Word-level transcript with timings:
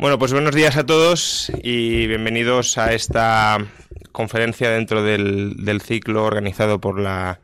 Bueno, 0.00 0.16
pues 0.16 0.32
buenos 0.32 0.54
días 0.54 0.76
a 0.76 0.86
todos 0.86 1.50
y 1.60 2.06
bienvenidos 2.06 2.78
a 2.78 2.94
esta 2.94 3.58
conferencia 4.12 4.70
dentro 4.70 5.02
del, 5.02 5.80
ciclo 5.84 6.24
organizado 6.24 6.80
por 6.80 7.00
la 7.00 7.40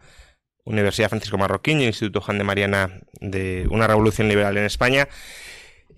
Universidad 0.64 1.08
Francisco 1.08 1.36
Marroquín 1.36 1.80
y 1.80 1.82
el 1.82 1.88
Instituto 1.88 2.20
Juan 2.20 2.38
de 2.38 2.44
Mariana 2.44 3.00
de 3.20 3.66
una 3.72 3.88
revolución 3.88 4.28
liberal 4.28 4.56
en 4.56 4.66
España. 4.66 5.08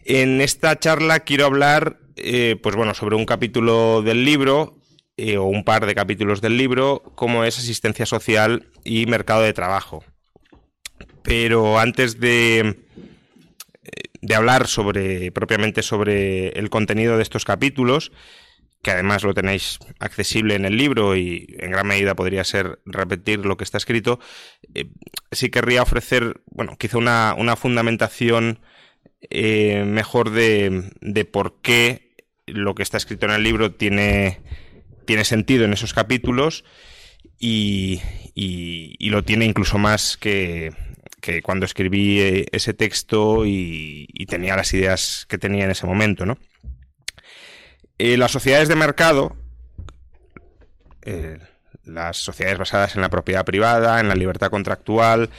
En 0.07 0.41
esta 0.41 0.79
charla 0.79 1.21
quiero 1.21 1.45
hablar, 1.45 1.99
eh, 2.17 2.57
pues 2.63 2.75
bueno, 2.75 2.95
sobre 2.95 3.17
un 3.17 3.27
capítulo 3.27 4.01
del 4.01 4.25
libro 4.25 4.79
eh, 5.19 5.37
o 5.37 5.45
un 5.45 5.63
par 5.63 5.85
de 5.85 5.95
capítulos 5.95 6.41
del 6.41 6.57
libro, 6.57 7.03
como 7.17 7.45
es 7.45 7.59
asistencia 7.59 8.07
social 8.07 8.71
y 8.83 9.05
mercado 9.05 9.43
de 9.43 9.53
trabajo. 9.53 10.05
Pero 11.23 11.79
antes 11.79 12.19
de 12.19 12.86
de 14.23 14.35
hablar 14.35 14.67
sobre 14.67 15.33
propiamente 15.33 15.83
sobre 15.83 16.49
el 16.51 16.71
contenido 16.71 17.17
de 17.17 17.23
estos 17.23 17.45
capítulos, 17.45 18.13
que 18.83 18.91
además 18.91 19.25
lo 19.25 19.35
tenéis 19.35 19.79
accesible 19.99 20.55
en 20.55 20.65
el 20.65 20.77
libro 20.77 21.17
y 21.17 21.57
en 21.59 21.73
gran 21.73 21.87
medida 21.87 22.15
podría 22.15 22.45
ser 22.45 22.79
repetir 22.85 23.45
lo 23.45 23.57
que 23.57 23.65
está 23.65 23.79
escrito, 23.79 24.21
eh, 24.75 24.91
sí 25.33 25.51
querría 25.51 25.83
ofrecer, 25.83 26.41
bueno, 26.47 26.77
quizá 26.79 26.99
una, 26.99 27.35
una 27.37 27.57
fundamentación 27.57 28.61
eh, 29.31 29.85
mejor 29.85 30.31
de, 30.31 30.93
de, 31.01 31.25
por 31.25 31.61
qué 31.63 32.15
lo 32.47 32.75
que 32.75 32.83
está 32.83 32.97
escrito 32.97 33.27
en 33.27 33.33
el 33.33 33.43
libro 33.43 33.73
tiene, 33.73 34.41
tiene 35.05 35.25
sentido 35.25 35.65
en 35.65 35.73
esos 35.73 35.93
capítulos 35.93 36.65
y, 37.41 38.01
y 38.35 39.11
lo 39.11 39.25
tiene 39.25 39.47
incluso 39.47 39.79
más 39.79 40.17
que, 40.17 40.71
que 41.27 41.43
cuando 41.43 41.67
escribí 41.67 42.21
eh, 42.21 42.47
ese 42.53 42.73
texto 42.73 43.45
y, 43.45 44.07
tenía 44.29 44.55
las 44.55 44.73
ideas 44.73 45.27
que 45.29 45.39
tenía 45.39 45.65
en 45.65 45.73
ese 45.73 45.85
momento, 45.85 46.25
¿no? 46.25 46.39
Eh, 47.99 48.17
las 48.17 48.31
sociedades 48.31 48.69
de 48.69 48.77
mercado, 48.77 49.37
eh, 51.03 51.39
las 51.83 52.19
sociedades 52.19 52.59
basadas 52.59 52.95
en 52.95 53.03
la 53.03 53.09
propiedad 53.09 53.45
privada, 53.45 53.99
en 53.99 54.09
la 54.09 54.15
libertad 54.15 54.51
contractual, 54.51 55.31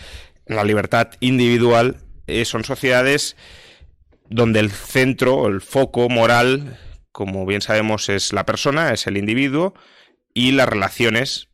en 0.46 0.58
la 0.58 0.66
libertad 0.66 1.12
individual, 1.22 1.98
son 2.44 2.66
sociedades 2.66 3.38
donde 4.30 4.60
el 4.60 4.72
centro 4.72 5.48
el 5.48 5.62
foco 5.62 6.10
moral, 6.10 6.78
como 7.14 7.46
bien 7.46 7.62
sabemos, 7.62 8.10
es 8.10 8.34
la 8.34 8.46
persona, 8.46 8.92
es 8.92 9.08
el 9.08 9.16
individuo, 9.16 9.74
y 10.34 10.52
las 10.52 10.68
relaciones 10.68 11.47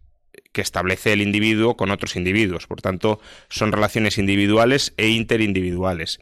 que 0.53 0.61
establece 0.61 1.11
el 1.11 1.21
individuo 1.21 1.75
con 1.75 1.91
otros 1.91 2.15
individuos. 2.15 2.67
Por 2.67 2.81
tanto, 2.81 3.19
son 3.49 3.71
relaciones 3.71 4.17
individuales 4.17 4.93
e 4.95 5.09
interindividuales. 5.09 6.19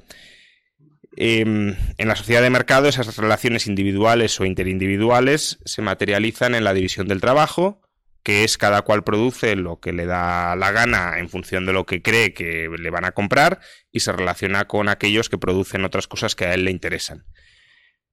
Em, 1.18 1.76
en 1.98 2.08
la 2.08 2.16
sociedad 2.16 2.42
de 2.42 2.50
mercado, 2.50 2.88
esas 2.88 3.18
relaciones 3.18 3.68
individuales 3.68 4.40
o 4.40 4.46
interindividuales 4.46 5.60
se 5.66 5.82
materializan 5.82 6.56
en 6.56 6.64
la 6.64 6.74
división 6.74 7.08
del 7.08 7.20
trabajo, 7.20 7.82
que 8.24 8.44
es 8.44 8.58
cada 8.58 8.84
cual 8.84 9.04
produce 9.04 9.56
lo 9.56 9.80
que 9.80 9.92
le 9.92 10.06
da 10.06 10.56
la 10.56 10.72
gana 10.72 11.20
en 11.20 11.28
función 11.28 11.66
de 11.66 11.74
lo 11.74 11.86
que 11.86 12.02
cree 12.02 12.34
que 12.34 12.70
le 12.70 12.90
van 12.90 13.04
a 13.04 13.12
comprar 13.12 13.60
y 13.92 14.00
se 14.00 14.14
relaciona 14.14 14.66
con 14.66 14.88
aquellos 14.88 15.28
que 15.28 15.38
producen 15.38 15.84
otras 15.84 16.08
cosas 16.08 16.36
que 16.36 16.46
a 16.46 16.54
él 16.54 16.64
le 16.64 16.72
interesan. 16.72 17.26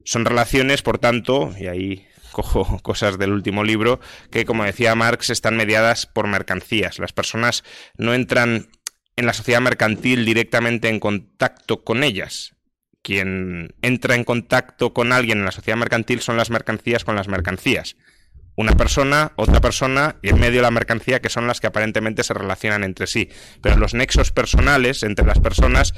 Son 0.04 0.24
relaciones, 0.24 0.82
por 0.82 0.98
tanto, 0.98 1.52
y 1.58 1.66
ahí 1.66 2.07
cojo 2.32 2.78
cosas 2.82 3.18
del 3.18 3.32
último 3.32 3.64
libro, 3.64 4.00
que 4.30 4.44
como 4.44 4.64
decía 4.64 4.94
Marx 4.94 5.30
están 5.30 5.56
mediadas 5.56 6.06
por 6.06 6.26
mercancías. 6.26 6.98
Las 6.98 7.12
personas 7.12 7.64
no 7.96 8.14
entran 8.14 8.68
en 9.16 9.26
la 9.26 9.32
sociedad 9.32 9.60
mercantil 9.60 10.24
directamente 10.24 10.88
en 10.88 11.00
contacto 11.00 11.84
con 11.84 12.04
ellas. 12.04 12.54
Quien 13.02 13.74
entra 13.82 14.14
en 14.14 14.24
contacto 14.24 14.92
con 14.92 15.12
alguien 15.12 15.38
en 15.38 15.44
la 15.44 15.52
sociedad 15.52 15.78
mercantil 15.78 16.20
son 16.20 16.36
las 16.36 16.50
mercancías 16.50 17.04
con 17.04 17.16
las 17.16 17.28
mercancías 17.28 17.96
una 18.58 18.72
persona, 18.72 19.30
otra 19.36 19.60
persona 19.60 20.16
y 20.20 20.30
en 20.30 20.40
medio 20.40 20.62
la 20.62 20.72
mercancía 20.72 21.20
que 21.20 21.28
son 21.28 21.46
las 21.46 21.60
que 21.60 21.68
aparentemente 21.68 22.24
se 22.24 22.34
relacionan 22.34 22.82
entre 22.82 23.06
sí. 23.06 23.30
Pero 23.62 23.76
los 23.76 23.94
nexos 23.94 24.32
personales 24.32 25.04
entre 25.04 25.24
las 25.24 25.38
personas 25.38 25.94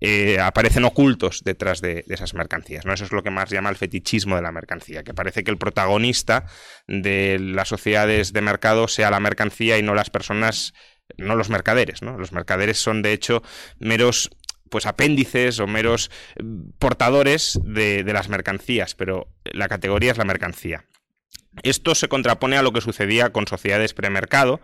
eh, 0.00 0.38
aparecen 0.40 0.84
ocultos 0.84 1.42
detrás 1.44 1.80
de, 1.80 2.04
esas 2.08 2.34
mercancías. 2.34 2.84
¿no? 2.84 2.92
Eso 2.92 3.04
es 3.04 3.12
lo 3.12 3.22
que 3.22 3.30
más 3.30 3.50
llama 3.50 3.70
el 3.70 3.76
fetichismo 3.76 4.36
de 4.36 4.42
la 4.42 4.52
mercancía, 4.52 5.02
que 5.02 5.14
parece 5.14 5.44
que 5.44 5.50
el 5.50 5.58
protagonista 5.58 6.46
de 6.86 7.38
las 7.40 7.68
sociedades 7.68 8.32
de 8.32 8.40
mercado 8.40 8.88
sea 8.88 9.10
la 9.10 9.20
mercancía 9.20 9.78
y 9.78 9.82
no 9.82 9.94
las 9.94 10.10
personas, 10.10 10.74
no 11.16 11.36
los 11.36 11.50
mercaderes. 11.50 12.02
Los 12.02 12.32
mercaderes 12.32 12.78
son 12.78 13.02
de 13.02 13.12
hecho 13.12 13.42
meros 13.78 14.30
pues 14.70 14.86
apéndices 14.86 15.60
o 15.60 15.66
meros 15.66 16.10
mm, 16.42 16.70
portadores 16.78 17.60
de 17.62 18.02
las 18.12 18.28
mercancías, 18.28 18.94
pero 18.94 19.28
la 19.44 19.68
categoría 19.68 20.12
es 20.12 20.18
la 20.18 20.24
mercancía. 20.24 20.84
Esto 21.62 21.94
se 21.94 22.08
contrapone 22.08 22.56
a 22.56 22.62
lo 22.62 22.72
que 22.72 22.80
sucedía 22.80 23.30
con 23.30 23.46
sociedades 23.46 23.94
premercado, 23.94 24.60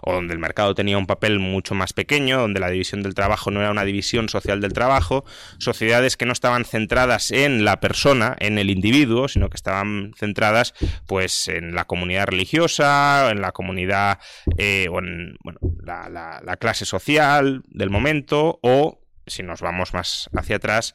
o 0.00 0.14
donde 0.14 0.32
el 0.32 0.38
mercado 0.38 0.74
tenía 0.74 0.96
un 0.96 1.06
papel 1.06 1.38
mucho 1.38 1.74
más 1.74 1.92
pequeño, 1.92 2.40
donde 2.40 2.60
la 2.60 2.70
división 2.70 3.02
del 3.02 3.14
trabajo 3.14 3.50
no 3.50 3.60
era 3.60 3.70
una 3.70 3.84
división 3.84 4.28
social 4.28 4.60
del 4.60 4.72
trabajo, 4.72 5.24
sociedades 5.58 6.16
que 6.16 6.24
no 6.24 6.32
estaban 6.32 6.64
centradas 6.64 7.30
en 7.30 7.64
la 7.64 7.78
persona, 7.80 8.36
en 8.40 8.58
el 8.58 8.70
individuo, 8.70 9.28
sino 9.28 9.50
que 9.50 9.56
estaban 9.56 10.12
centradas 10.16 10.72
pues 11.06 11.46
en 11.48 11.74
la 11.74 11.84
comunidad 11.84 12.26
religiosa, 12.26 13.30
en 13.30 13.42
la 13.42 13.52
comunidad 13.52 14.18
eh, 14.56 14.88
o 14.90 14.98
en 14.98 15.36
la, 15.84 16.56
clase 16.58 16.86
social 16.86 17.62
del 17.68 17.90
momento, 17.90 18.58
o 18.62 19.02
si 19.26 19.42
nos 19.42 19.60
vamos 19.60 19.92
más 19.92 20.30
hacia 20.34 20.56
atrás, 20.56 20.94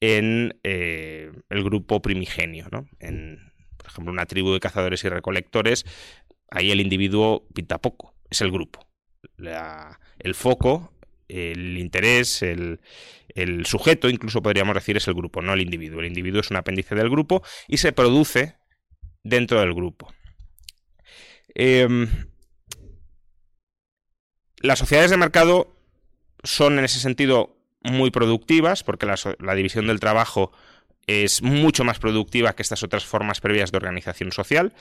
en 0.00 0.58
eh, 0.64 1.32
el 1.48 1.64
grupo 1.64 2.02
primigenio, 2.02 2.68
¿no? 2.70 2.86
En, 2.98 3.51
ejemplo, 3.92 4.12
una 4.12 4.26
tribu 4.26 4.52
de 4.52 4.60
cazadores 4.60 5.04
y 5.04 5.08
recolectores, 5.08 5.84
ahí 6.50 6.70
el 6.70 6.80
individuo 6.80 7.46
pinta 7.54 7.78
poco, 7.78 8.14
es 8.30 8.40
el 8.40 8.50
grupo. 8.50 8.86
el 10.18 10.34
foco, 10.34 10.92
el 11.28 11.78
interés, 11.78 12.42
el, 12.42 12.78
sujeto, 13.64 14.08
incluso 14.08 14.42
podríamos 14.42 14.74
decir, 14.74 14.96
es 14.96 15.08
el 15.08 15.14
grupo, 15.14 15.40
no 15.40 15.54
el 15.54 15.62
individuo. 15.62 16.00
El 16.00 16.06
individuo 16.06 16.40
es 16.40 16.50
un 16.50 16.56
apéndice 16.56 16.94
del 16.94 17.08
grupo 17.08 17.42
y 17.68 17.78
se 17.78 17.92
produce 17.92 18.56
dentro 19.22 19.60
del 19.60 19.74
grupo. 19.74 20.12
Em, 21.54 22.08
las 24.58 24.78
sociedades 24.78 25.10
de 25.10 25.16
mercado 25.16 25.76
son 26.44 26.78
en 26.78 26.84
ese 26.84 27.00
sentido 27.00 27.56
muy 27.82 28.10
productivas 28.10 28.84
porque 28.84 29.06
la 29.06 29.54
división 29.54 29.86
del 29.86 30.00
trabajo 30.00 30.52
es 31.06 31.42
mucho 31.42 31.84
más 31.84 31.98
productiva 31.98 32.54
que 32.54 32.62
estas 32.62 32.82
otras 32.82 33.04
formas 33.04 33.40
previas 33.40 33.72
de 33.72 33.78
organización 33.78 34.32
social. 34.32 34.74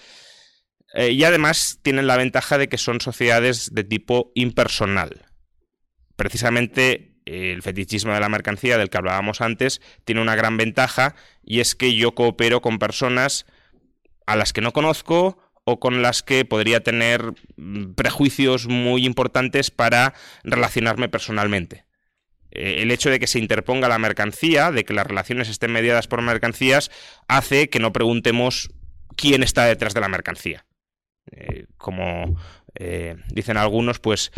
Eh, 0.94 1.12
y 1.12 1.24
además 1.24 1.80
tienen 1.82 2.08
la 2.08 2.18
ventaja 2.18 2.58
de 2.58 2.68
que 2.68 2.78
son 2.78 3.00
sociedades 3.00 3.74
de 3.74 3.84
tipo 3.84 4.32
impersonal. 4.36 5.26
Precisamente 6.16 7.16
eh, 7.26 7.52
el 7.54 7.62
fetichismo 7.62 8.14
de 8.14 8.20
la 8.20 8.30
mercancía 8.30 8.78
del 8.78 8.90
que 8.90 8.98
hablábamos 8.98 9.42
antes 9.42 9.82
tiene 10.04 10.22
una 10.22 10.36
gran 10.36 10.58
ventaja 10.58 11.16
y 11.44 11.60
es 11.60 11.76
que 11.76 11.96
yo 11.96 12.14
coopero 12.14 12.62
con 12.62 12.80
personas 12.80 13.46
a 14.26 14.36
las 14.36 14.54
que 14.54 14.62
no 14.62 14.74
conozco 14.74 15.38
o 15.64 15.80
con 15.80 16.02
las 16.02 16.24
que 16.24 16.44
podría 16.46 16.84
tener 16.84 17.34
mm, 17.56 17.94
prejuicios 17.94 18.68
muy 18.68 19.06
importantes 19.06 19.72
para 19.72 20.14
relacionarme 20.44 21.10
personalmente. 21.10 21.86
Eh, 22.52 22.82
el 22.82 22.92
hecho 22.92 23.10
de 23.10 23.20
que 23.20 23.28
se 23.28 23.40
interponga 23.40 23.88
la 23.88 24.00
mercancía, 24.00 24.72
de 24.72 24.86
que 24.86 24.94
las 24.94 25.08
relaciones 25.08 25.50
estén 25.50 25.72
mediadas 25.72 26.08
por 26.08 26.22
mercancías, 26.22 26.92
hace 27.28 27.70
que 27.70 27.80
no 27.80 27.94
preguntemos 27.94 28.70
quién 29.16 29.44
está 29.44 29.66
detrás 29.66 29.94
de 29.94 30.02
la 30.02 30.10
mercancía. 30.10 30.66
Eh, 31.32 31.66
como 31.78 32.38
eh, 32.76 33.16
dicen 33.28 33.58
algunos, 33.58 34.00
pues 34.00 34.32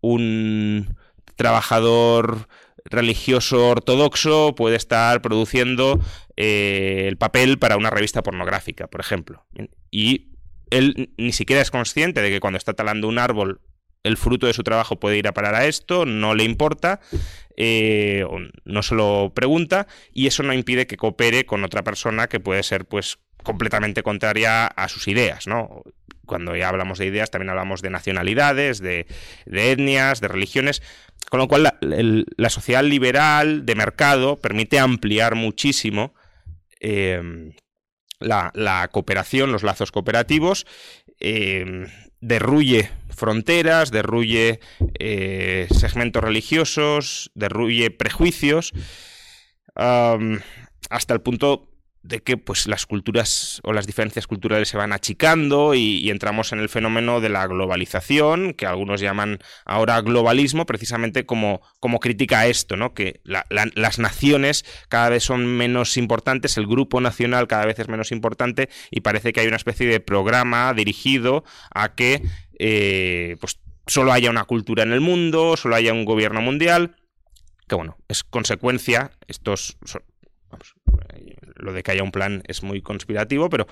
un 0.00 0.96
trabajador 1.36 2.48
religioso 2.86 3.68
ortodoxo 3.68 4.54
puede 4.54 4.76
estar 4.76 5.20
produciendo 5.20 6.00
el 6.36 7.18
papel 7.18 7.58
para 7.58 7.76
una 7.76 7.90
revista 7.90 8.22
pornográfica, 8.22 8.86
por 8.86 9.02
ejemplo. 9.02 9.44
Y 9.90 10.32
él 10.70 11.12
ni 11.18 11.32
siquiera 11.32 11.60
es 11.60 11.70
consciente 11.70 12.22
de 12.22 12.30
que 12.30 12.40
cuando 12.40 12.56
está 12.56 12.72
talando 12.72 13.08
un 13.08 13.18
árbol 13.18 13.60
el 14.08 14.16
fruto 14.16 14.46
de 14.46 14.52
su 14.52 14.64
trabajo 14.64 14.96
puede 14.96 15.18
ir 15.18 15.28
a 15.28 15.32
parar 15.32 15.54
a 15.54 15.66
esto, 15.66 16.04
no 16.04 16.34
le 16.34 16.44
importa, 16.44 17.00
eh, 17.56 18.24
no 18.64 18.82
se 18.82 18.94
lo 18.94 19.32
pregunta, 19.34 19.86
y 20.12 20.26
eso 20.26 20.42
no 20.42 20.52
impide 20.52 20.86
que 20.86 20.96
coopere 20.96 21.46
con 21.46 21.64
otra 21.64 21.84
persona 21.84 22.28
que 22.28 22.40
puede 22.40 22.62
ser, 22.62 22.86
pues, 22.86 23.18
completamente 23.42 24.02
contraria 24.02 24.66
a 24.66 24.88
sus 24.88 25.08
ideas, 25.08 25.46
¿no? 25.46 25.82
Cuando 26.26 26.56
ya 26.56 26.68
hablamos 26.68 26.98
de 26.98 27.06
ideas, 27.06 27.30
también 27.30 27.50
hablamos 27.50 27.80
de 27.80 27.90
nacionalidades, 27.90 28.80
de, 28.80 29.06
etnias, 29.46 30.20
de 30.20 30.28
religiones, 30.28 30.82
con 31.30 31.38
lo 31.38 31.48
cual 31.48 31.74
la, 31.80 32.50
sociedad 32.50 32.82
liberal 32.82 33.64
de 33.64 33.74
mercado 33.74 34.36
permite 34.36 34.78
ampliar 34.78 35.34
muchísimo 35.34 36.14
eh, 36.80 37.52
la, 38.20 38.88
cooperación, 38.90 39.52
los 39.52 39.62
lazos 39.62 39.92
cooperativos, 39.92 40.66
eh, 41.20 41.86
derruye 42.20 42.90
fronteras, 43.10 43.90
derruye 43.90 44.60
eh, 44.98 45.66
segmentos 45.70 46.22
religiosos, 46.22 47.30
derruye 47.34 47.90
prejuicios, 47.90 48.72
hasta 49.74 51.14
el 51.14 51.20
punto 51.20 51.67
de 52.02 52.20
que 52.20 52.36
pues 52.36 52.66
las 52.66 52.86
culturas 52.86 53.60
o 53.64 53.72
las 53.72 53.86
diferencias 53.86 54.26
culturales 54.26 54.68
se 54.68 54.76
van 54.76 54.92
achicando 54.92 55.74
y, 55.74 56.08
entramos 56.10 56.52
en 56.52 56.60
el 56.60 56.68
fenómeno 56.68 57.20
de 57.20 57.28
la 57.28 57.46
globalización, 57.46 58.54
que 58.54 58.66
algunos 58.66 59.00
llaman 59.00 59.38
ahora 59.64 60.00
globalismo, 60.00 60.64
precisamente 60.64 61.26
como, 61.26 61.60
como 61.80 62.00
crítica 62.00 62.40
a 62.40 62.46
esto, 62.46 62.76
¿no? 62.76 62.94
que 62.94 63.20
las 63.24 63.98
naciones 63.98 64.64
cada 64.88 65.10
vez 65.10 65.24
son 65.24 65.46
menos 65.46 65.96
importantes, 65.96 66.56
el 66.56 66.66
grupo 66.66 67.00
nacional 67.00 67.46
cada 67.46 67.66
vez 67.66 67.78
es 67.78 67.88
menos 67.88 68.12
importante 68.12 68.68
y 68.90 69.00
parece 69.00 69.32
que 69.32 69.40
hay 69.40 69.48
una 69.48 69.56
especie 69.56 69.86
de 69.86 70.00
programa 70.00 70.72
dirigido 70.72 71.44
a 71.74 71.94
que 71.94 72.22
eh, 72.58 73.36
pues, 73.40 73.60
solo 73.86 74.12
haya 74.12 74.30
una 74.30 74.44
cultura 74.44 74.82
en 74.82 74.92
el 74.92 75.00
mundo, 75.00 75.56
solo 75.56 75.76
haya 75.76 75.92
un 75.92 76.04
gobierno 76.04 76.40
mundial, 76.40 76.96
que 77.66 77.74
bueno, 77.74 77.96
es 78.08 78.24
consecuencia, 78.24 79.10
estos 79.26 79.76
lo 81.58 81.72
de 81.72 81.82
que 81.82 81.92
haya 81.92 82.02
un 82.02 82.12
plan 82.12 82.42
es 82.46 82.62
muy 82.62 82.82
conspirativo, 82.82 83.48
pero 83.50 83.66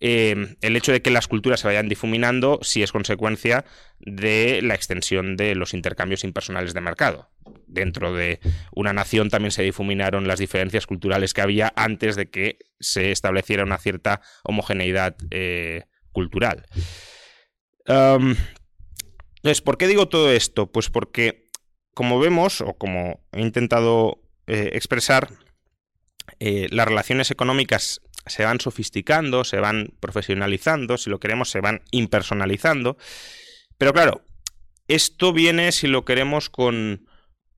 eh, 0.00 0.56
el 0.60 0.76
hecho 0.76 0.92
de 0.92 1.02
que 1.02 1.10
las 1.10 1.28
culturas 1.28 1.60
se 1.60 1.66
vayan 1.66 1.88
difuminando 1.88 2.58
sí 2.62 2.82
es 2.82 2.92
consecuencia 2.92 3.64
de 3.98 4.60
la 4.62 4.74
extensión 4.74 5.36
de 5.36 5.54
los 5.54 5.74
intercambios 5.74 6.24
impersonales 6.24 6.74
de 6.74 6.80
mercado. 6.80 7.30
Dentro 7.66 8.14
de 8.14 8.40
una 8.72 8.92
nación 8.92 9.30
también 9.30 9.52
se 9.52 9.62
difuminaron 9.62 10.28
las 10.28 10.38
diferencias 10.38 10.86
culturales 10.86 11.34
que 11.34 11.42
había 11.42 11.72
antes 11.76 12.16
de 12.16 12.30
que 12.30 12.58
se 12.78 13.12
estableciera 13.12 13.64
una 13.64 13.78
cierta 13.78 14.20
homogeneidad 14.44 15.16
eh, 15.30 15.84
cultural. 16.12 16.66
entonces, 17.86 19.62
¿por 19.62 19.78
qué 19.78 19.86
digo 19.86 20.08
todo 20.08 20.30
esto? 20.30 20.70
Pues 20.70 20.90
porque, 20.90 21.48
como 21.94 22.18
vemos, 22.18 22.60
o 22.60 22.74
como 22.74 23.20
he 23.32 23.40
intentado 23.40 24.22
eh, 24.46 24.70
expresar, 24.72 25.28
eh, 26.40 26.68
las 26.70 26.88
relaciones 26.88 27.30
económicas 27.30 28.00
se 28.26 28.44
van 28.44 28.60
sofisticando, 28.60 29.44
se 29.44 29.58
van 29.58 29.92
profesionalizando, 30.00 30.96
si 30.96 31.10
lo 31.10 31.20
queremos, 31.20 31.50
se 31.50 31.60
van 31.60 31.82
impersonalizando. 31.90 32.96
Pero 33.76 33.92
claro, 33.92 34.24
esto 34.88 35.32
viene, 35.32 35.70
si 35.72 35.86
lo 35.86 36.04
queremos, 36.04 36.48
con, 36.48 37.06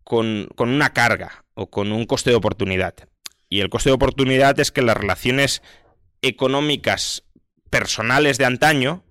con, 0.04 0.48
una 0.58 0.92
carga 0.92 1.44
o 1.54 1.70
con 1.70 1.92
un 1.92 2.06
coste 2.06 2.30
de 2.30 2.36
oportunidad. 2.36 2.94
Y 3.48 3.60
el 3.60 3.70
coste 3.70 3.90
de 3.90 3.94
oportunidad 3.94 4.58
es 4.58 4.72
que 4.72 4.82
las 4.82 4.96
relaciones 4.96 5.62
económicas 6.20 7.24
personales 7.70 8.36
de 8.38 8.46
antaño 8.46 9.04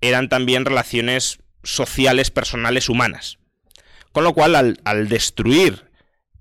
eran 0.00 0.28
también 0.28 0.64
relaciones 0.64 1.38
sociales, 1.62 2.30
personales, 2.30 2.88
humanas. 2.88 3.38
Con 4.12 4.24
lo 4.24 4.34
cual, 4.34 4.56
al, 4.56 4.80
al 4.84 5.08
destruir 5.08 5.90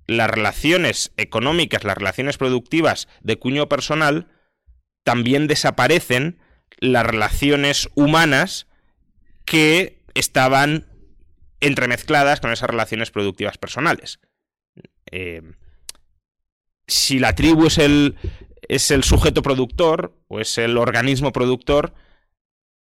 las 0.07 0.30
relaciones 0.30 1.12
económicas, 1.18 1.84
las 1.84 1.98
relaciones 1.98 2.38
productivas 2.38 3.07
de 3.22 3.38
cuño 3.38 3.68
personal, 3.68 4.28
también 5.04 5.48
desaparecen 5.48 6.40
las 6.80 7.06
relaciones 7.06 7.90
humanas 7.96 8.68
que 9.46 10.02
estaban 10.13 10.88
entremezcladas 11.60 12.40
con 12.40 12.52
esas 12.52 12.69
relaciones 12.69 13.12
productivas 13.12 13.57
personales. 13.57 14.19
Eh, 15.12 15.42
si 16.88 17.19
la 17.19 17.34
tribu 17.34 17.68
es 17.68 17.78
el, 17.78 18.16
es 18.68 18.92
el 18.92 19.04
sujeto 19.04 19.42
productor 19.42 20.18
o 20.28 20.40
es 20.40 20.58
el 20.58 20.78
organismo 20.78 21.31
productor, 21.31 21.94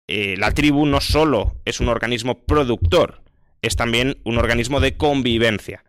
eh, 0.06 0.36
la 0.38 0.52
tribu 0.52 0.86
no 0.86 1.00
solo 1.00 1.56
es 1.64 1.80
un 1.80 1.88
organismo 1.88 2.44
productor, 2.44 3.22
es 3.62 3.76
también 3.76 4.20
un 4.24 4.38
organismo 4.38 4.80
de 4.80 4.96
convivencia. 4.96 5.84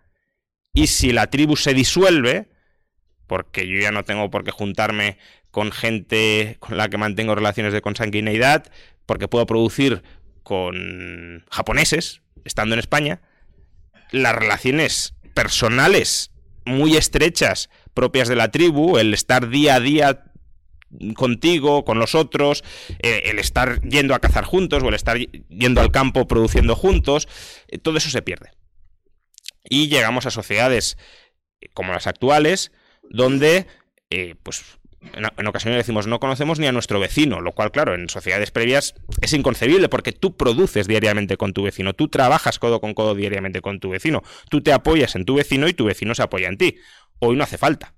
Y 0.73 0.87
si 0.87 1.11
la 1.11 1.27
tribu 1.27 1.55
se 1.55 1.73
disuelve, 1.73 2.49
porque 3.27 3.67
yo 3.67 3.79
ya 3.79 3.91
no 3.91 4.03
tengo 4.03 4.29
por 4.29 4.43
qué 4.43 4.51
juntarme 4.51 5.17
con 5.51 5.71
gente 5.71 6.57
con 6.59 6.77
la 6.77 6.89
que 6.89 6.97
mantengo 6.97 7.35
relaciones 7.35 7.73
de 7.73 7.81
consanguineidad, 7.81 8.71
porque 9.05 9.27
puedo 9.27 9.45
producir 9.45 10.03
con 10.43 11.45
japoneses, 11.49 12.21
estando 12.45 12.73
en 12.73 12.79
España, 12.79 13.21
las 14.11 14.35
relaciones 14.35 15.13
personales 15.33 16.31
muy 16.65 16.97
estrechas 16.97 17.69
propias 17.93 18.27
de 18.27 18.35
la 18.35 18.51
tribu, 18.51 18.97
el 18.97 19.13
estar 19.13 19.49
día 19.49 19.75
a 19.75 19.79
día 19.79 20.23
contigo, 21.15 21.85
con 21.85 21.99
los 21.99 22.15
otros, 22.15 22.63
eh, 23.01 23.23
el 23.25 23.39
estar 23.39 23.81
yendo 23.81 24.15
a 24.15 24.19
cazar 24.19 24.45
juntos 24.45 24.83
o 24.83 24.89
el 24.89 24.95
estar 24.95 25.17
yendo 25.17 25.81
al 25.81 25.91
campo 25.91 26.27
produciendo 26.27 26.75
juntos, 26.75 27.27
eh, 27.67 27.77
todo 27.77 27.97
eso 27.97 28.09
se 28.09 28.21
pierde. 28.21 28.51
Y 29.63 29.87
llegamos 29.87 30.25
a 30.25 30.31
sociedades 30.31 30.97
eh, 31.61 31.67
como 31.73 31.93
las 31.93 32.07
actuales, 32.07 32.71
donde, 33.09 33.67
eh, 34.09 34.35
pues, 34.43 34.79
en, 35.13 35.47
ocasiones 35.47 35.77
decimos 35.77 36.07
no 36.07 36.19
conocemos 36.19 36.59
ni 36.59 36.67
a 36.67 36.71
nuestro 36.71 36.99
vecino, 36.99 37.41
lo 37.41 37.53
cual, 37.53 37.71
claro, 37.71 37.95
en 37.95 38.09
sociedades 38.09 38.51
previas 38.51 38.95
es 39.21 39.33
inconcebible 39.33 39.89
porque 39.89 40.11
tú 40.11 40.35
produces 40.35 40.87
diariamente 40.87 41.37
con 41.37 41.53
tu 41.53 41.63
vecino, 41.63 41.93
tú 41.93 42.09
trabajas 42.09 42.59
codo 42.59 42.81
con 42.81 42.93
codo 42.93 43.15
diariamente 43.15 43.61
con 43.61 43.79
tu 43.79 43.89
vecino, 43.89 44.23
tú 44.49 44.61
te 44.61 44.73
apoyas 44.73 45.15
en 45.15 45.25
tu 45.25 45.35
vecino 45.35 45.67
y 45.67 45.73
tu 45.73 45.85
vecino 45.85 46.15
se 46.15 46.23
apoya 46.23 46.49
en 46.49 46.57
ti. 46.57 46.75
Hoy 47.19 47.35
no 47.35 47.43
hace 47.43 47.57
falta. 47.57 47.95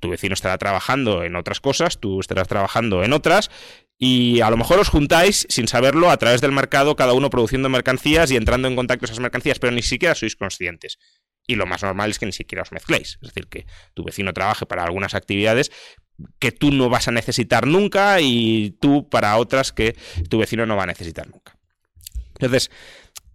Tu 0.00 0.10
vecino 0.10 0.34
estará 0.34 0.58
trabajando 0.58 1.24
en 1.24 1.36
otras 1.36 1.60
cosas, 1.60 1.98
tú 1.98 2.20
estarás 2.20 2.48
trabajando 2.48 3.02
en 3.02 3.12
otras 3.12 3.50
y 3.98 4.40
a 4.40 4.50
lo 4.50 4.56
mejor 4.56 4.78
os 4.78 4.88
juntáis 4.88 5.46
sin 5.48 5.68
saberlo 5.68 6.10
a 6.10 6.16
través 6.16 6.40
del 6.40 6.52
mercado, 6.52 6.96
cada 6.96 7.12
uno 7.12 7.30
produciendo 7.30 7.68
mercancías 7.68 8.30
y 8.30 8.36
entrando 8.36 8.68
en 8.68 8.76
contacto 8.76 9.00
con 9.00 9.12
esas 9.12 9.20
mercancías, 9.20 9.58
pero 9.58 9.72
ni 9.72 9.82
siquiera 9.82 10.14
sois 10.14 10.36
conscientes. 10.36 10.98
Y 11.46 11.56
lo 11.56 11.66
más 11.66 11.82
normal 11.82 12.10
es 12.10 12.18
que 12.18 12.26
ni 12.26 12.32
siquiera 12.32 12.62
os 12.62 12.72
mezcléis. 12.72 13.18
Es 13.20 13.28
decir, 13.28 13.46
que 13.48 13.66
tu 13.92 14.02
vecino 14.02 14.32
trabaje 14.32 14.66
para 14.66 14.84
algunas 14.84 15.14
actividades 15.14 15.70
que 16.38 16.52
tú 16.52 16.70
no 16.70 16.88
vas 16.88 17.08
a 17.08 17.12
necesitar 17.12 17.66
nunca 17.66 18.20
y 18.20 18.76
tú 18.80 19.08
para 19.08 19.36
otras 19.36 19.72
que 19.72 19.96
tu 20.28 20.38
vecino 20.38 20.64
no 20.64 20.76
va 20.76 20.84
a 20.84 20.86
necesitar 20.86 21.28
nunca. 21.28 21.58
Entonces, 22.34 22.70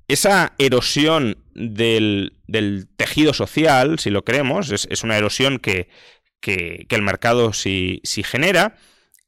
esa 0.08 0.54
erosión 0.58 1.38
del, 1.54 2.34
tejido 2.98 3.34
social, 3.34 4.00
si 4.00 4.10
lo 4.10 4.24
queremos, 4.24 4.72
es, 4.72 5.04
una 5.04 5.18
erosión 5.18 5.60
que, 5.60 5.88
el 6.46 7.02
mercado 7.02 7.54
sí 7.54 8.02
genera 8.24 8.76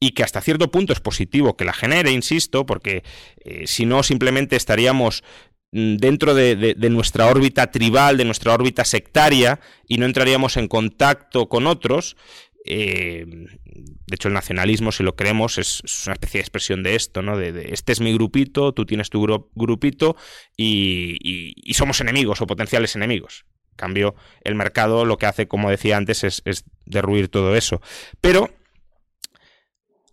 y 0.03 0.12
que 0.12 0.24
hasta 0.24 0.41
cierto 0.41 0.72
punto 0.72 0.94
es 0.94 1.00
positivo 1.00 1.56
que 1.56 1.63
la 1.63 1.74
genere, 1.74 2.12
insisto, 2.12 2.65
porque 2.65 3.03
eh, 3.46 3.68
si 3.68 3.86
no 3.86 4.01
simplemente 4.01 4.56
estaríamos 4.56 5.24
mm, 5.72 5.98
dentro 5.98 6.34
de, 6.34 6.75
nuestra 6.89 7.27
órbita 7.27 7.70
tribal, 7.70 8.18
de 8.18 8.25
nuestra 8.25 8.51
órbita 8.51 8.84
sectaria, 8.84 9.60
y 9.88 10.00
no 10.00 10.08
entraríamos 10.08 10.58
en 10.58 10.68
contacto 10.68 11.48
con 11.48 11.68
otros. 11.68 12.18
Eh, 12.65 13.25
de 13.27 14.15
hecho, 14.15 14.27
el 14.27 14.34
nacionalismo, 14.34 14.91
si 14.91 15.03
lo 15.03 15.15
creemos, 15.15 15.60
es, 15.60 15.84
una 16.08 16.13
especie 16.13 16.39
de 16.39 16.41
expresión 16.41 16.82
de 16.82 16.96
esto, 16.96 17.22
¿no? 17.22 17.38
De, 17.38 17.70
este 17.72 17.91
es 17.91 18.01
mi 18.01 18.12
grupito, 18.12 18.74
tú 18.74 18.88
tienes 18.88 19.12
tu 19.12 19.24
grupito 19.53 20.15
y, 20.58 21.53
somos 21.75 22.01
enemigos 22.01 22.41
o 22.41 22.48
potenciales 22.48 22.96
enemigos. 22.96 23.46
Cambio, 23.81 24.15
el 24.43 24.55
mercado 24.55 25.03
lo 25.03 25.17
que 25.17 25.25
hace, 25.25 25.47
como 25.47 25.69
decía 25.69 25.97
antes, 25.97 26.23
es, 26.23 26.41
es 26.45 26.63
derruir 26.85 27.27
todo 27.27 27.55
eso. 27.55 27.81
Pero 28.21 28.50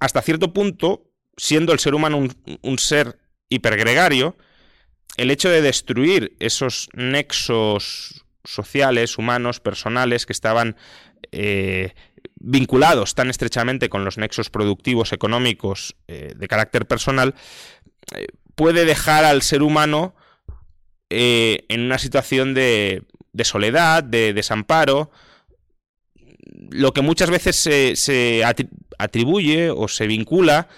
hasta 0.00 0.22
cierto 0.22 0.52
punto, 0.52 1.04
siendo 1.36 1.72
el 1.72 1.78
ser 1.78 1.94
humano 1.94 2.18
un, 2.62 2.78
ser 2.78 3.18
hipergregario, 3.48 4.36
el 5.16 5.30
hecho 5.30 5.50
de 5.50 5.62
destruir 5.62 6.36
esos 6.38 6.88
nexos 6.92 8.24
sociales, 8.44 9.18
humanos, 9.18 9.60
personales 9.60 10.26
que 10.26 10.32
estaban 10.32 10.76
eh, 11.32 11.94
vinculados 12.36 13.14
tan 13.14 13.28
estrechamente 13.28 13.88
con 13.88 14.04
los 14.04 14.18
nexos 14.18 14.50
productivos, 14.50 15.12
económicos, 15.12 15.96
eh, 16.06 16.32
de 16.36 16.48
carácter 16.48 16.86
personal, 16.86 17.34
eh, 18.14 18.26
puede 18.54 18.84
dejar 18.84 19.24
al 19.24 19.42
ser 19.42 19.62
humano 19.62 20.14
en 21.10 21.80
una 21.80 21.96
situación 21.96 22.52
de, 22.52 23.02
soledad, 23.44 24.02
de 24.04 24.32
desamparo, 24.32 25.10
lo 26.70 26.92
que 26.92 27.02
muchas 27.02 27.30
veces 27.30 27.56
se, 27.56 28.44
atribuye 28.98 29.70
o 29.70 29.88
se 29.88 30.06
vincula 30.06 30.68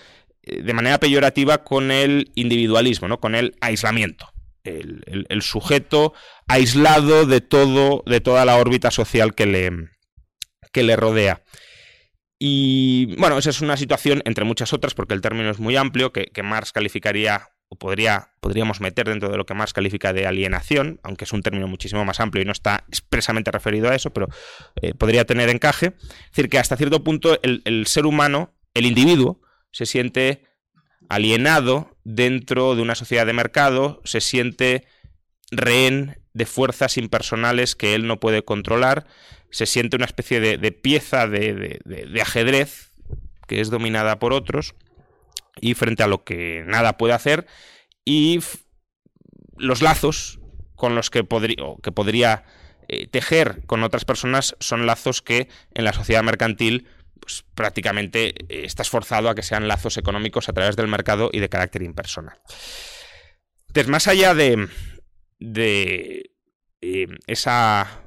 eh, 0.42 0.62
de 0.62 0.74
manera 0.74 0.98
peyorativa 0.98 1.64
con 1.64 1.90
el 1.90 2.30
individualismo, 2.34 3.08
¿no? 3.08 3.20
con 3.20 3.34
el 3.34 3.56
aislamiento. 3.60 4.32
el, 4.64 5.42
sujeto 5.42 6.12
aislado 6.48 7.26
de 7.26 7.40
todo, 7.40 8.02
de 8.06 8.20
toda 8.20 8.44
la 8.44 8.56
órbita 8.56 8.90
social 8.90 9.34
que 9.34 9.46
le, 9.46 9.70
que 10.72 10.82
le 10.82 10.96
rodea. 10.96 11.42
Y 12.42 13.14
bueno, 13.16 13.36
esa 13.36 13.50
es 13.50 13.60
una 13.60 13.76
situación, 13.76 14.22
entre 14.24 14.44
muchas 14.44 14.72
otras, 14.72 14.94
porque 14.94 15.12
el 15.12 15.20
término 15.20 15.50
es 15.50 15.58
muy 15.58 15.76
amplio, 15.76 16.10
que, 16.10 16.42
Marx 16.42 16.72
calificaría, 16.72 17.50
o 17.70 17.76
podría, 17.76 18.32
podríamos 18.40 18.80
meter 18.80 19.08
dentro 19.08 19.30
de 19.30 19.36
lo 19.36 19.46
que 19.46 19.54
Marx 19.54 19.72
califica 19.72 20.12
de 20.12 20.26
alienación, 20.26 20.98
aunque 21.04 21.24
es 21.24 21.32
un 21.32 21.40
término 21.40 21.68
muchísimo 21.68 22.04
más 22.04 22.18
amplio 22.18 22.42
y 22.42 22.44
no 22.44 22.52
está 22.52 22.84
expresamente 22.88 23.52
referido 23.52 23.88
a 23.88 23.94
eso, 23.94 24.10
pero 24.10 24.28
eh, 24.82 24.92
podría 24.92 25.24
tener 25.24 25.48
encaje. 25.48 25.94
Es 25.96 26.30
decir, 26.30 26.48
que 26.50 26.58
hasta 26.58 26.76
cierto 26.76 27.02
punto 27.04 27.40
el, 27.42 27.62
el 27.64 27.86
ser 27.86 28.06
humano, 28.06 28.52
el 28.74 28.86
individuo, 28.86 29.40
se 29.70 29.86
siente 29.86 30.44
alienado 31.08 31.96
dentro 32.02 32.74
de 32.74 32.82
una 32.82 32.96
sociedad 32.96 33.24
de 33.24 33.32
mercado, 33.32 34.02
se 34.04 34.20
siente 34.20 34.84
rehén 35.52 36.20
de 36.34 36.46
fuerzas 36.46 36.96
impersonales 36.96 37.76
que 37.76 37.94
él 37.94 38.06
no 38.08 38.18
puede 38.18 38.42
controlar, 38.42 39.06
se 39.50 39.66
siente 39.66 39.96
una 39.96 40.06
especie 40.06 40.40
de, 40.40 40.72
pieza 40.72 41.28
de, 41.28 41.80
ajedrez 42.20 42.92
que 43.46 43.60
es 43.60 43.70
dominada 43.70 44.18
por 44.18 44.32
otros 44.32 44.74
y 45.60 45.74
frente 45.74 46.02
a 46.02 46.06
lo 46.06 46.24
que 46.24 46.64
nada 46.66 46.96
puede 46.96 47.14
hacer 47.14 47.46
y 48.04 48.40
los 49.56 49.82
lazos 49.82 50.40
con 50.74 50.94
los 50.94 51.10
que, 51.10 51.24
podría, 51.24 52.44
eh, 52.88 53.06
tejer 53.06 53.62
con 53.66 53.82
otras 53.82 54.04
personas 54.04 54.56
son 54.60 54.86
lazos 54.86 55.20
que 55.22 55.48
en 55.74 55.84
la 55.84 55.92
sociedad 55.92 56.22
mercantil 56.22 56.86
pues, 57.20 57.44
prácticamente 57.54 58.28
eh, 58.48 58.64
estás 58.64 58.88
forzado 58.88 59.28
a 59.28 59.34
que 59.34 59.42
sean 59.42 59.68
lazos 59.68 59.98
económicos 59.98 60.48
a 60.48 60.52
través 60.52 60.76
del 60.76 60.88
mercado 60.88 61.30
y 61.32 61.40
de 61.40 61.48
carácter 61.48 61.82
impersonal. 61.82 62.38
Entonces, 63.68 63.88
más 63.88 64.08
allá 64.08 64.34
de, 64.34 64.68
de 65.38 66.30
eh, 66.80 67.06
esa 67.26 68.04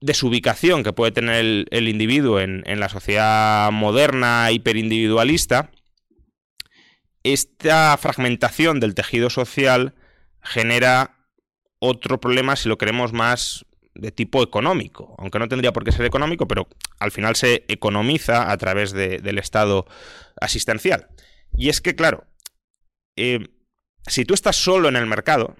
desubicación 0.00 0.84
que 0.84 0.92
puede 0.92 1.12
tener 1.12 1.66
el, 1.70 1.88
individuo 1.88 2.40
en, 2.40 2.62
la 2.80 2.88
sociedad 2.88 3.70
moderna, 3.72 4.50
hiperindividualista, 4.52 5.70
esta 7.32 7.96
fragmentación 7.96 8.80
del 8.80 8.94
tejido 8.94 9.30
social 9.30 9.94
genera 10.42 11.16
otro 11.78 12.20
problema, 12.20 12.56
si 12.56 12.68
lo 12.68 12.78
queremos 12.78 13.12
más 13.12 13.66
de 13.94 14.12
tipo 14.12 14.42
económico, 14.42 15.14
aunque 15.18 15.38
no 15.38 15.48
tendría 15.48 15.72
por 15.72 15.84
qué 15.84 15.92
ser 15.92 16.06
económico, 16.06 16.46
pero 16.46 16.68
al 17.00 17.10
final 17.10 17.36
se 17.36 17.64
economiza 17.68 18.50
a 18.50 18.56
través 18.56 18.92
del 18.92 19.38
Estado 19.38 19.86
asistencial. 20.40 21.08
Y 21.56 21.68
es 21.68 21.80
que, 21.80 21.96
claro, 21.96 22.24
eh, 23.16 23.48
si 24.06 24.24
tú 24.24 24.34
estás 24.34 24.56
solo 24.56 24.88
en 24.88 24.96
el 24.96 25.06
mercado, 25.06 25.56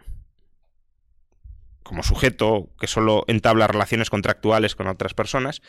como 1.82 2.02
sujeto 2.02 2.70
que 2.78 2.86
solo 2.86 3.24
entabla 3.26 3.66
relaciones 3.66 4.10
contractuales 4.10 4.76
con 4.76 4.86
otras 4.86 5.14
personas, 5.14 5.60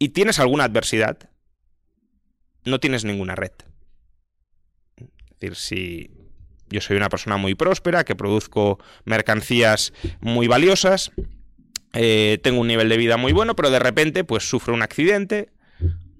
y 0.00 0.10
tienes 0.10 0.38
alguna 0.38 0.64
adversidad, 0.64 1.30
no 2.64 2.80
tienes 2.80 3.04
ninguna 3.04 3.34
red. 3.34 3.52
Decir, 5.40 5.56
si 5.56 6.10
yo 6.70 6.80
soy 6.80 6.96
una 6.96 7.08
persona 7.08 7.36
muy 7.36 7.54
próspera, 7.54 8.04
que 8.04 8.16
produzco 8.16 8.78
mercancías 9.04 9.92
muy 10.20 10.46
valiosas, 10.46 11.12
eh, 11.92 12.38
tengo 12.42 12.60
un 12.60 12.68
nivel 12.68 12.88
de 12.88 12.96
vida 12.96 13.16
muy 13.16 13.32
bueno, 13.32 13.56
pero 13.56 13.70
de 13.70 13.78
repente 13.78 14.24
pues 14.24 14.48
sufro 14.48 14.74
un 14.74 14.82
accidente 14.82 15.50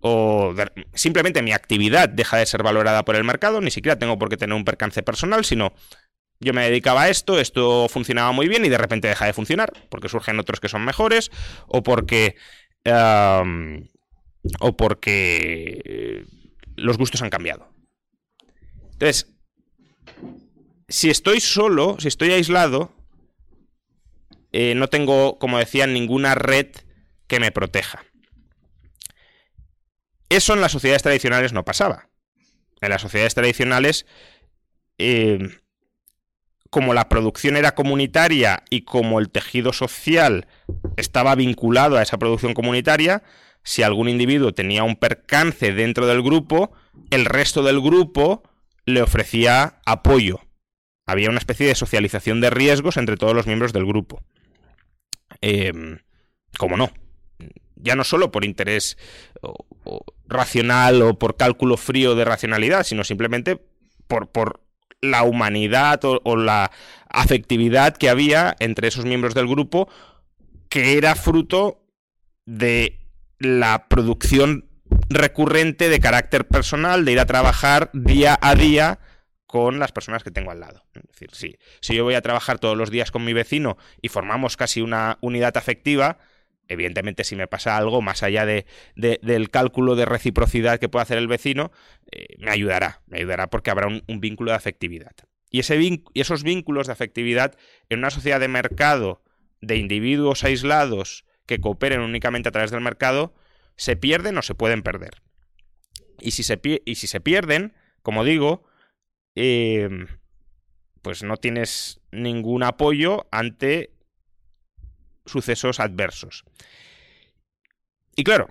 o 0.00 0.54
simplemente 0.94 1.42
mi 1.42 1.52
actividad 1.52 2.08
deja 2.08 2.36
de 2.36 2.46
ser 2.46 2.62
valorada 2.62 3.04
por 3.04 3.16
el 3.16 3.24
mercado, 3.24 3.60
ni 3.60 3.70
siquiera 3.70 3.98
tengo 3.98 4.18
por 4.18 4.28
qué 4.28 4.36
tener 4.36 4.54
un 4.54 4.64
percance 4.64 5.02
personal, 5.02 5.44
sino 5.44 5.74
yo 6.40 6.52
me 6.52 6.62
dedicaba 6.62 7.02
a 7.02 7.08
esto, 7.08 7.40
esto 7.40 7.88
funcionaba 7.88 8.32
muy 8.32 8.48
bien 8.48 8.64
y 8.64 8.68
de 8.68 8.78
repente 8.78 9.08
deja 9.08 9.26
de 9.26 9.32
funcionar, 9.32 9.72
porque 9.88 10.08
surgen 10.08 10.38
otros 10.38 10.60
que 10.60 10.68
son 10.68 10.84
mejores, 10.84 11.30
o 11.66 11.82
porque. 11.82 12.36
o 14.60 14.76
porque 14.76 15.82
eh, 15.84 16.24
los 16.76 16.96
gustos 16.96 17.22
han 17.22 17.30
cambiado. 17.30 17.68
Entonces, 18.98 19.32
si 20.88 21.08
estoy 21.08 21.38
solo, 21.40 21.96
si 22.00 22.08
estoy 22.08 22.32
aislado, 22.32 22.92
eh, 24.50 24.74
no 24.74 24.88
tengo, 24.88 25.38
como 25.38 25.58
decía, 25.58 25.86
ninguna 25.86 26.34
red 26.34 26.66
que 27.28 27.38
me 27.38 27.52
proteja. 27.52 28.04
Eso 30.28 30.52
en 30.52 30.60
las 30.60 30.72
sociedades 30.72 31.04
tradicionales 31.04 31.52
no 31.52 31.64
pasaba. 31.64 32.08
En 32.80 32.90
las 32.90 33.02
sociedades 33.02 33.34
tradicionales 33.34 34.04
eh, 34.98 35.38
como 36.70 36.92
la 36.92 37.08
producción 37.08 37.56
era 37.56 37.76
comunitaria 37.76 38.64
y 38.68 38.82
como 38.82 39.20
el 39.20 39.30
tejido 39.30 39.72
social 39.72 40.48
estaba 40.96 41.36
vinculado 41.36 41.96
a 41.96 42.02
esa 42.02 42.18
producción 42.18 42.52
comunitaria, 42.52 43.22
si 43.62 43.84
algún 43.84 44.08
individuo 44.08 44.52
tenía 44.52 44.82
un 44.82 44.96
percance 44.96 45.72
dentro 45.72 46.08
del 46.08 46.20
grupo, 46.20 46.72
el 47.10 47.26
resto 47.26 47.62
del 47.62 47.80
grupo 47.80 48.42
le 48.88 49.02
ofrecía 49.02 49.80
apoyo. 49.84 50.40
Había 51.06 51.30
una 51.30 51.38
especie 51.38 51.66
de 51.66 51.74
socialización 51.74 52.40
de 52.40 52.50
riesgos 52.50 52.96
entre 52.96 53.16
todos 53.16 53.34
los 53.34 53.46
miembros 53.46 53.72
del 53.72 53.86
grupo. 53.86 54.22
Eh, 55.40 55.72
¿Cómo 56.58 56.76
no? 56.76 56.90
Ya 57.76 57.94
no 57.94 58.04
solo 58.04 58.32
por 58.32 58.44
interés 58.44 58.98
racional 60.26 61.02
o 61.02 61.18
por 61.18 61.36
cálculo 61.36 61.76
frío 61.76 62.14
de 62.14 62.24
racionalidad, 62.24 62.84
sino 62.84 63.04
simplemente 63.04 63.60
por, 64.06 64.30
por 64.30 64.60
la 65.00 65.22
humanidad 65.22 66.00
o, 66.04 66.36
la 66.36 66.70
afectividad 67.08 67.96
que 67.96 68.08
había 68.08 68.56
entre 68.58 68.88
esos 68.88 69.04
miembros 69.04 69.34
del 69.34 69.46
grupo, 69.46 69.88
que 70.68 70.98
era 70.98 71.14
fruto 71.14 71.82
de 72.46 72.98
la 73.38 73.86
producción 73.88 74.67
recurrente 75.08 75.88
de 75.88 76.00
carácter 76.00 76.46
personal, 76.46 77.04
de 77.04 77.12
ir 77.12 77.20
a 77.20 77.26
trabajar 77.26 77.90
día 77.92 78.38
a 78.40 78.54
día 78.54 78.98
con 79.46 79.78
las 79.78 79.92
personas 79.92 80.22
que 80.22 80.30
tengo 80.30 80.50
al 80.50 80.60
lado. 80.60 80.84
Es 80.94 81.02
decir, 81.08 81.30
si, 81.32 81.56
si 81.80 81.94
yo 81.94 82.04
voy 82.04 82.14
a 82.14 82.20
trabajar 82.20 82.58
todos 82.58 82.76
los 82.76 82.90
días 82.90 83.10
con 83.10 83.24
mi 83.24 83.32
vecino 83.32 83.78
y 84.02 84.08
formamos 84.08 84.56
casi 84.56 84.82
una 84.82 85.18
unidad 85.22 85.56
afectiva, 85.56 86.18
evidentemente 86.68 87.24
si 87.24 87.34
me 87.34 87.48
pasa 87.48 87.76
algo 87.76 88.02
más 88.02 88.22
allá 88.22 88.46
de, 88.46 88.66
del 88.94 89.50
cálculo 89.50 89.96
de 89.96 90.04
reciprocidad 90.04 90.78
que 90.78 90.88
puede 90.88 91.02
hacer 91.02 91.18
el 91.18 91.26
vecino, 91.26 91.72
eh, 92.12 92.36
me 92.38 92.50
ayudará, 92.50 93.02
me 93.06 93.18
ayudará 93.18 93.48
porque 93.48 93.70
habrá 93.70 93.86
un, 93.86 94.20
vínculo 94.20 94.50
de 94.52 94.56
afectividad. 94.56 95.12
Y, 95.50 95.60
ese 95.60 95.80
y 95.82 96.02
esos 96.14 96.42
vínculos 96.42 96.86
de 96.86 96.92
afectividad 96.92 97.54
en 97.88 98.00
una 98.00 98.10
sociedad 98.10 98.38
de 98.38 98.48
mercado 98.48 99.22
de 99.60 99.76
individuos 99.76 100.44
aislados 100.44 101.24
que 101.46 101.58
cooperen 101.58 102.00
únicamente 102.00 102.50
a 102.50 102.52
través 102.52 102.70
del 102.70 102.82
mercado, 102.82 103.34
se 103.78 103.96
pierden 103.96 104.36
o 104.36 104.42
se 104.42 104.54
pueden 104.54 104.82
perder. 104.82 105.22
Y 106.20 106.32
si 106.32 106.42
se, 106.42 106.60
y 106.84 106.94
si 106.96 107.06
se 107.06 107.20
pierden, 107.20 107.74
como 108.02 108.24
digo, 108.24 108.64
em, 109.34 110.08
pues 111.00 111.22
no 111.22 111.36
tienes 111.36 112.00
ningún 112.10 112.64
apoyo 112.64 113.26
ante 113.30 113.94
sucesos 115.24 115.78
adversos. 115.78 116.44
Y 118.16 118.24
claro, 118.24 118.48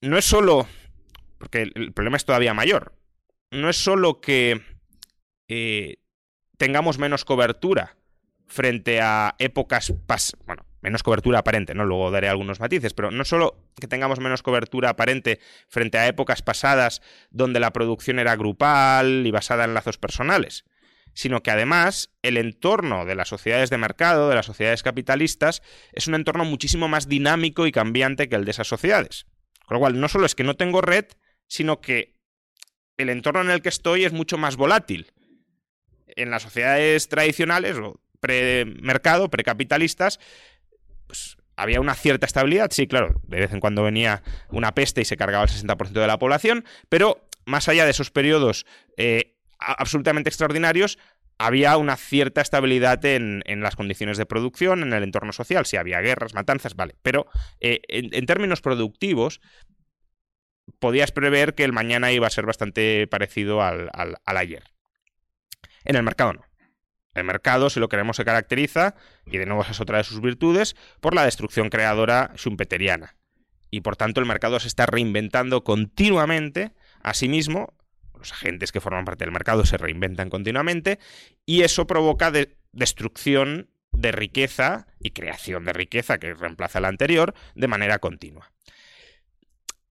no 0.00 0.16
es 0.16 0.24
solo, 0.24 0.68
porque 1.38 1.62
el, 1.62 1.92
problema 1.92 2.16
es 2.16 2.24
todavía 2.24 2.54
mayor, 2.54 2.94
no 3.50 3.68
es 3.68 3.76
solo 3.76 4.20
que 4.20 4.62
eh, 5.48 5.96
tengamos 6.56 6.98
menos 6.98 7.24
cobertura 7.24 7.96
frente 8.46 9.00
a 9.00 9.34
épocas 9.38 9.92
pas 10.06 10.36
bueno, 10.46 10.64
menos 10.82 11.02
cobertura 11.02 11.38
aparente, 11.38 11.74
¿no? 11.74 11.84
Luego 11.84 12.10
daré 12.10 12.28
algunos 12.28 12.60
matices, 12.60 12.92
pero 12.92 13.10
no 13.10 13.24
solo 13.24 13.56
que 13.80 13.86
tengamos 13.86 14.20
menos 14.20 14.42
cobertura 14.42 14.90
aparente 14.90 15.40
frente 15.68 15.96
a 15.96 16.06
épocas 16.08 16.42
pasadas 16.42 17.00
donde 17.30 17.60
la 17.60 17.72
producción 17.72 18.18
era 18.18 18.36
grupal 18.36 19.26
y 19.26 19.30
basada 19.30 19.64
en 19.64 19.74
lazos 19.74 19.96
personales, 19.96 20.64
sino 21.14 21.42
que 21.42 21.50
además 21.50 22.10
el 22.22 22.36
entorno 22.36 23.06
de 23.06 23.14
las 23.14 23.28
sociedades 23.28 23.70
de 23.70 23.78
mercado, 23.78 24.28
de 24.28 24.34
las 24.34 24.46
sociedades 24.46 24.82
capitalistas, 24.82 25.62
es 25.92 26.08
un 26.08 26.14
entorno 26.16 26.44
muchísimo 26.44 26.88
más 26.88 27.08
dinámico 27.08 27.66
y 27.66 27.72
cambiante 27.72 28.28
que 28.28 28.36
el 28.36 28.44
de 28.44 28.50
esas 28.50 28.68
sociedades. 28.68 29.26
Con 29.64 29.76
lo 29.76 29.80
cual, 29.80 30.00
no 30.00 30.08
solo 30.08 30.26
es 30.26 30.34
que 30.34 30.44
no 30.44 30.56
tengo 30.56 30.80
red, 30.80 31.06
sino 31.46 31.80
que 31.80 32.16
el 32.96 33.08
entorno 33.08 33.40
en 33.40 33.50
el 33.50 33.62
que 33.62 33.68
estoy 33.68 34.04
es 34.04 34.12
mucho 34.12 34.36
más 34.36 34.56
volátil. 34.56 35.12
En 36.08 36.30
las 36.30 36.42
sociedades 36.42 37.08
tradicionales 37.08 37.76
o 37.78 38.00
pre-mercado, 38.20 39.30
precapitalistas, 39.30 40.20
pues 41.12 41.36
había 41.56 41.78
una 41.78 41.94
cierta 41.94 42.24
estabilidad, 42.24 42.70
sí, 42.70 42.86
claro, 42.86 43.20
de 43.24 43.40
vez 43.40 43.52
en 43.52 43.60
cuando 43.60 43.82
venía 43.82 44.22
una 44.48 44.72
peste 44.72 45.02
y 45.02 45.04
se 45.04 45.18
cargaba 45.18 45.44
el 45.44 45.50
60% 45.50 45.90
de 45.90 46.06
la 46.06 46.18
población, 46.18 46.64
pero 46.88 47.28
más 47.44 47.68
allá 47.68 47.84
de 47.84 47.90
esos 47.90 48.10
periodos 48.10 48.64
eh, 48.96 49.36
absolutamente 49.58 50.30
extraordinarios, 50.30 50.98
había 51.36 51.76
una 51.76 51.96
cierta 51.96 52.40
estabilidad 52.40 53.04
en, 53.04 53.42
las 53.60 53.76
condiciones 53.76 54.16
de 54.16 54.24
producción, 54.24 54.82
en 54.82 54.94
el 54.94 55.02
entorno 55.02 55.34
social, 55.34 55.66
si 55.66 55.76
había 55.76 56.00
guerras, 56.00 56.32
matanzas, 56.32 56.76
vale, 56.76 56.96
pero 57.02 57.26
eh, 57.60 57.82
en, 57.88 58.24
términos 58.24 58.62
productivos 58.62 59.42
podías 60.78 61.12
prever 61.12 61.54
que 61.54 61.64
el 61.64 61.74
mañana 61.74 62.10
iba 62.10 62.26
a 62.26 62.30
ser 62.30 62.46
bastante 62.46 63.06
parecido 63.06 63.60
al, 63.60 63.90
ayer. 64.24 64.64
En 65.84 65.96
el 65.96 66.04
mercado 66.04 66.32
no. 66.32 66.51
El 67.14 67.24
mercado, 67.24 67.68
si 67.70 67.80
lo 67.80 67.88
queremos, 67.88 68.16
se 68.16 68.24
caracteriza, 68.24 68.94
y 69.26 69.38
de 69.38 69.46
nuevo 69.46 69.62
esa 69.62 69.72
es 69.72 69.80
otra 69.80 69.98
de 69.98 70.04
sus 70.04 70.20
virtudes, 70.20 70.76
por 71.00 71.14
la 71.14 71.24
destrucción 71.24 71.68
creadora 71.68 72.32
schumpeteriana. 72.36 73.16
Y 73.70 73.80
por 73.80 73.96
tanto 73.96 74.20
el 74.20 74.26
mercado 74.26 74.60
se 74.60 74.68
está 74.68 74.86
reinventando 74.86 75.64
continuamente 75.64 76.72
a 77.02 77.14
sí 77.14 77.28
mismo, 77.28 77.74
los 78.18 78.32
agentes 78.32 78.72
que 78.72 78.80
forman 78.80 79.04
parte 79.04 79.24
del 79.24 79.32
mercado 79.32 79.64
se 79.66 79.76
reinventan 79.76 80.30
continuamente, 80.30 80.98
y 81.44 81.62
eso 81.62 81.86
provoca 81.86 82.32
destrucción 82.72 83.70
de 83.92 84.12
riqueza 84.12 84.86
y 84.98 85.10
creación 85.10 85.64
de 85.64 85.72
riqueza 85.72 86.18
que 86.18 86.34
reemplaza 86.34 86.80
la 86.80 86.88
anterior 86.88 87.34
de 87.54 87.68
manera 87.68 87.98
continua. 87.98 88.50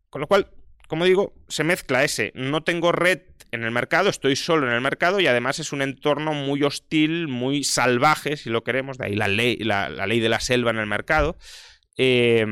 Con 0.10 0.22
lo 0.22 0.28
cual, 0.28 0.50
como 0.92 1.06
digo, 1.06 1.34
se 1.48 1.64
mezcla 1.64 2.04
ese 2.04 2.34
no 2.36 2.66
tengo 2.66 2.92
red 2.92 3.22
en 3.52 3.64
el 3.64 3.72
mercado, 3.72 4.10
estoy 4.10 4.36
solo 4.36 4.68
en 4.68 4.74
el 4.74 4.82
mercado 4.82 5.22
y 5.22 5.28
además 5.28 5.58
es 5.60 5.72
un 5.72 5.82
entorno 5.82 6.34
muy 6.34 6.64
hostil, 6.64 7.30
muy 7.30 7.64
salvaje, 7.64 8.36
si 8.36 8.50
lo 8.50 8.66
queremos, 8.66 8.98
de 8.98 9.06
ahí 9.06 9.16
la 9.16 9.30
ley, 9.30 9.56
la, 9.60 9.88
ley 9.90 10.20
de 10.20 10.28
la 10.28 10.42
selva 10.42 10.72
en 10.72 10.80
el 10.80 10.88
mercado, 10.88 11.38
eh, 11.96 12.46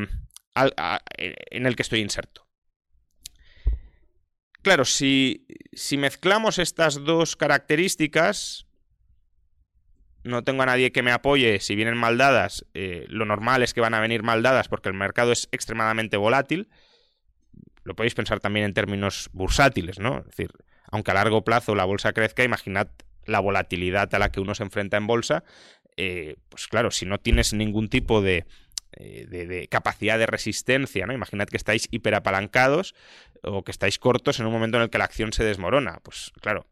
en 0.56 1.66
el 1.66 1.76
que 1.76 1.82
estoy 1.82 2.00
inserto. 2.00 2.48
Claro, 4.62 4.86
si, 4.86 5.46
si 5.74 5.98
mezclamos 5.98 6.60
estas 6.60 7.04
dos 7.04 7.36
características, 7.36 8.68
no 10.24 10.46
tengo 10.46 10.64
a 10.64 10.68
nadie 10.68 10.94
que 10.94 11.04
me 11.04 11.12
apoye 11.12 11.60
si 11.60 11.76
vienen 11.76 11.98
mal 11.98 12.18
dadas, 12.18 12.66
eh, 12.74 13.04
lo 13.10 13.26
normal 13.26 13.64
es 13.64 13.74
que 13.74 13.82
van 13.82 13.96
a 13.96 14.00
venir 14.00 14.24
mal 14.24 14.44
dadas 14.44 14.70
porque 14.70 14.88
el 14.88 14.96
mercado 14.96 15.34
es 15.34 15.50
extremadamente 15.52 16.16
volátil. 16.16 16.70
Lo 17.84 17.96
podéis 17.96 18.16
pensar 18.16 18.40
también 18.40 18.66
en 18.66 18.74
términos 18.74 19.30
bursátiles, 19.34 20.00
¿no? 20.00 20.20
Es 20.20 20.26
decir, 20.26 20.52
aunque 20.92 21.12
a 21.12 21.14
largo 21.14 21.44
plazo 21.44 21.76
la 21.76 21.86
bolsa 21.86 22.14
crezca, 22.14 22.44
imaginad 22.44 22.88
la 23.26 23.40
volatilidad 23.40 24.14
a 24.14 24.20
la 24.20 24.32
que 24.32 24.40
uno 24.40 24.56
se 24.56 24.64
enfrenta 24.64 24.98
en 24.98 25.08
bolsa. 25.08 25.44
Eh, 25.98 26.38
pues 26.50 26.68
claro, 26.68 26.92
si 26.92 27.06
no 27.06 27.20
tienes 27.20 27.54
ningún 27.54 27.90
tipo 27.90 28.22
de, 28.22 28.46
eh, 28.94 29.26
de, 29.28 29.68
capacidad 29.68 30.18
de 30.18 30.26
resistencia, 30.26 31.06
¿no? 31.06 31.14
Imaginad 31.14 31.48
que 31.48 31.58
estáis 31.58 31.88
hiperapalancados 31.92 32.96
o 33.44 33.64
que 33.64 33.72
estáis 33.72 34.00
cortos 34.00 34.40
en 34.40 34.46
un 34.46 34.54
momento 34.54 34.78
en 34.78 34.84
el 34.84 34.90
que 34.90 34.98
la 34.98 35.06
acción 35.06 35.34
se 35.34 35.44
desmorona. 35.44 36.00
Pues 36.04 36.32
claro, 36.42 36.66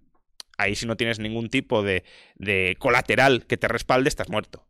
ahí 0.58 0.76
si 0.76 0.86
no 0.86 0.98
tienes 0.98 1.20
ningún 1.20 1.50
tipo 1.50 1.84
de, 1.84 2.04
de 2.36 2.76
colateral 2.80 3.46
que 3.46 3.58
te 3.58 3.68
respalde, 3.68 4.10
estás 4.10 4.30
muerto 4.30 4.67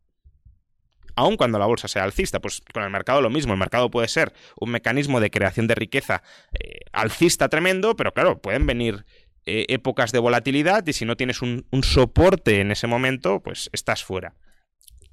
aun 1.17 1.35
cuando 1.35 1.59
la 1.59 1.65
bolsa 1.65 1.89
sea 1.89 2.03
alcista. 2.03 2.39
Pues 2.39 2.61
con 2.73 2.83
el 2.83 2.89
mercado 2.89 3.21
lo 3.21 3.29
mismo, 3.29 3.51
el 3.51 3.59
mercado 3.59 3.91
puede 3.91 4.07
ser 4.07 4.31
un 4.59 4.69
mecanismo 4.69 5.19
de 5.19 5.29
creación 5.29 5.67
de 5.67 5.75
riqueza 5.75 6.23
eh, 6.53 6.79
alcista 6.93 7.49
tremendo, 7.49 7.95
pero 7.97 8.13
claro, 8.13 8.39
pueden 8.39 8.65
venir 8.65 9.05
eh, 9.45 9.65
épocas 9.67 10.11
de 10.11 10.19
volatilidad 10.19 10.85
y 10.87 10.93
si 10.93 11.03
no 11.03 11.17
tienes 11.17 11.41
un, 11.41 11.65
soporte 11.83 12.61
en 12.61 12.71
ese 12.71 12.87
momento, 12.87 13.41
pues 13.41 13.69
estás 13.73 14.03
fuera. 14.03 14.35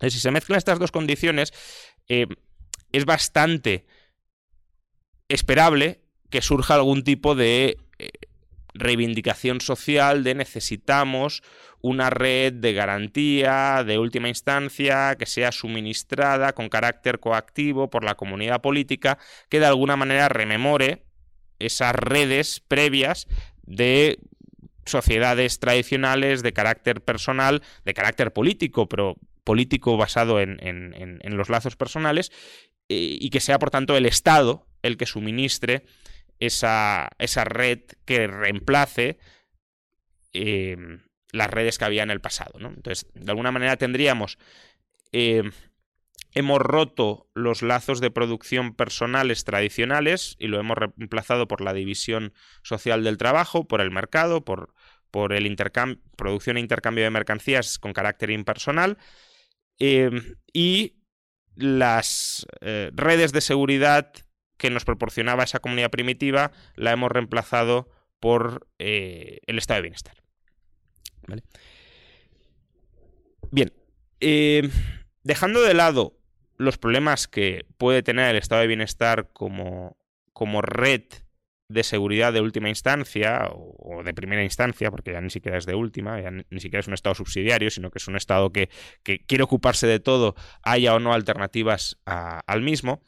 si 0.00 0.20
se 0.20 0.30
mezclan 0.30 0.58
estas 0.58 0.78
dos 0.78 0.92
condiciones, 0.92 1.52
eh, 2.08 2.26
es 2.92 3.04
bastante 3.06 3.86
esperable 5.28 6.02
que 6.30 6.42
surja 6.42 6.74
algún 6.74 7.02
tipo 7.02 7.34
de 7.34 7.78
reivindicación 8.74 9.60
social 9.60 10.24
de 10.24 10.34
necesitamos 10.34 11.42
una 11.84 12.08
red 12.08 12.54
de 12.54 12.72
garantía 12.72 13.84
de 13.84 13.98
última 13.98 14.30
instancia 14.30 15.16
que 15.18 15.26
sea 15.26 15.52
suministrada 15.52 16.54
con 16.54 16.70
carácter 16.70 17.20
coactivo 17.20 17.90
por 17.90 18.04
la 18.04 18.14
comunidad 18.14 18.62
política 18.62 19.18
que 19.50 19.60
de 19.60 19.66
alguna 19.66 19.94
manera 19.94 20.30
rememore 20.30 21.04
esas 21.58 21.94
redes 21.94 22.60
previas 22.66 23.28
de 23.64 24.18
sociedades 24.86 25.58
tradicionales 25.58 26.42
de 26.42 26.54
carácter 26.54 27.02
personal, 27.02 27.62
de 27.84 27.92
carácter 27.92 28.32
político, 28.32 28.88
pero 28.88 29.16
político 29.44 29.98
basado 29.98 30.40
en, 30.40 31.20
los 31.22 31.50
lazos 31.50 31.76
personales, 31.76 32.32
eh, 32.88 33.18
y 33.20 33.28
que 33.28 33.40
sea, 33.40 33.58
por 33.58 33.70
tanto, 33.70 33.94
el 33.94 34.06
Estado 34.06 34.66
el 34.80 34.96
que 34.96 35.04
suministre 35.04 35.84
esa, 36.40 37.10
esa 37.18 37.44
red 37.44 37.80
que 38.06 38.26
reemplace 38.26 39.18
em, 40.32 41.03
las 41.34 41.50
redes 41.50 41.78
que 41.78 41.84
había 41.84 42.02
en 42.02 42.10
el 42.10 42.20
pasado. 42.20 42.52
Entonces, 42.58 43.06
de 43.14 43.30
alguna 43.30 43.52
manera 43.52 43.76
tendríamos... 43.76 44.38
Em, 45.12 45.52
hemos 46.32 46.58
roto 46.58 47.28
los 47.34 47.62
lazos 47.62 48.00
de 48.00 48.10
producción 48.10 48.74
personales 48.74 49.44
tradicionales 49.44 50.34
y 50.40 50.48
lo 50.48 50.58
hemos 50.58 50.76
reemplazado 50.76 51.46
por 51.46 51.60
la 51.60 51.72
división 51.72 52.32
social 52.62 53.04
del 53.04 53.18
trabajo, 53.18 53.68
por 53.68 53.80
el 53.80 53.92
mercado, 53.92 54.44
por, 54.44 54.74
por 55.12 55.32
el 55.32 55.46
intercambio, 55.46 56.02
producción 56.16 56.56
e 56.56 56.60
intercambio 56.60 57.04
de 57.04 57.10
mercancías 57.10 57.78
con 57.78 57.92
carácter 57.92 58.30
impersonal 58.30 58.98
em, 59.78 60.34
y 60.52 60.96
las 61.54 62.46
eh, 62.60 62.90
redes 62.94 63.32
de 63.32 63.40
seguridad 63.40 64.12
que 64.56 64.70
nos 64.70 64.84
proporcionaba 64.84 65.44
esa 65.44 65.60
comunidad 65.60 65.90
primitiva 65.90 66.50
la 66.74 66.90
hemos 66.90 67.12
reemplazado 67.12 67.88
por 68.18 68.66
eh, 68.80 69.38
el 69.46 69.58
estado 69.58 69.78
de 69.78 69.82
bienestar. 69.82 70.23
Bien, 73.50 73.72
em, 74.20 74.70
dejando 75.22 75.62
de 75.62 75.74
lado 75.74 76.16
los 76.56 76.78
problemas 76.78 77.28
que 77.28 77.66
puede 77.78 78.02
tener 78.02 78.30
el 78.30 78.36
estado 78.36 78.60
de 78.60 78.68
bienestar 78.68 79.30
como, 79.32 79.96
como 80.32 80.62
red 80.62 81.02
de 81.68 81.82
seguridad 81.82 82.32
de 82.32 82.40
última 82.40 82.68
instancia 82.68 83.48
o, 83.50 84.02
de 84.04 84.14
primera 84.14 84.44
instancia, 84.44 84.90
porque 84.90 85.12
ya 85.12 85.20
ni 85.20 85.30
siquiera 85.30 85.58
es 85.58 85.66
de 85.66 85.74
última, 85.74 86.20
ya 86.20 86.30
ni, 86.30 86.60
siquiera 86.60 86.80
es 86.80 86.88
un 86.88 86.94
estado 86.94 87.14
subsidiario, 87.14 87.70
sino 87.70 87.90
que 87.90 87.98
es 87.98 88.06
un 88.06 88.16
estado 88.16 88.52
que, 88.52 88.68
quiere 89.02 89.44
ocuparse 89.44 89.86
de 89.86 90.00
todo, 90.00 90.34
haya 90.62 90.94
o 90.94 91.00
no 91.00 91.12
alternativas 91.12 91.98
al 92.04 92.62
mismo. 92.62 93.02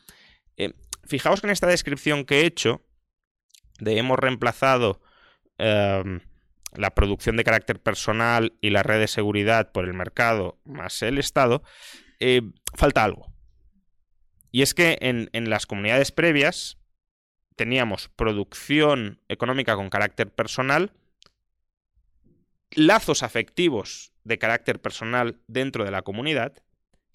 Eh, 0.56 0.72
fijaos 1.04 1.40
que 1.40 1.46
en 1.46 1.52
esta 1.52 1.66
descripción 1.66 2.24
que 2.24 2.40
he 2.40 2.46
hecho, 2.46 2.82
de 3.78 3.98
hemos 3.98 4.18
reemplazado 4.18 5.00
em, 5.58 6.20
la 6.76 6.94
producción 6.94 7.36
de 7.36 7.44
carácter 7.44 7.80
personal 7.80 8.56
y 8.60 8.70
la 8.70 8.82
red 8.82 9.00
de 9.00 9.08
seguridad 9.08 9.72
por 9.72 9.84
el 9.84 9.94
mercado 9.94 10.58
más 10.64 11.02
el 11.02 11.18
Estado, 11.18 11.62
eh, 12.20 12.42
falta 12.74 13.04
algo. 13.04 13.32
Y 14.50 14.62
es 14.62 14.74
que 14.74 14.96
en, 15.00 15.50
las 15.50 15.66
comunidades 15.66 16.12
previas 16.12 16.78
teníamos 17.56 18.08
producción 18.08 19.20
económica 19.28 19.76
con 19.76 19.90
carácter 19.90 20.30
personal, 20.30 20.92
lazos 22.70 23.22
afectivos 23.22 24.12
de 24.24 24.38
carácter 24.38 24.80
personal 24.80 25.40
dentro 25.46 25.84
de 25.84 25.90
la 25.90 26.02
comunidad 26.02 26.62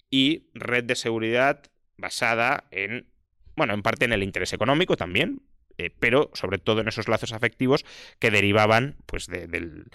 y 0.08 0.50
red 0.54 0.84
de 0.84 0.94
seguridad 0.94 1.62
basada 1.96 2.68
en, 2.70 3.10
bueno, 3.56 3.74
en 3.74 3.82
parte 3.82 4.04
en 4.04 4.12
el 4.12 4.22
interés 4.22 4.52
económico 4.52 4.96
también, 4.96 5.42
eh, 5.78 5.90
pero 5.98 6.30
sobre 6.34 6.58
todo 6.58 6.80
en 6.80 6.88
esos 6.88 7.08
lazos 7.08 7.32
afectivos 7.32 7.84
que 8.18 8.30
derivaban 8.30 8.96
pues, 9.06 9.26
del, 9.26 9.86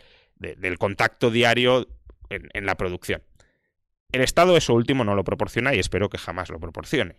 contacto 0.78 1.32
diario 1.32 1.88
en 2.30 2.66
la 2.66 2.76
producción. 2.76 3.24
El 4.12 4.22
Estado 4.22 4.56
eso 4.56 4.74
último 4.74 5.04
no 5.04 5.16
lo 5.16 5.24
proporciona 5.24 5.76
y 5.76 5.80
espero 5.80 6.10
que 6.10 6.18
jamás 6.18 6.50
lo 6.50 6.60
proporcione. 6.60 7.16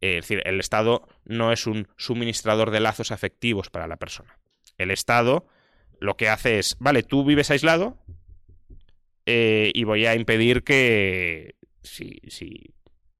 Es 0.00 0.22
decir, 0.22 0.42
el 0.46 0.58
Estado 0.58 1.06
no 1.26 1.52
es 1.52 1.66
un 1.66 1.88
suministrador 1.96 2.70
de 2.70 2.80
lazos 2.80 3.10
afectivos 3.10 3.68
para 3.68 3.86
la 3.86 3.96
persona. 3.96 4.38
El 4.78 4.90
Estado 4.90 5.46
lo 6.00 6.16
que 6.16 6.30
hace 6.30 6.58
es, 6.58 6.76
vale, 6.80 7.02
tú 7.02 7.24
vives 7.24 7.50
aislado 7.50 7.98
eh, 9.26 9.70
y 9.74 9.84
voy 9.84 10.06
a 10.06 10.14
impedir 10.14 10.64
que, 10.64 11.56
si, 11.82 12.20
si, 12.28 12.72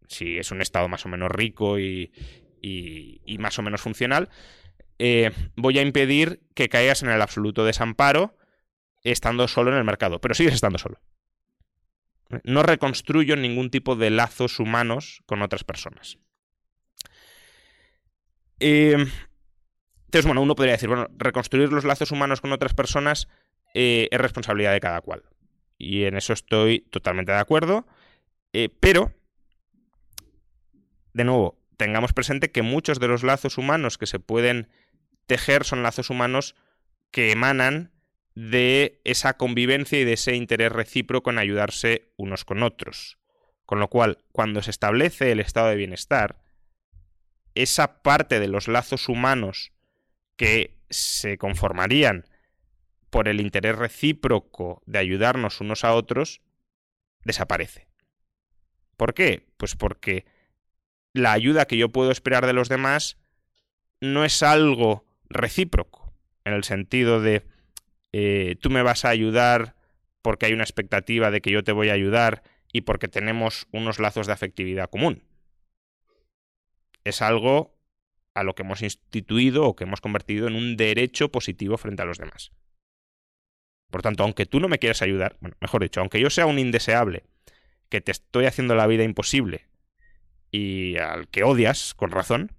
si, 0.09 0.39
es 0.39 0.51
un 0.51 0.63
Estado 0.63 0.89
más 0.89 1.05
o 1.05 1.11
menos 1.11 1.31
rico 1.31 1.79
y, 1.79 2.11
y, 2.63 3.37
más 3.39 3.59
o 3.59 3.63
menos 3.63 3.83
funcional, 3.83 4.31
eh, 5.03 5.33
voy 5.57 5.79
a 5.79 5.83
impedir 5.83 6.43
que 6.55 6.69
caigas 6.69 7.03
en 7.03 7.09
el 7.09 7.23
absoluto 7.23 7.65
desamparo 7.65 8.37
estando 9.03 9.49
solo 9.49 9.73
en 9.73 9.79
el 9.79 9.85
mercado, 9.85 10.21
pero 10.21 10.35
sigues 10.35 10.53
estando 10.53 10.77
solo 10.77 11.01
no 12.45 12.63
reconstruyo 12.63 13.35
ningún 13.35 13.71
tipo 13.71 13.97
de 13.97 14.11
lazos 14.11 14.61
humanos 14.61 15.23
con 15.27 15.43
otras 15.43 15.65
personas. 15.65 16.19
Eh, 18.61 19.05
entonces, 20.05 20.27
bueno, 20.27 20.43
uno 20.43 20.55
podría 20.55 20.75
decir, 20.75 20.89
bueno, 20.89 21.09
reconstruir 21.17 21.73
los 21.73 21.85
lazos 21.85 22.13
humanos 22.13 22.41
con 22.41 22.53
otras 22.53 22.73
personas 22.75 23.27
eh, 23.75 24.07
es 24.13 24.21
responsabilidad 24.21 24.73
de 24.73 24.81
cada 24.81 25.01
cual. 25.01 25.25
Y 25.77 26.05
en 26.05 26.17
eso 26.17 26.33
estoy 26.33 26.81
totalmente 26.91 27.33
de 27.33 27.39
acuerdo. 27.39 27.85
Pero, 28.81 29.13
de 31.15 31.25
nuevo, 31.25 31.59
tengamos 31.77 32.13
presente 32.13 32.53
que 32.53 32.63
muchos 32.63 33.01
de 33.01 33.09
los 33.09 33.23
lazos 33.23 33.59
humanos 33.59 33.97
que 33.97 34.07
se 34.07 34.21
pueden 34.21 34.69
tejer 35.31 35.65
son 35.65 35.85
lazos 35.85 36.11
humanos 36.11 36.57
que 37.13 37.31
emanan 37.31 37.93
de 38.35 39.01
esa 39.05 39.37
convivencia 39.37 40.01
y 40.01 40.05
de 40.05 40.15
ese 40.15 40.35
interés 40.35 40.73
recíproco 40.73 41.31
en 41.31 41.39
ayudarse 41.39 42.11
unos 42.17 42.45
con 42.45 42.65
otros. 42.65 43.17
Con 43.65 43.79
lo 43.79 43.87
cual, 43.87 44.19
cuando 44.33 44.61
se 44.61 44.73
establece 44.73 45.31
el 45.31 45.39
estado 45.39 45.69
de 45.69 45.77
bienestar, 45.77 46.43
esa 47.55 48.03
parte 48.03 48.41
de 48.41 48.49
los 48.49 48.67
lazos 48.67 49.09
humanos 49.09 49.71
que 50.35 50.81
se 50.91 51.39
conformarían 51.39 52.27
por 53.11 53.29
el 53.29 53.41
interés 53.41 53.77
recíproco 53.77 54.83
de 54.85 54.99
ayudarnos 54.99 55.61
unos 55.61 55.85
a 55.85 55.95
otros, 55.95 56.41
desaparece. 57.23 57.87
¿Por 58.97 59.15
qué? 59.15 59.47
Pues 59.59 59.77
porque 59.77 60.25
la 61.13 61.31
ayuda 61.31 61.67
que 61.67 61.77
yo 61.77 61.91
puedo 61.91 62.11
esperar 62.11 62.47
de 62.47 62.53
los 62.53 62.69
demás 62.69 63.17
no 64.01 64.25
es 64.25 64.43
algo 64.43 65.05
recíproco, 65.31 66.13
en 66.45 66.53
el 66.53 66.65
sentido 66.65 67.21
de 67.21 67.47
eh, 68.13 68.57
tú 68.61 68.71
me 68.71 68.83
vas 68.83 69.05
a 69.05 69.11
ayudar 69.11 69.77
porque 70.23 70.47
hay 70.47 70.53
una 70.53 70.65
expectativa 70.65 71.31
de 71.31 71.41
que 71.41 71.51
yo 71.51 71.65
te 71.65 71.73
voy 71.73 71.89
a 71.89 71.95
ayudar 71.95 72.43
y 72.73 72.83
porque 72.83 73.09
tenemos 73.09 73.67
unos 73.73 73.99
lazos 73.99 74.27
de 74.27 74.33
afectividad 74.33 74.91
común. 74.91 75.23
Es 77.05 77.23
algo 77.23 77.79
a 78.35 78.43
lo 78.43 78.55
que 78.55 78.63
hemos 78.63 78.83
instituido 78.83 79.65
o 79.65 79.77
que 79.77 79.85
hemos 79.85 80.01
convertido 80.01 80.47
en 80.47 80.55
un 80.55 80.77
derecho 80.77 81.31
positivo 81.31 81.79
frente 81.79 82.03
a 82.03 82.05
los 82.05 82.19
demás. 82.19 82.53
Por 83.91 84.03
tanto, 84.03 84.23
aunque 84.23 84.47
tú 84.47 84.61
no 84.61 84.69
me 84.69 84.79
quieras 84.79 85.03
ayudar, 85.03 85.37
bueno, 85.41 85.57
mejor 85.61 85.83
dicho, 85.83 86.01
aunque 86.01 86.21
yo 86.21 86.31
sea 86.31 86.47
un 86.47 86.59
indeseable, 86.59 87.25
que 87.89 88.01
te 88.01 88.13
estoy 88.13 88.47
haciendo 88.47 88.75
la 88.77 88.87
vida 88.87 89.03
imposible 89.03 89.67
y 90.53 90.97
al 90.99 91.29
que 91.29 91.43
odias, 91.43 91.95
con 91.95 92.11
razón, 92.11 92.53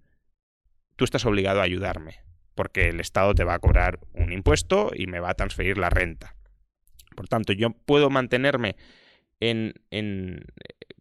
tú 0.98 1.06
estás 1.06 1.26
obligado 1.26 1.62
a 1.62 1.64
ayudarme, 1.64 2.22
porque 2.56 2.90
el 2.90 3.00
Estado 3.00 3.34
te 3.34 3.44
va 3.44 3.56
a 3.56 3.60
cobrar 3.60 4.00
un 4.14 4.32
impuesto 4.32 4.92
y 4.94 5.08
me 5.08 5.20
va 5.20 5.32
a 5.32 5.36
transferir 5.36 5.78
la 5.78 5.90
renta. 5.90 6.36
Por 7.16 7.28
tanto, 7.28 7.54
yo 7.54 7.72
puedo 7.72 8.10
mantenerme 8.10 8.76
en, 9.40 9.74
en 9.90 10.46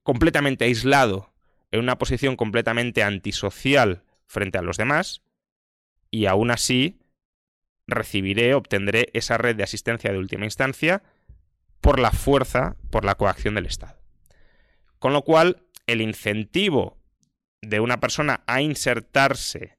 completamente 0.02 0.64
aislado, 0.64 1.32
en 1.70 1.80
una 1.80 1.98
posición 1.98 2.36
completamente 2.36 3.02
antisocial 3.02 4.02
frente 4.26 4.58
a 4.58 4.62
los 4.62 4.76
demás, 4.76 5.22
y 6.10 6.26
aún 6.26 6.50
así 6.50 6.98
recibiré, 7.86 8.54
obtendré 8.54 9.08
esa 9.12 9.38
red 9.38 9.56
de 9.56 9.64
asistencia 9.64 10.12
de 10.12 10.18
última 10.18 10.44
instancia 10.44 11.02
por 11.80 11.98
la 11.98 12.10
fuerza, 12.10 12.76
por 12.90 13.04
la 13.04 13.16
coacción 13.16 13.54
del 13.54 13.66
Estado. 13.66 13.98
Con 14.98 15.12
lo 15.12 15.22
cual, 15.22 15.62
el 15.86 16.00
incentivo 16.00 16.98
de 17.62 17.80
una 17.80 18.00
persona 18.00 18.42
a 18.46 18.62
insertarse 18.62 19.76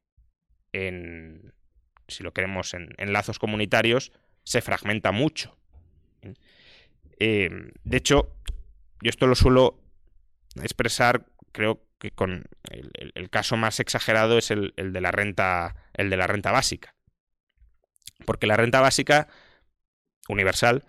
en, 0.74 1.54
si 2.12 2.24
lo 2.24 2.34
queremos, 2.34 2.74
en, 2.74 3.14
lazos 3.14 3.40
comunitarios, 3.40 4.12
se 4.44 4.62
fragmenta 4.62 5.12
mucho. 5.12 5.58
Eh, 7.20 7.50
de 7.84 7.98
hecho, 7.98 8.36
yo 9.02 9.10
esto 9.10 9.28
lo 9.28 9.36
suelo 9.36 9.80
expresar, 10.62 11.26
creo 11.52 11.84
que 11.98 12.12
con 12.12 12.46
el, 12.70 13.30
caso 13.30 13.58
más 13.58 13.80
exagerado 13.80 14.38
es 14.38 14.52
el, 14.52 14.74
el, 14.76 14.92
de 14.94 15.02
la 15.02 15.12
renta, 15.12 15.76
el 15.94 16.10
de 16.10 16.18
la 16.18 16.28
renta 16.28 16.52
básica. 16.52 16.96
Porque 18.26 18.48
la 18.48 18.58
renta 18.58 18.82
básica 18.82 19.28
universal 20.28 20.86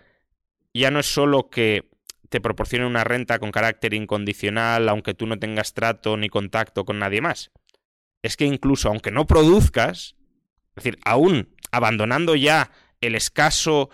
ya 0.73 0.91
no 0.91 0.99
es 0.99 1.05
solo 1.05 1.49
que 1.49 1.89
te 2.29 2.41
proporcione 2.41 2.87
una 2.87 3.03
renta 3.03 3.37
con 3.37 3.51
carácter 3.51 3.93
incondicional, 3.93 4.89
aunque 4.89 5.13
tú 5.13 5.27
no 5.27 5.37
tengas 5.37 5.75
trato 5.75 6.17
ni 6.17 6.29
contacto 6.29 6.83
con 6.83 6.97
nadie 6.97 7.21
más. 7.21 7.51
Es 8.23 8.37
que 8.37 8.45
incluso 8.45 8.89
aunque 8.89 9.11
no 9.11 9.27
produzcas, 9.27 10.15
es 10.75 10.83
decir, 10.83 10.99
aún 11.05 11.55
abandonando 11.71 12.35
ya 12.35 12.71
el 13.01 13.15
escaso 13.15 13.89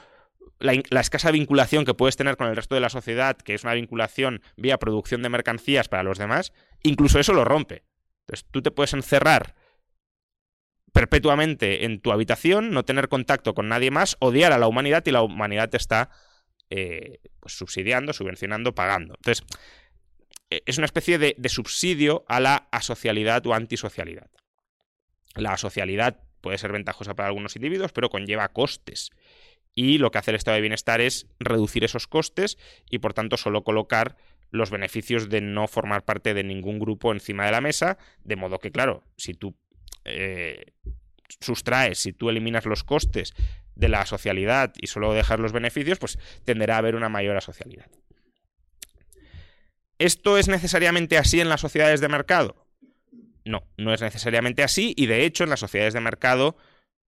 la, 0.60 1.02
escasa 1.02 1.32
vinculación 1.32 1.86
que 1.86 1.94
puedes 1.94 2.18
tener 2.18 2.38
con 2.38 2.48
el 2.48 2.56
resto 2.56 2.76
de 2.76 2.82
la 2.82 2.90
sociedad, 2.90 3.38
que 3.38 3.54
es 3.54 3.64
una 3.64 3.74
vinculación 3.74 4.42
vía 4.58 4.78
producción 4.78 5.22
de 5.22 5.30
mercancías 5.30 5.88
para 5.88 6.04
los 6.04 6.18
demás, 6.18 6.54
incluso 6.84 7.20
eso 7.20 7.34
lo 7.34 7.46
rompe. 7.46 7.84
Entonces 8.22 8.46
tú 8.52 8.62
te 8.62 8.72
puedes 8.72 8.94
encerrar 8.94 9.56
perpetuamente 10.92 11.86
en 11.86 12.02
tu 12.02 12.12
habitación, 12.12 12.72
no 12.72 12.84
tener 12.84 13.10
contacto 13.10 13.54
con 13.54 13.70
nadie 13.70 13.92
más, 13.92 14.18
odiar 14.20 14.52
a 14.52 14.58
la 14.58 14.68
humanidad 14.68 15.04
y 15.06 15.12
la 15.12 15.22
humanidad 15.22 15.70
te 15.70 15.78
está 15.78 16.10
eh, 16.70 17.20
pues 17.40 17.54
subsidiando, 17.54 18.12
subvencionando, 18.14 18.76
pagando. 18.76 19.16
Entonces, 19.16 19.46
e, 20.50 20.62
es 20.66 20.78
una 20.78 20.86
especie 20.86 21.18
de, 21.18 21.36
de 21.38 21.50
subsidio 21.50 22.26
a 22.28 22.40
la 22.40 22.68
asocialidad 22.72 23.46
o 23.48 23.54
antisocialidad. 23.54 24.30
La 25.36 25.54
asocialidad 25.54 26.24
puede 26.42 26.58
ser 26.58 26.72
ventajosa 26.72 27.16
para 27.16 27.28
algunos 27.28 27.56
individuos, 27.56 27.92
pero 27.92 28.10
conlleva 28.10 28.50
costes. 28.50 29.12
Y 29.76 29.98
lo 29.98 30.12
que 30.12 30.18
hace 30.18 30.32
el 30.32 30.36
estado 30.36 30.56
de 30.56 30.62
bienestar 30.62 31.02
es 31.02 31.28
reducir 31.40 31.84
esos 31.84 32.08
costes 32.08 32.58
y 32.90 33.00
por 33.00 33.14
tanto 33.14 33.38
solo 33.38 33.64
colocar 33.64 34.18
los 34.52 34.72
beneficios 34.72 35.30
de 35.30 35.42
no 35.42 35.68
formar 35.68 36.04
parte 36.04 36.34
de 36.34 36.44
ningún 36.44 36.80
grupo 36.80 37.12
encima 37.12 37.46
de 37.46 37.52
la 37.52 37.62
mesa, 37.62 37.98
de 38.24 38.36
modo 38.36 38.60
que, 38.60 38.72
claro, 38.72 39.04
si 39.16 39.34
tú 39.34 39.56
eh, 40.06 40.74
sustraes, 41.40 42.00
si 42.00 42.14
tú 42.14 42.30
eliminas 42.30 42.66
los 42.66 42.84
costes 42.84 43.34
de 43.76 43.90
la 43.90 44.06
socialidad 44.06 44.74
y 44.80 44.88
solo 44.88 45.14
dejas 45.14 45.40
los 45.40 45.54
beneficios, 45.54 46.00
pues 46.00 46.18
tenderá 46.44 46.76
a 46.76 46.80
haber 46.80 46.96
una 46.96 47.10
mayor 47.10 47.38
asocialidad. 47.38 47.90
¿Esto 50.00 50.38
es 50.38 50.48
necesariamente 50.48 51.18
así 51.18 51.42
en 51.42 51.50
las 51.50 51.62
sociedades 51.62 52.02
de 52.02 52.08
mercado? 52.08 52.69
No, 53.46 53.64
no 53.78 53.94
es 53.94 54.02
necesariamente 54.02 54.64
así 54.64 54.94
y 54.98 55.06
de 55.06 55.26
hecho 55.26 55.44
en 55.44 55.50
las 55.50 55.60
sociedades 55.60 55.94
de 55.94 56.02
mercado 56.02 56.58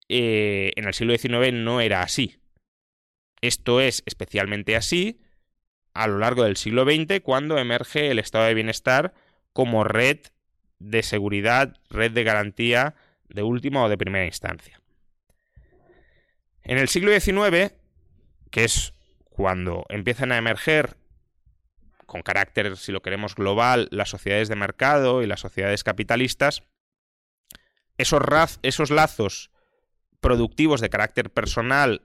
eh, 0.08 0.72
en 0.76 0.86
el 0.86 0.94
siglo 0.94 1.16
XIX 1.16 1.52
no 1.52 1.80
era 1.80 2.02
así. 2.02 2.38
Esto 3.40 3.80
es 3.80 4.02
especialmente 4.06 4.76
así 4.76 5.20
a 5.94 6.06
lo 6.06 6.18
largo 6.18 6.44
del 6.44 6.56
siglo 6.56 6.84
XX 6.84 7.20
cuando 7.22 7.58
emerge 7.58 8.10
el 8.10 8.18
estado 8.18 8.46
de 8.46 8.54
bienestar 8.54 9.14
como 9.52 9.84
red 9.84 10.18
de 10.78 11.02
seguridad, 11.02 11.76
red 11.90 12.12
de 12.12 12.24
garantía 12.24 12.94
de 13.28 13.42
última 13.42 13.84
o 13.84 13.88
de 13.88 13.98
primera 13.98 14.26
instancia. 14.26 14.80
En 16.64 16.78
el 16.78 16.88
siglo 16.88 17.10
XIX, 17.18 17.74
que 18.50 18.64
es 18.64 18.94
cuando 19.30 19.84
empiezan 19.88 20.32
a 20.32 20.38
emerger 20.38 20.96
con 22.12 22.20
carácter, 22.20 22.76
si 22.76 22.92
lo 22.92 23.00
queremos, 23.00 23.34
global, 23.34 23.88
las 23.90 24.10
sociedades 24.10 24.50
de 24.50 24.54
mercado 24.54 25.22
y 25.22 25.26
las 25.26 25.40
sociedades 25.40 25.82
capitalistas, 25.82 26.62
esos, 27.96 28.20
esos 28.60 28.90
lazos 28.90 29.50
productivos 30.20 30.82
de 30.82 30.90
carácter 30.90 31.30
personal 31.30 32.02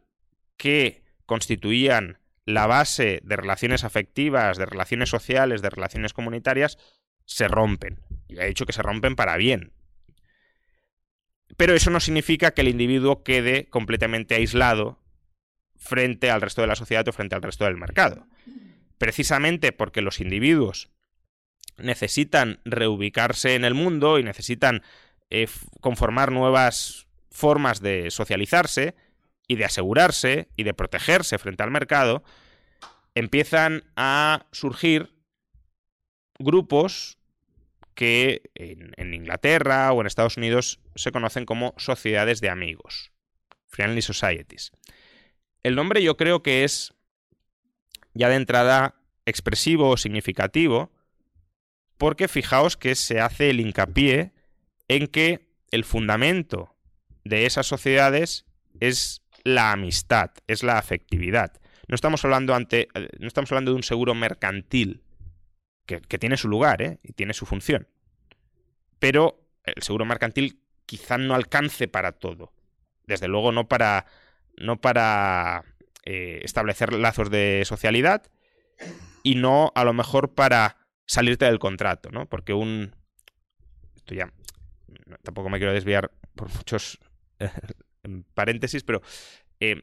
que 0.55 1.03
constituían 1.25 2.19
la 2.45 2.67
base 2.67 3.19
de 3.25 3.35
relaciones 3.35 3.83
afectivas, 3.83 4.57
de 4.57 4.65
relaciones 4.65 5.09
sociales, 5.09 5.61
de 5.61 5.71
relaciones 5.71 6.13
comunitarias, 6.13 6.77
se 7.25 7.49
rompen. 7.49 7.99
Y 8.29 8.39
ha 8.39 8.45
dicho 8.45 8.65
que 8.65 8.71
se 8.71 8.83
rompen 8.83 9.17
para 9.17 9.35
bien. 9.35 9.73
Pero 11.57 11.73
eso 11.73 11.89
no 11.89 11.99
significa 11.99 12.51
que 12.51 12.61
el 12.61 12.69
individuo 12.69 13.23
quede 13.23 13.67
completamente 13.67 14.35
aislado 14.35 15.03
frente 15.75 16.31
al 16.31 16.39
resto 16.39 16.61
de 16.61 16.67
la 16.67 16.77
sociedad 16.77 17.05
o 17.09 17.11
frente 17.11 17.35
al 17.35 17.41
resto 17.41 17.65
del 17.65 17.75
mercado. 17.75 18.25
Precisamente 18.97 19.71
porque 19.71 20.01
los 20.01 20.19
individuos 20.19 20.89
necesitan 21.77 22.59
reubicarse 22.65 23.55
en 23.55 23.65
el 23.65 23.73
mundo 23.73 24.19
y 24.19 24.23
necesitan 24.23 24.81
eh, 25.29 25.47
conformar 25.81 26.31
nuevas 26.31 27.07
formas 27.29 27.81
de 27.81 28.09
socializarse 28.09 28.95
y 29.47 29.55
de 29.55 29.65
asegurarse 29.65 30.49
y 30.55 30.63
de 30.63 30.73
protegerse 30.73 31.37
frente 31.37 31.63
al 31.63 31.71
mercado, 31.71 32.23
empiezan 33.15 33.83
a 33.95 34.47
surgir 34.51 35.13
grupos 36.39 37.17
que 37.93 38.51
en, 38.53 39.13
Inglaterra 39.13 39.91
o 39.91 40.01
en 40.01 40.07
Estados 40.07 40.37
Unidos 40.37 40.79
se 40.95 41.11
conocen 41.11 41.45
como 41.45 41.73
sociedades 41.77 42.41
de 42.41 42.49
amigos, 42.49 43.11
Friendly 43.65 44.01
Societies. 44.01 44.71
El 45.63 45.75
nombre 45.75 46.03
yo 46.03 46.15
creo 46.15 46.43
que 46.43 46.63
es 46.63 46.93
ya 48.17 48.29
de 48.29 48.35
entrada 48.35 48.95
expresivo 49.25 49.89
o 49.89 49.97
significativo, 49.97 50.91
porque 51.97 52.27
fijaos 52.27 52.77
que 52.77 52.95
se 52.95 53.19
hace 53.19 53.49
el 53.49 53.59
hincapié 53.59 54.33
en 54.87 55.07
que 55.07 55.49
el 55.71 55.83
fundamento 55.83 56.75
de 57.23 57.45
esas 57.45 57.67
sociedades 57.67 58.45
es 58.79 59.21
la 59.43 59.71
amistad, 59.71 60.31
es 60.47 60.63
la 60.63 60.77
afectividad. 60.77 61.53
No 61.87 61.95
estamos 61.95 62.23
hablando, 62.25 62.53
ante, 62.53 62.89
no 63.19 63.27
estamos 63.27 63.51
hablando 63.51 63.71
de 63.71 63.77
un 63.77 63.83
seguro 63.83 64.13
mercantil, 64.13 65.03
que, 65.85 65.99
tiene 66.17 66.35
su 66.35 66.49
lugar 66.49 66.81
¿eh? 66.81 66.99
y 67.01 67.13
tiene 67.13 67.33
su 67.33 67.45
función. 67.45 67.87
Pero 68.99 69.39
el 69.63 69.81
seguro 69.83 70.05
mercantil 70.05 70.61
quizá 70.85 71.17
no 71.17 71.33
alcance 71.33 71.87
para 71.87 72.11
todo. 72.13 72.53
Desde 73.05 73.27
luego 73.27 73.51
no 73.51 73.67
para, 73.69 74.05
no 74.57 74.81
para 74.81 75.63
eh, 76.09 76.39
establecer 76.43 76.93
lazos 76.93 77.29
de 77.29 77.63
socialidad 77.65 78.31
y 79.23 79.35
no 79.35 79.73
a 79.75 79.83
lo 79.83 79.91
mejor 79.91 80.35
para 80.35 80.77
salirte 81.05 81.43
del 81.43 81.59
contrato, 81.59 82.11
¿no? 82.11 82.29
Porque 82.29 82.53
un... 82.53 82.95
Esto 83.93 84.15
ya... 84.15 84.31
Tampoco 85.23 85.49
me 85.49 85.57
quiero 85.57 85.73
desviar 85.73 86.11
por 86.33 86.49
muchos 86.55 86.97
paréntesis, 88.33 88.83
pero 88.83 89.01
eh, 89.59 89.81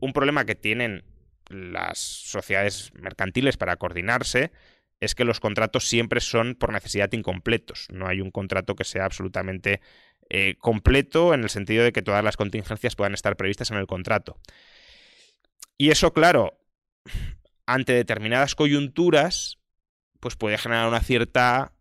un 0.00 0.12
problema 0.12 0.44
que 0.44 0.56
tienen 0.56 1.04
las 1.48 2.00
sociedades 2.00 2.92
mercantiles 2.94 3.56
para 3.56 3.76
coordinarse 3.76 4.50
es 4.98 5.14
que 5.14 5.24
los 5.24 5.38
contratos 5.38 5.86
siempre 5.86 6.20
son 6.20 6.56
por 6.56 6.72
necesidad 6.72 7.12
incompletos. 7.12 7.86
No 7.92 8.08
hay 8.08 8.20
un 8.20 8.32
contrato 8.32 8.74
que 8.74 8.82
sea 8.82 9.04
absolutamente 9.04 9.80
eh, 10.30 10.56
completo 10.58 11.32
en 11.32 11.44
el 11.44 11.48
sentido 11.50 11.84
de 11.84 11.92
que 11.92 12.02
todas 12.02 12.24
las 12.24 12.36
contingencias 12.36 12.96
puedan 12.96 13.14
estar 13.14 13.36
previstas 13.36 13.70
en 13.70 13.76
el 13.76 13.86
contrato. 13.86 14.36
Y 15.80 15.90
eso, 15.90 16.12
claro, 16.12 16.60
ante 17.64 17.94
determinadas 17.94 18.54
coyunturas, 18.54 19.56
pues 20.20 20.36
puede 20.36 20.58
generar 20.58 20.86
una 20.86 21.00
cierta 21.00 21.72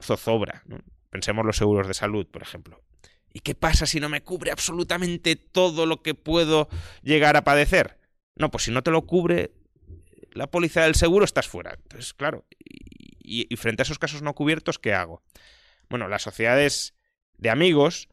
zozobra. 0.00 0.64
Pensemos 1.10 1.44
los 1.44 1.58
seguros 1.58 1.86
de 1.86 1.92
salud, 1.92 2.26
por 2.26 2.40
ejemplo. 2.40 2.82
¿Y 3.30 3.40
qué 3.40 3.54
pasa 3.54 3.84
si 3.84 4.00
no 4.00 4.08
me 4.08 4.22
cubre 4.22 4.52
absolutamente 4.52 5.36
todo 5.36 5.84
lo 5.84 6.00
que 6.00 6.14
puedo 6.14 6.70
llegar 7.02 7.36
a 7.36 7.44
padecer? 7.44 7.98
No, 8.36 8.50
pues 8.50 8.64
si 8.64 8.70
no 8.70 8.82
te 8.82 8.90
lo 8.90 9.02
cubre 9.02 9.52
la 10.30 10.50
póliza 10.50 10.84
del 10.84 10.94
seguro, 10.94 11.26
estás 11.26 11.46
fuera. 11.46 11.74
Entonces, 11.74 12.14
claro, 12.14 12.46
y, 12.58 13.52
y 13.52 13.56
frente 13.56 13.82
a 13.82 13.84
esos 13.84 13.98
casos 13.98 14.22
no 14.22 14.32
cubiertos, 14.32 14.78
¿qué 14.78 14.94
hago? 14.94 15.22
Bueno, 15.90 16.08
las 16.08 16.22
sociedades 16.22 16.94
de 17.36 17.50
amigos 17.50 18.08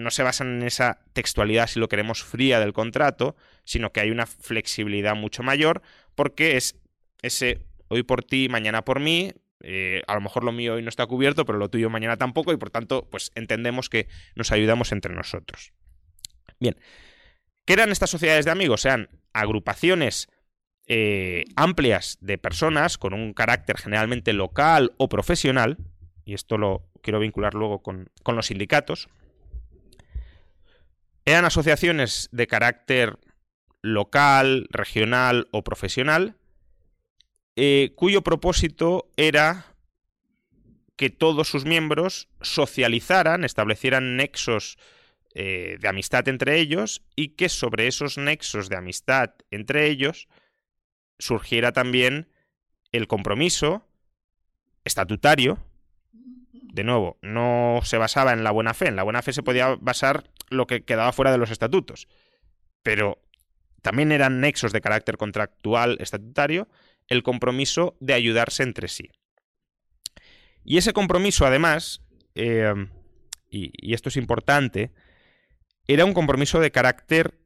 no 0.00 0.10
se 0.10 0.22
basan 0.22 0.56
en 0.56 0.62
esa 0.62 1.00
textualidad, 1.12 1.66
si 1.66 1.78
lo 1.78 1.88
queremos, 1.88 2.22
fría 2.24 2.60
del 2.60 2.72
contrato, 2.72 3.36
sino 3.64 3.92
que 3.92 4.00
hay 4.00 4.10
una 4.10 4.26
flexibilidad 4.26 5.14
mucho 5.14 5.42
mayor, 5.42 5.82
porque 6.14 6.56
es 6.56 6.76
ese 7.22 7.66
hoy 7.88 8.02
por 8.02 8.22
ti, 8.24 8.48
mañana 8.48 8.84
por 8.84 9.00
mí, 9.00 9.32
eh, 9.62 10.02
a 10.06 10.14
lo 10.14 10.20
mejor 10.20 10.44
lo 10.44 10.52
mío 10.52 10.74
hoy 10.74 10.82
no 10.82 10.88
está 10.88 11.06
cubierto, 11.06 11.44
pero 11.44 11.58
lo 11.58 11.68
tuyo 11.68 11.90
mañana 11.90 12.16
tampoco, 12.16 12.52
y 12.52 12.56
por 12.56 12.70
tanto, 12.70 13.08
pues 13.10 13.30
entendemos 13.34 13.88
que 13.88 14.08
nos 14.34 14.52
ayudamos 14.52 14.92
entre 14.92 15.14
nosotros. 15.14 15.72
Bien, 16.58 16.76
¿qué 17.64 17.74
eran 17.74 17.90
estas 17.90 18.10
sociedades 18.10 18.44
de 18.44 18.50
amigos? 18.50 18.82
Sean 18.82 19.08
agrupaciones 19.32 20.28
eh, 20.86 21.44
amplias 21.56 22.18
de 22.20 22.38
personas 22.38 22.98
con 22.98 23.12
un 23.12 23.32
carácter 23.32 23.76
generalmente 23.76 24.32
local 24.32 24.92
o 24.96 25.08
profesional, 25.08 25.78
y 26.24 26.34
esto 26.34 26.58
lo 26.58 26.88
quiero 27.02 27.20
vincular 27.20 27.54
luego 27.54 27.82
con, 27.82 28.10
con 28.22 28.36
los 28.36 28.46
sindicatos, 28.46 29.08
eran 31.30 31.44
asociaciones 31.44 32.28
de 32.32 32.46
carácter 32.46 33.18
local, 33.82 34.66
regional 34.70 35.48
o 35.52 35.64
profesional, 35.64 36.36
eh, 37.56 37.92
cuyo 37.94 38.22
propósito 38.22 39.10
era 39.16 39.66
que 40.96 41.10
todos 41.10 41.48
sus 41.48 41.64
miembros 41.64 42.28
socializaran, 42.42 43.44
establecieran 43.44 44.16
nexos 44.16 44.78
eh, 45.34 45.78
de 45.80 45.88
amistad 45.88 46.28
entre 46.28 46.58
ellos 46.58 47.02
y 47.16 47.28
que 47.36 47.48
sobre 47.48 47.86
esos 47.86 48.18
nexos 48.18 48.68
de 48.68 48.76
amistad 48.76 49.30
entre 49.50 49.86
ellos 49.86 50.28
surgiera 51.18 51.72
también 51.72 52.28
el 52.92 53.06
compromiso 53.06 53.86
estatutario. 54.84 55.58
De 56.52 56.84
nuevo, 56.84 57.18
no 57.22 57.80
se 57.84 57.98
basaba 57.98 58.32
en 58.32 58.44
la 58.44 58.50
buena 58.50 58.74
fe. 58.74 58.88
En 58.88 58.96
la 58.96 59.02
buena 59.02 59.22
fe 59.22 59.32
se 59.32 59.42
podía 59.42 59.76
basar 59.80 60.24
lo 60.48 60.66
que 60.66 60.82
quedaba 60.84 61.12
fuera 61.12 61.32
de 61.32 61.38
los 61.38 61.50
estatutos. 61.50 62.08
Pero 62.82 63.22
también 63.82 64.12
eran 64.12 64.40
nexos 64.40 64.72
de 64.72 64.80
carácter 64.80 65.16
contractual 65.16 65.96
estatutario 66.00 66.68
el 67.08 67.22
compromiso 67.22 67.96
de 68.00 68.14
ayudarse 68.14 68.62
entre 68.62 68.88
sí. 68.88 69.10
Y 70.64 70.78
ese 70.78 70.92
compromiso, 70.92 71.46
además, 71.46 72.02
eh, 72.34 72.72
y, 73.50 73.94
esto 73.94 74.08
es 74.08 74.16
importante, 74.16 74.92
era 75.86 76.04
un 76.04 76.14
compromiso 76.14 76.60
de 76.60 76.70
carácter 76.70 77.38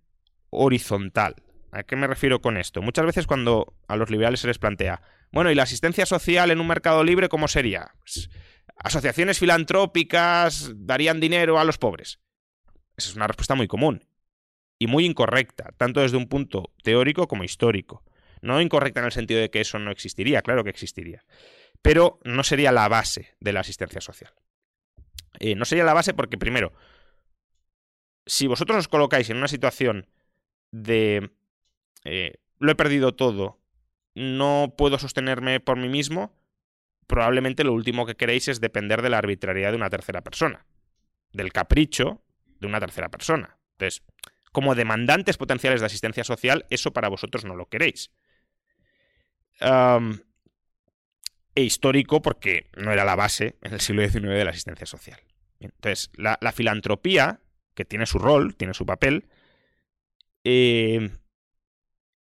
horizontal. 0.50 1.36
¿A 1.72 1.82
qué 1.82 1.96
me 1.96 2.06
refiero 2.06 2.40
con 2.40 2.56
esto? 2.56 2.82
Muchas 2.82 3.06
veces 3.06 3.26
cuando 3.26 3.74
a 3.88 3.96
los 3.96 4.10
liberales 4.10 4.40
se 4.40 4.46
les 4.46 4.58
plantea, 4.58 5.02
bueno, 5.32 5.50
¿y 5.50 5.54
la 5.54 5.64
asistencia 5.64 6.06
social 6.06 6.50
en 6.50 6.60
un 6.60 6.68
mercado 6.68 7.02
libre 7.02 7.28
cómo 7.28 7.48
sería? 7.48 7.94
Pues, 8.00 8.30
asociaciones 8.76 9.38
filantrópicas 9.38 10.72
darían 10.74 11.20
dinero 11.20 11.58
a 11.58 11.64
los 11.64 11.78
pobres. 11.78 12.20
Esa 12.96 13.10
es 13.10 13.16
una 13.16 13.26
respuesta 13.26 13.54
muy 13.54 13.66
común 13.66 14.04
y 14.78 14.86
muy 14.86 15.04
incorrecta, 15.04 15.72
tanto 15.76 16.00
desde 16.00 16.16
un 16.16 16.28
punto 16.28 16.72
teórico 16.82 17.28
como 17.28 17.44
histórico. 17.44 18.04
No 18.42 18.60
incorrecta 18.60 19.00
en 19.00 19.06
el 19.06 19.12
sentido 19.12 19.40
de 19.40 19.50
que 19.50 19.60
eso 19.60 19.78
no 19.78 19.90
existiría, 19.90 20.42
claro 20.42 20.64
que 20.64 20.70
existiría. 20.70 21.24
Pero 21.82 22.18
no 22.24 22.42
sería 22.42 22.72
la 22.72 22.88
base 22.88 23.34
de 23.40 23.52
la 23.52 23.60
asistencia 23.60 24.00
social. 24.00 24.32
Eh, 25.38 25.54
no 25.54 25.64
sería 25.64 25.84
la 25.84 25.94
base 25.94 26.14
porque, 26.14 26.38
primero, 26.38 26.72
si 28.26 28.46
vosotros 28.46 28.78
os 28.78 28.88
colocáis 28.88 29.30
en 29.30 29.38
una 29.38 29.48
situación 29.48 30.08
de 30.70 31.30
eh, 32.04 32.34
lo 32.58 32.72
he 32.72 32.74
perdido 32.74 33.14
todo, 33.14 33.60
no 34.14 34.74
puedo 34.76 34.98
sostenerme 34.98 35.60
por 35.60 35.76
mí 35.76 35.88
mismo, 35.88 36.32
probablemente 37.06 37.64
lo 37.64 37.72
último 37.72 38.06
que 38.06 38.14
queréis 38.14 38.48
es 38.48 38.60
depender 38.60 39.02
de 39.02 39.10
la 39.10 39.18
arbitrariedad 39.18 39.70
de 39.70 39.76
una 39.76 39.90
tercera 39.90 40.22
persona, 40.22 40.66
del 41.32 41.52
capricho 41.52 42.22
de 42.60 42.66
una 42.66 42.80
tercera 42.80 43.10
persona. 43.10 43.58
Entonces, 43.72 44.02
como 44.52 44.74
demandantes 44.74 45.36
potenciales 45.36 45.80
de 45.80 45.86
asistencia 45.86 46.24
social, 46.24 46.66
eso 46.70 46.92
para 46.92 47.08
vosotros 47.08 47.44
no 47.44 47.56
lo 47.56 47.68
queréis 47.68 48.10
e 51.54 51.62
histórico 51.62 52.20
porque 52.22 52.70
no 52.76 52.92
era 52.92 53.04
la 53.04 53.14
base 53.14 53.56
en 53.62 53.74
el 53.74 53.80
siglo 53.80 54.02
XIX 54.02 54.28
de 54.28 54.44
la 54.44 54.50
asistencia 54.50 54.86
social. 54.86 55.20
Entonces, 55.60 56.10
la, 56.16 56.52
filantropía, 56.52 57.40
que 57.74 57.84
tiene 57.84 58.06
su 58.06 58.18
rol, 58.18 58.56
tiene 58.56 58.74
su 58.74 58.84
papel, 58.84 59.28
eh, 60.42 61.10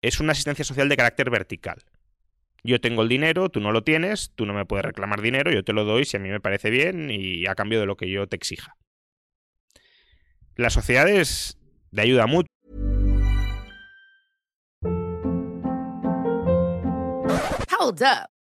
es 0.01 0.19
una 0.19 0.33
asistencia 0.33 0.65
social 0.65 0.89
de 0.89 0.97
carácter 0.97 1.29
vertical. 1.29 1.83
Yo 2.63 2.79
tengo 2.79 3.01
el 3.01 3.09
dinero, 3.09 3.49
tú 3.49 3.59
no 3.59 3.71
lo 3.71 3.83
tienes, 3.83 4.31
tú 4.35 4.45
no 4.45 4.53
me 4.53 4.65
puedes 4.65 4.85
reclamar 4.85 5.21
dinero, 5.21 5.51
yo 5.51 5.63
te 5.63 5.73
lo 5.73 5.83
doy 5.83 6.05
si 6.05 6.17
a 6.17 6.19
mí 6.19 6.29
me 6.29 6.39
parece 6.39 6.69
bien 6.69 7.09
y 7.09 7.47
a 7.47 7.55
cambio 7.55 7.79
de 7.79 7.87
lo 7.87 7.97
que 7.97 8.09
yo 8.09 8.27
te 8.27 8.35
exija. 8.35 8.75
Las 10.55 10.73
sociedades 10.73 11.57
de 11.91 12.01
ayuda 12.01 12.27
mutua 12.27 12.47
Hold 17.81 18.03
up. 18.03 18.40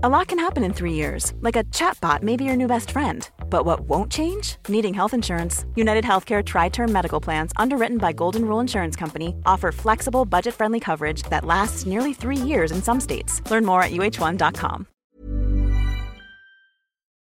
A 0.00 0.08
lot 0.08 0.26
can 0.26 0.38
happen 0.38 0.64
in 0.64 0.72
three 0.72 0.94
years. 0.94 1.32
Like 1.42 1.54
a 1.54 1.64
chatbot 1.64 2.22
may 2.22 2.36
be 2.36 2.44
your 2.44 2.56
new 2.56 2.66
best 2.66 2.90
friend. 2.90 3.28
But 3.50 3.64
what 3.66 3.80
won't 3.88 4.10
change? 4.10 4.56
Needing 4.68 4.94
health 4.94 5.14
insurance. 5.14 5.66
United 5.76 6.04
Healthcare 6.04 6.42
Tri-Term 6.42 6.90
Medical 6.90 7.20
Plans, 7.20 7.52
underwritten 7.56 7.98
by 7.98 8.12
Golden 8.12 8.44
Rule 8.44 8.60
Insurance 8.60 8.96
Company, 8.96 9.34
offer 9.44 9.70
flexible, 9.70 10.24
budget-friendly 10.24 10.80
coverage 10.80 11.22
that 11.24 11.44
lasts 11.44 11.86
nearly 11.86 12.14
three 12.14 12.36
years 12.36 12.72
in 12.72 12.82
some 12.82 13.00
states. 13.00 13.42
Learn 13.50 13.64
more 13.64 13.82
at 13.82 13.92
uh1.com. 13.92 14.86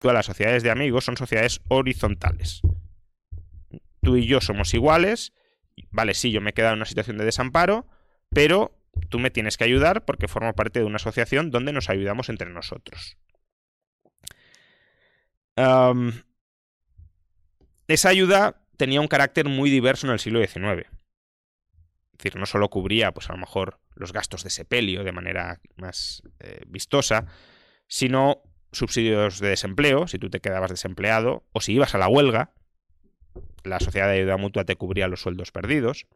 Todas 0.02 0.16
las 0.16 0.26
sociedades 0.28 0.64
de 0.64 0.72
amigos 0.72 1.04
son 1.04 1.18
sociedades 1.18 1.60
horizontales. 1.70 2.62
Tú 4.02 4.16
y 4.16 4.26
yo 4.26 4.40
somos 4.40 4.74
iguales. 4.74 5.34
Vale, 5.92 6.14
sí, 6.14 6.32
yo 6.32 6.40
me 6.40 6.52
he 6.52 6.54
quedado 6.54 6.74
en 6.74 6.80
una 6.80 6.86
situación 6.86 7.18
de 7.18 7.26
desamparo, 7.26 7.86
pero 8.30 8.79
tú 9.10 9.20
me 9.20 9.32
tienes 9.32 9.58
que 9.58 9.64
ayudar 9.64 10.06
porque 10.06 10.28
formo 10.28 10.54
parte 10.54 10.80
de 10.80 10.86
una 10.86 10.98
asociación 10.98 11.52
donde 11.52 11.74
nos 11.74 11.90
ayudamos 11.90 12.30
entre 12.30 12.50
nosotros. 12.50 13.18
esa 17.88 18.10
ayuda 18.10 18.62
tenía 18.78 19.02
un 19.02 19.10
carácter 19.10 19.50
muy 19.50 19.70
diverso 19.70 20.08
en 20.08 20.14
el 20.14 20.20
siglo 20.20 20.40
XIX. 20.40 20.88
Es 20.88 22.18
decir, 22.18 22.36
no 22.38 22.46
solo 22.46 22.70
cubría, 22.70 23.12
pues 23.14 23.30
a 23.30 23.34
lo 23.34 23.40
mejor, 23.40 23.82
los 23.96 24.14
gastos 24.14 24.44
de 24.44 24.50
sepelio 24.50 25.04
de 25.04 25.12
manera 25.12 25.60
más 25.76 26.24
eh, 26.40 26.62
vistosa, 26.68 27.26
sino 27.88 28.42
subsidios 28.72 29.40
de 29.40 29.50
desempleo, 29.50 30.08
si 30.08 30.18
tú 30.18 30.30
te 30.30 30.40
quedabas 30.40 30.70
desempleado, 30.70 31.44
o 31.52 31.60
si 31.60 31.74
ibas 31.74 31.96
a 31.96 31.98
la 31.98 32.08
huelga, 32.08 32.54
la 33.64 33.80
sociedad 33.80 34.08
de 34.08 34.20
ayuda 34.20 34.38
mutua 34.38 34.64
te 34.64 34.76
cubría 34.76 35.08
los 35.08 35.22
sueldos 35.22 35.52
perdidos 35.52 36.08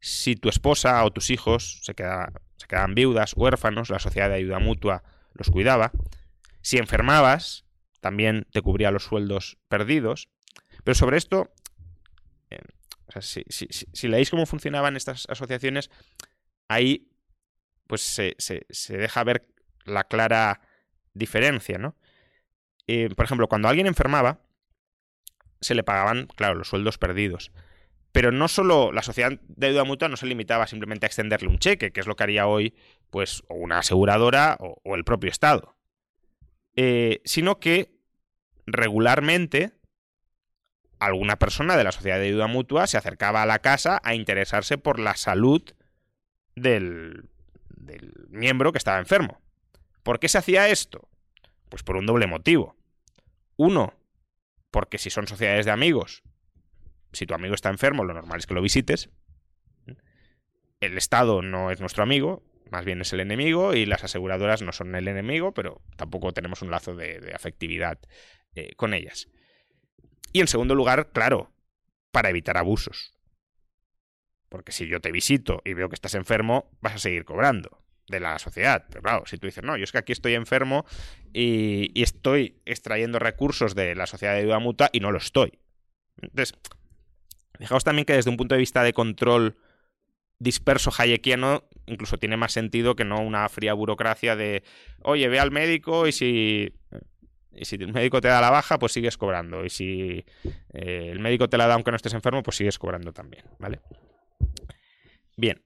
si 0.00 0.34
tu 0.34 0.48
esposa 0.48 1.04
o 1.04 1.10
tus 1.10 1.30
hijos 1.30 1.80
se, 1.82 1.94
quedaban, 1.94 2.94
viudas, 2.94 3.34
huérfanos, 3.36 3.90
la 3.90 3.98
sociedad 3.98 4.28
de 4.28 4.36
ayuda 4.36 4.58
mutua 4.58 5.02
los 5.34 5.50
cuidaba. 5.50 5.92
Si 6.62 6.78
enfermabas, 6.78 7.64
también 8.00 8.46
te 8.50 8.62
cubría 8.62 8.90
los 8.90 9.04
sueldos 9.04 9.58
perdidos. 9.68 10.28
Pero 10.84 10.94
sobre 10.94 11.18
esto, 11.18 11.52
eh, 12.50 12.60
si, 13.20 14.08
leéis 14.08 14.30
cómo 14.30 14.46
funcionaban 14.46 14.96
estas 14.96 15.26
asociaciones, 15.28 15.90
ahí 16.68 17.08
pues 17.86 18.02
se, 18.02 18.36
deja 18.88 19.24
ver 19.24 19.48
la 19.84 20.04
clara 20.04 20.60
diferencia, 21.12 21.78
¿no? 21.78 21.96
Eh, 22.86 23.08
por 23.14 23.24
ejemplo, 23.24 23.48
cuando 23.48 23.68
alguien 23.68 23.86
enfermaba, 23.86 24.40
se 25.60 25.74
le 25.74 25.82
pagaban, 25.82 26.26
claro, 26.36 26.54
los 26.54 26.68
sueldos 26.68 26.98
perdidos. 26.98 27.52
Pero 28.12 28.32
no 28.32 28.48
solo 28.48 28.92
la 28.92 29.02
sociedad 29.02 29.30
de 29.30 29.68
deuda 29.68 29.84
mutua 29.84 30.08
no 30.08 30.16
se 30.16 30.26
limitaba 30.26 30.66
simplemente 30.66 31.06
a 31.06 31.08
extenderle 31.08 31.48
un 31.48 31.58
cheque, 31.58 31.92
que 31.92 32.00
es 32.00 32.06
lo 32.06 32.16
que 32.16 32.24
haría 32.24 32.46
hoy, 32.46 32.74
pues, 33.10 33.42
una 33.48 33.78
aseguradora 33.78 34.56
o, 34.60 34.96
el 34.96 35.04
propio 35.04 35.30
Estado. 35.30 35.76
Eh, 36.74 37.20
sino 37.24 37.60
que 37.60 37.92
regularmente 38.66 39.72
alguna 40.98 41.36
persona 41.36 41.76
de 41.76 41.84
la 41.84 41.92
sociedad 41.92 42.18
de 42.18 42.30
deuda 42.30 42.46
mutua 42.46 42.86
se 42.86 42.98
acercaba 42.98 43.42
a 43.42 43.46
la 43.46 43.60
casa 43.60 44.00
a 44.04 44.14
interesarse 44.14 44.76
por 44.76 44.98
la 44.98 45.16
salud 45.16 45.62
del, 46.56 47.28
del 47.68 48.12
miembro 48.28 48.72
que 48.72 48.78
estaba 48.78 48.98
enfermo. 48.98 49.40
¿Por 50.02 50.18
qué 50.18 50.28
se 50.28 50.38
hacía 50.38 50.68
esto? 50.68 51.08
Pues 51.68 51.82
por 51.82 51.96
un 51.96 52.06
doble 52.06 52.26
motivo. 52.26 52.76
Uno, 53.56 53.94
porque 54.70 54.98
si 54.98 55.10
son 55.10 55.26
sociedades 55.26 55.66
de 55.66 55.72
amigos, 55.72 56.22
si 57.12 57.26
tu 57.26 57.34
amigo 57.34 57.54
está 57.54 57.68
enfermo, 57.70 58.04
lo 58.04 58.14
normal 58.14 58.38
es 58.38 58.46
que 58.46 58.54
lo 58.54 58.62
visites. 58.62 59.10
El 60.80 60.96
Estado 60.96 61.42
no 61.42 61.70
es 61.70 61.80
nuestro 61.80 62.02
amigo, 62.02 62.42
más 62.70 62.84
bien 62.84 63.00
es 63.00 63.12
el 63.12 63.20
enemigo, 63.20 63.74
y 63.74 63.84
las 63.84 64.04
aseguradoras 64.04 64.62
no 64.62 64.72
son 64.72 64.94
el 64.94 65.08
enemigo, 65.08 65.52
pero 65.52 65.82
tampoco 65.96 66.32
tenemos 66.32 66.62
un 66.62 66.70
lazo 66.70 66.94
de, 66.94 67.32
afectividad 67.34 67.98
eh, 68.54 68.74
con 68.76 68.94
ellas. 68.94 69.28
Y 70.32 70.40
en 70.40 70.46
segundo 70.46 70.74
lugar, 70.74 71.10
claro, 71.12 71.52
para 72.12 72.30
evitar 72.30 72.56
abusos. 72.56 73.14
Porque 74.48 74.72
si 74.72 74.86
yo 74.86 75.00
te 75.00 75.12
visito 75.12 75.62
y 75.64 75.74
veo 75.74 75.88
que 75.88 75.94
estás 75.94 76.14
enfermo, 76.14 76.70
vas 76.80 76.94
a 76.94 76.98
seguir 76.98 77.24
cobrando 77.24 77.84
de 78.08 78.20
la 78.20 78.38
sociedad. 78.38 78.86
Pero 78.88 79.02
claro, 79.02 79.26
si 79.26 79.38
tú 79.38 79.46
dices, 79.46 79.62
no, 79.62 79.76
yo 79.76 79.84
es 79.84 79.92
que 79.92 79.98
aquí 79.98 80.12
estoy 80.12 80.34
enfermo 80.34 80.84
y, 81.32 81.90
y 81.94 82.02
estoy 82.02 82.60
extrayendo 82.64 83.18
recursos 83.18 83.74
de 83.74 83.94
la 83.94 84.06
sociedad 84.06 84.34
de 84.34 84.42
deuda 84.42 84.58
mutua 84.58 84.90
y 84.92 85.00
no 85.00 85.12
lo 85.12 85.18
estoy. 85.18 85.58
Entonces, 86.20 86.58
Fijaos 87.60 87.84
también 87.84 88.06
que 88.06 88.14
desde 88.14 88.30
un 88.30 88.38
punto 88.38 88.54
de 88.54 88.58
vista 88.58 88.82
de 88.82 88.94
control 88.94 89.54
disperso 90.38 90.90
hayekiano, 90.96 91.64
incluso 91.84 92.16
tiene 92.16 92.38
más 92.38 92.52
sentido 92.52 92.96
que 92.96 93.04
no 93.04 93.20
una 93.20 93.46
fría 93.50 93.74
burocracia 93.74 94.34
de, 94.34 94.62
oye, 95.02 95.28
ve 95.28 95.38
al 95.38 95.50
médico 95.50 96.06
y 96.06 96.12
si, 96.12 96.72
y 97.52 97.66
si 97.66 97.76
el 97.76 97.92
médico 97.92 98.22
te 98.22 98.28
da 98.28 98.40
la 98.40 98.48
baja, 98.48 98.78
pues 98.78 98.92
sigues 98.92 99.18
cobrando. 99.18 99.62
Y 99.66 99.68
si 99.68 100.24
eh, 100.72 101.10
el 101.12 101.20
médico 101.20 101.50
te 101.50 101.58
la 101.58 101.66
da 101.66 101.74
aunque 101.74 101.90
no 101.90 101.96
estés 101.98 102.14
enfermo, 102.14 102.42
pues 102.42 102.56
sigues 102.56 102.78
cobrando 102.78 103.12
también, 103.12 103.44
¿vale? 103.58 103.80
Bien. 105.36 105.62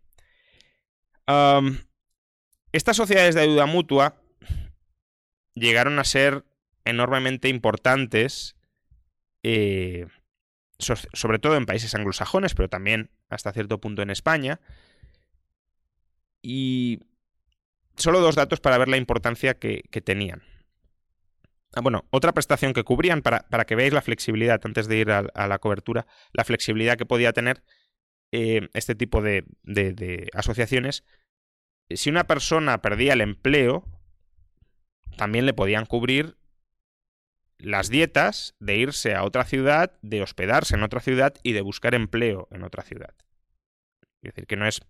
estas 2.73 2.97
sociedades 2.97 3.37
de 3.37 3.43
ayuda 3.43 3.67
mutua 3.67 4.17
llegaron 5.55 6.01
a 6.01 6.05
ser 6.05 6.45
enormemente 6.85 7.49
importantes 7.49 8.57
eh, 9.45 10.07
sobre 10.79 11.39
todo 11.39 11.57
en 11.57 11.67
países 11.67 11.95
anglosajones, 11.95 12.55
pero 12.55 12.69
también 12.69 13.11
hasta 13.29 13.53
cierto 13.53 13.81
punto 13.81 14.03
en 14.03 14.11
España. 14.11 14.61
Y 16.43 17.01
solo 17.97 18.21
dos 18.21 18.35
datos 18.35 18.61
para 18.61 18.79
ver 18.79 18.89
la 18.89 18.97
importancia 18.97 19.55
que, 19.55 19.83
tenían. 20.05 20.43
Ah, 21.75 21.81
bueno, 21.81 22.05
otra 22.11 22.33
prestación 22.33 22.73
que 22.73 22.85
cubrían, 22.85 23.23
para, 23.23 23.65
que 23.67 23.75
veáis 23.75 23.93
la 23.93 24.03
flexibilidad, 24.03 24.61
antes 24.65 24.89
de 24.89 24.97
ir 24.97 25.11
a, 25.11 25.47
la 25.49 25.59
cobertura, 25.59 26.07
la 26.33 26.45
flexibilidad 26.45 26.97
que 26.97 27.07
podía 27.07 27.33
tener 27.33 27.63
eh, 28.33 28.69
este 28.75 28.95
tipo 28.95 29.23
de 29.23 30.29
asociaciones. 30.35 31.05
Si 31.91 32.11
una 32.11 32.27
persona 32.27 32.81
perdía 32.83 33.13
el 33.13 33.21
empleo, 33.21 33.85
también 35.17 35.47
le 35.47 35.55
podían 35.55 35.87
cubrir 35.87 36.37
las 37.65 37.89
dietas 37.89 38.55
de 38.61 38.77
irse 38.77 39.15
a 39.15 39.25
otra 39.25 39.45
ciudad, 39.45 39.93
de 40.03 40.23
hospedarse 40.23 40.75
en 40.75 40.83
otra 40.83 41.01
ciudad 41.01 41.35
y 41.43 41.53
de 41.53 41.61
buscar 41.61 41.95
empleo 41.95 42.49
en 42.51 42.63
otra 42.63 42.83
ciudad. 42.83 43.15
Es 44.23 44.35
decir, 44.35 44.47
que 44.47 44.57
no 44.57 44.67
es. 44.67 44.81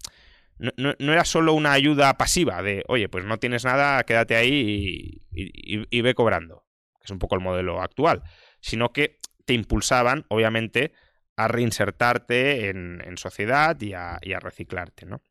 No, 0.56 0.94
era 1.12 1.24
solo 1.24 1.52
una 1.52 1.72
ayuda 1.72 2.16
pasiva 2.16 2.62
de, 2.62 2.84
oye, 2.86 3.08
pues 3.08 3.24
no 3.24 3.38
tienes 3.38 3.64
nada, 3.64 4.04
quédate 4.04 4.36
ahí 4.36 5.20
y, 5.32 6.00
ve 6.00 6.14
cobrando, 6.14 6.64
que 7.00 7.06
es 7.06 7.10
un 7.10 7.18
poco 7.18 7.34
el 7.34 7.40
modelo 7.40 7.82
actual, 7.82 8.22
sino 8.60 8.92
que 8.92 9.18
te 9.46 9.54
impulsaban, 9.54 10.26
obviamente, 10.28 10.92
a 11.34 11.48
reinsertarte 11.48 12.68
en, 12.68 13.16
sociedad 13.16 13.76
y 13.80 13.94
a, 13.94 14.20
reciclarte, 14.40 15.06
¿no? 15.06 15.22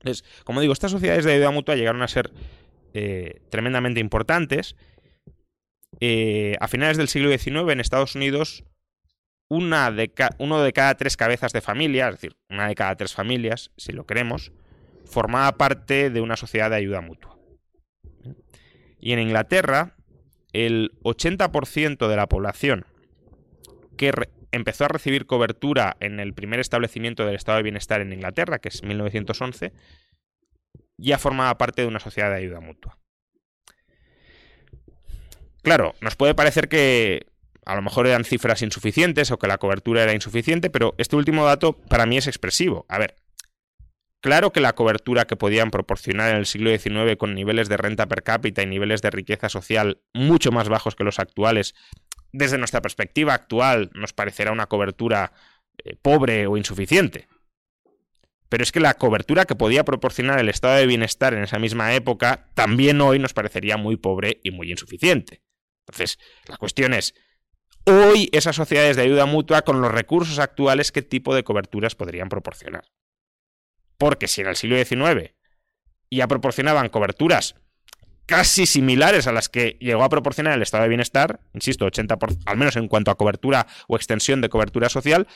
Entonces, 0.00 0.24
como 0.42 0.60
digo, 0.60 0.72
estas 0.72 0.90
sociedades 0.90 1.24
de 1.24 1.34
ayuda 1.34 1.52
mutua 1.52 1.76
llegaron 1.76 2.02
a 2.02 2.08
ser 2.08 2.32
eh, 2.92 3.42
tremendamente 3.50 4.00
importantes 4.00 4.74
eh, 6.00 6.56
a 6.60 6.68
finales 6.68 6.96
del 6.96 7.08
siglo 7.08 7.30
XIX 7.30 7.72
en 7.72 7.80
Estados 7.80 8.14
Unidos, 8.14 8.64
una 9.48 9.90
de 9.90 10.10
uno 10.38 10.62
de 10.62 10.72
cada 10.72 10.94
tres 10.94 11.16
cabezas 11.16 11.52
de 11.52 11.60
familia, 11.60 12.08
es 12.08 12.14
decir, 12.16 12.36
una 12.48 12.68
de 12.68 12.74
cada 12.74 12.96
tres 12.96 13.12
familias, 13.12 13.70
si 13.76 13.92
lo 13.92 14.06
queremos, 14.06 14.52
formaba 15.04 15.58
parte 15.58 16.08
de 16.08 16.20
una 16.20 16.36
sociedad 16.36 16.70
de 16.70 16.76
ayuda 16.76 17.00
mutua. 17.00 17.36
Y 19.00 19.12
en 19.12 19.18
Inglaterra, 19.18 19.96
el 20.52 20.92
80% 21.02 22.08
de 22.08 22.16
la 22.16 22.28
población 22.28 22.86
que 23.96 24.12
empezó 24.52 24.84
a 24.84 24.88
recibir 24.88 25.26
cobertura 25.26 25.96
en 26.00 26.20
el 26.20 26.32
primer 26.32 26.60
establecimiento 26.60 27.26
del 27.26 27.34
estado 27.34 27.56
de 27.56 27.64
bienestar 27.64 28.00
en 28.00 28.12
Inglaterra, 28.12 28.58
que 28.58 28.68
es 28.68 28.82
1911, 28.82 29.72
ya 30.96 31.18
formaba 31.18 31.58
parte 31.58 31.82
de 31.82 31.88
una 31.88 32.00
sociedad 32.00 32.30
de 32.30 32.36
ayuda 32.36 32.60
mutua. 32.60 32.99
Claro, 35.62 35.94
nos 36.00 36.16
puede 36.16 36.34
parecer 36.34 36.68
que 36.68 37.26
a 37.66 37.74
lo 37.74 37.82
mejor 37.82 38.06
eran 38.06 38.24
cifras 38.24 38.62
insuficientes 38.62 39.30
o 39.30 39.38
que 39.38 39.46
la 39.46 39.58
cobertura 39.58 40.02
era 40.02 40.14
insuficiente, 40.14 40.70
pero 40.70 40.94
este 40.98 41.16
último 41.16 41.44
dato 41.44 41.74
para 41.74 42.06
mí 42.06 42.16
es 42.16 42.26
expresivo. 42.26 42.86
A 42.88 42.98
ver, 42.98 43.16
claro 44.20 44.50
que 44.52 44.60
la 44.60 44.74
cobertura 44.74 45.26
que 45.26 45.36
podían 45.36 45.70
proporcionar 45.70 46.30
en 46.30 46.36
el 46.36 46.46
siglo 46.46 46.70
XIX 46.70 47.16
con 47.18 47.34
niveles 47.34 47.68
de 47.68 47.76
renta 47.76 48.06
per 48.06 48.22
cápita 48.22 48.62
y 48.62 48.66
niveles 48.66 49.02
de 49.02 49.10
riqueza 49.10 49.48
social 49.48 50.00
mucho 50.14 50.50
más 50.52 50.68
bajos 50.68 50.96
que 50.96 51.04
los 51.04 51.18
actuales, 51.18 51.74
desde 52.32 52.58
nuestra 52.58 52.80
perspectiva 52.80 53.34
actual 53.34 53.90
nos 53.94 54.12
parecerá 54.12 54.52
una 54.52 54.66
cobertura 54.66 55.32
eh, 55.84 55.96
pobre 56.00 56.46
o 56.46 56.56
insuficiente. 56.56 57.28
Pero 58.48 58.64
es 58.64 58.72
que 58.72 58.80
la 58.80 58.94
cobertura 58.94 59.44
que 59.44 59.54
podía 59.54 59.84
proporcionar 59.84 60.40
el 60.40 60.48
estado 60.48 60.76
de 60.76 60.86
bienestar 60.86 61.34
en 61.34 61.44
esa 61.44 61.60
misma 61.60 61.94
época 61.94 62.48
también 62.54 63.00
hoy 63.00 63.20
nos 63.20 63.32
parecería 63.32 63.76
muy 63.76 63.96
pobre 63.96 64.40
y 64.42 64.50
muy 64.50 64.72
insuficiente. 64.72 65.42
Entonces, 65.90 66.18
la 66.46 66.56
cuestión 66.56 66.94
es, 66.94 67.14
hoy 67.84 68.28
esas 68.32 68.54
sociedades 68.54 68.96
de 68.96 69.02
ayuda 69.02 69.26
mutua 69.26 69.62
con 69.62 69.80
los 69.80 69.90
recursos 69.90 70.38
actuales, 70.38 70.92
¿qué 70.92 71.02
tipo 71.02 71.34
de 71.34 71.42
coberturas 71.42 71.96
podrían 71.96 72.28
proporcionar? 72.28 72.84
Porque 73.98 74.28
si 74.28 74.40
en 74.40 74.46
el 74.46 74.56
siglo 74.56 74.76
XIX 74.76 75.34
ya 76.10 76.28
proporcionaban 76.28 76.88
coberturas 76.88 77.56
casi 78.26 78.66
similares 78.66 79.26
a 79.26 79.32
las 79.32 79.48
que 79.48 79.76
llegó 79.80 80.04
a 80.04 80.08
proporcionar 80.08 80.54
el 80.54 80.62
estado 80.62 80.84
de 80.84 80.88
bienestar, 80.88 81.40
insisto, 81.52 81.86
80%, 81.86 82.42
al 82.46 82.56
menos 82.56 82.76
en 82.76 82.86
cuanto 82.86 83.10
a 83.10 83.16
cobertura 83.16 83.66
o 83.88 83.96
extensión 83.96 84.40
de 84.40 84.48
cobertura 84.48 84.88
social, 84.88 85.26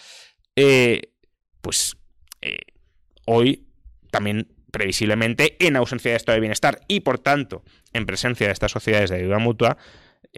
eh, 0.55 1.13
pues 1.61 1.97
eh, 2.41 2.59
hoy 3.27 3.67
también 4.13 4.55
previsiblemente 4.71 5.57
en 5.65 5.75
ausencia 5.75 6.13
de 6.13 6.17
estado 6.17 6.37
de 6.37 6.41
bienestar 6.41 6.81
y 6.87 7.01
por 7.01 7.19
tanto 7.19 7.65
en 7.93 8.07
presencia 8.07 8.47
de 8.47 8.53
estas 8.53 8.71
sociedades 8.71 9.11
de 9.11 9.17
ayuda 9.17 9.39
mutua, 9.39 9.77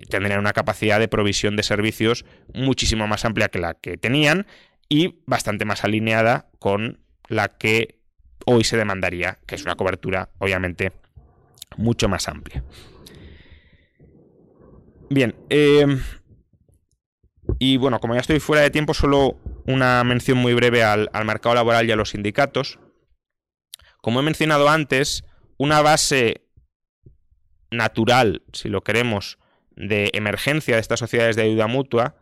tendrían 0.08 0.40
una 0.40 0.52
capacidad 0.52 1.00
de 1.00 1.08
provisión 1.08 1.56
de 1.56 1.62
servicios 1.62 2.24
muchísimo 2.54 3.06
más 3.06 3.24
amplia 3.24 3.48
que 3.48 3.58
la 3.58 3.74
que 3.74 3.96
tenían 3.96 4.46
y 4.88 5.20
bastante 5.26 5.64
más 5.64 5.84
alineada 5.84 6.48
con 6.58 7.00
la 7.28 7.56
que 7.56 7.98
hoy 8.44 8.64
se 8.64 8.76
demandaría, 8.76 9.38
que 9.46 9.54
es 9.54 9.62
una 9.62 9.74
cobertura 9.74 10.30
obviamente 10.38 10.92
mucho 11.76 12.08
más 12.08 12.28
amplia. 12.28 12.62
Bien, 15.08 15.34
em, 15.48 16.02
y 17.58 17.76
bueno, 17.76 18.00
como 18.00 18.14
ya 18.14 18.20
estoy 18.20 18.40
fuera 18.40 18.62
de 18.62 18.70
tiempo, 18.70 18.94
solo 18.94 19.38
una 19.66 20.02
mención 20.04 20.38
muy 20.38 20.54
breve 20.54 20.82
al, 20.82 21.08
al 21.12 21.24
mercado 21.24 21.54
laboral 21.54 21.88
y 21.88 21.92
a 21.92 21.96
los 21.96 22.10
sindicatos. 22.10 22.78
Como 24.00 24.20
he 24.20 24.22
mencionado 24.22 24.68
antes, 24.68 25.24
una 25.58 25.80
base 25.80 26.46
natural, 27.70 28.42
si 28.52 28.68
lo 28.68 28.82
queremos, 28.82 29.38
de 29.76 30.10
emergencia 30.14 30.74
de 30.74 30.80
estas 30.80 31.00
sociedades 31.00 31.36
de 31.36 31.42
ayuda 31.42 31.66
mutua 31.66 32.16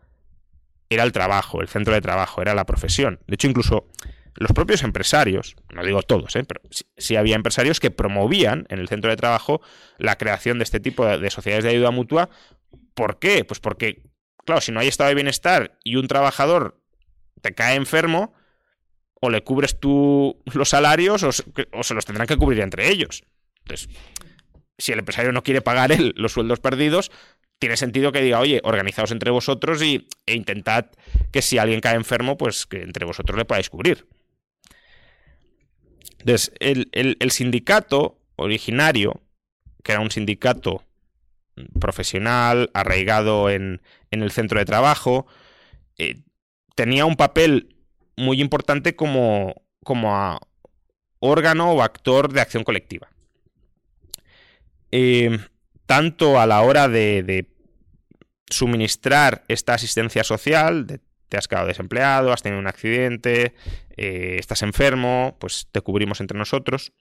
era 0.89 1.03
el 1.03 1.11
trabajo, 1.11 1.61
el 1.61 1.67
centro 1.67 1.93
de 1.93 2.01
trabajo, 2.01 2.41
era 2.41 2.53
la 2.53 2.65
profesión. 2.65 3.19
De 3.27 3.35
hecho, 3.35 3.47
incluso 3.47 3.87
los 4.35 4.51
propios 4.51 4.83
empresarios, 4.83 5.55
no 5.73 5.83
digo 5.83 6.03
todos, 6.03 6.35
¿eh? 6.35 6.43
pero 6.43 6.61
sí, 6.97 7.15
había 7.15 7.35
empresarios 7.35 7.79
que 7.79 7.91
promovían 7.91 8.67
en 8.69 8.79
el 8.79 8.87
centro 8.87 9.09
de 9.09 9.15
trabajo 9.15 9.61
la 9.97 10.17
creación 10.17 10.59
de 10.59 10.63
este 10.63 10.79
tipo 10.79 11.05
de, 11.05 11.29
sociedades 11.31 11.63
de 11.63 11.71
ayuda 11.71 11.91
mutua. 11.91 12.29
¿Por 12.93 13.17
qué? 13.17 13.45
Pues 13.45 13.59
porque, 13.59 14.03
claro, 14.45 14.61
si 14.61 14.71
no 14.71 14.79
hay 14.79 14.87
estado 14.87 15.07
de 15.07 15.15
bienestar 15.15 15.79
y 15.83 15.95
un 15.95 16.07
trabajador 16.07 16.81
te 17.41 17.53
cae 17.53 17.75
enfermo, 17.75 18.33
o 19.21 19.29
le 19.29 19.43
cubres 19.43 19.79
tú 19.79 20.41
los 20.53 20.69
salarios 20.69 21.23
o 21.23 21.31
se, 21.31 21.93
los 21.93 22.05
tendrán 22.05 22.27
que 22.27 22.37
cubrir 22.37 22.61
entre 22.61 22.89
ellos. 22.89 23.23
Entonces, 23.59 23.89
si 24.77 24.91
el 24.91 24.99
empresario 24.99 25.31
no 25.31 25.43
quiere 25.43 25.61
pagar 25.61 25.91
él 25.91 26.13
los 26.17 26.33
sueldos 26.33 26.59
perdidos, 26.59 27.11
tiene 27.59 27.77
sentido 27.77 28.11
que 28.11 28.21
diga, 28.21 28.39
oye, 28.39 28.61
organizaos 28.63 29.11
entre 29.11 29.31
vosotros 29.31 29.81
y, 29.81 30.07
e 30.25 30.35
intentad 30.35 30.87
que 31.31 31.41
si 31.41 31.57
alguien 31.57 31.81
cae 31.81 31.95
enfermo, 31.95 32.37
pues 32.37 32.65
que 32.65 32.81
entre 32.81 33.05
vosotros 33.05 33.37
le 33.37 33.45
podáis 33.45 33.69
cubrir. 33.69 34.07
Entonces, 36.19 36.51
el, 36.59 37.31
sindicato 37.31 38.19
originario, 38.35 39.21
que 39.83 39.91
era 39.91 40.01
un 40.01 40.11
sindicato 40.11 40.83
profesional, 41.79 42.71
arraigado 42.73 43.49
en, 43.49 43.81
el 44.09 44.31
centro 44.31 44.59
de 44.59 44.65
trabajo, 44.65 45.27
eh, 45.97 46.23
tenía 46.75 47.05
un 47.05 47.15
papel 47.15 47.75
muy 48.17 48.41
importante 48.41 48.95
como, 48.95 49.61
como 49.83 50.39
órgano 51.19 51.71
o 51.71 51.81
actor 51.81 52.33
de 52.33 52.41
acción 52.41 52.63
colectiva. 52.63 53.09
Eh, 54.91 55.37
tanto 55.85 56.39
a 56.39 56.45
la 56.45 56.61
hora 56.61 56.87
de, 56.87 57.47
suministrar 58.47 59.43
esta 59.47 59.73
asistencia 59.73 60.23
social, 60.23 61.01
te 61.29 61.37
has 61.37 61.47
quedado 61.47 61.65
desempleado, 61.65 62.31
has 62.31 62.43
tenido 62.43 62.59
un 62.59 62.67
accidente, 62.67 63.55
eh, 63.97 64.37
estás 64.39 64.61
enfermo, 64.61 65.35
pues 65.39 65.67
te 65.71 65.81
cubrimos 65.81 66.21
entre 66.21 66.37
nosotros, 66.37 66.93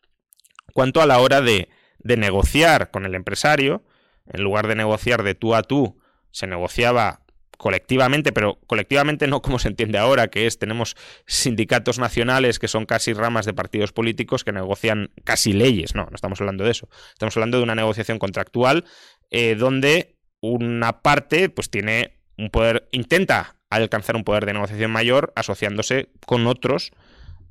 cuanto 0.73 1.03
a 1.03 1.07
la 1.07 1.19
hora 1.19 1.43
de, 1.43 1.69
de 1.99 2.17
negociar 2.17 2.91
con 2.91 3.05
el 3.05 3.15
empresario, 3.15 3.85
en 4.27 4.43
lugar 4.43 4.69
de 4.69 4.75
negociar 4.75 5.23
de 5.23 5.35
tú 5.35 5.55
a 5.55 5.63
tú, 5.63 6.01
se 6.31 6.47
negociaba 6.47 7.24
colectivamente, 7.59 8.33
pero 8.33 8.59
colectivamente 8.67 9.27
no 9.27 9.43
como 9.43 9.59
se 9.59 9.69
entiende 9.69 9.99
ahora, 9.99 10.29
que 10.29 10.47
es 10.47 10.59
tenemos 10.59 10.97
sindicatos 11.27 11.99
nacionales 11.99 12.59
que 12.59 12.69
son 12.69 12.87
casi 12.87 13.13
ramas 13.13 13.47
de 13.47 13.55
partidos 13.55 13.93
políticos 13.93 14.45
que 14.45 14.53
negocian 14.53 15.11
casi 15.25 15.53
leyes. 15.53 15.95
No, 15.95 16.05
no 16.05 16.15
estamos 16.15 16.41
hablando 16.41 16.65
de 16.65 16.71
eso. 16.71 16.89
Estamos 17.13 17.37
hablando 17.37 17.59
de 17.59 17.65
una 17.65 17.75
negociación 17.75 18.19
contractual 18.19 18.85
eh, 19.31 19.55
donde 19.55 20.17
una 20.41 21.03
parte 21.03 21.49
pues 21.49 21.71
tiene 21.71 22.21
un 22.37 22.51
poder, 22.51 22.89
intenta 22.93 23.57
alcanzar 23.71 24.17
un 24.17 24.25
poder 24.25 24.47
de 24.47 24.53
negociación 24.53 24.91
mayor 24.91 25.33
asociándose 25.37 26.11
con 26.27 26.47
otros, 26.47 26.93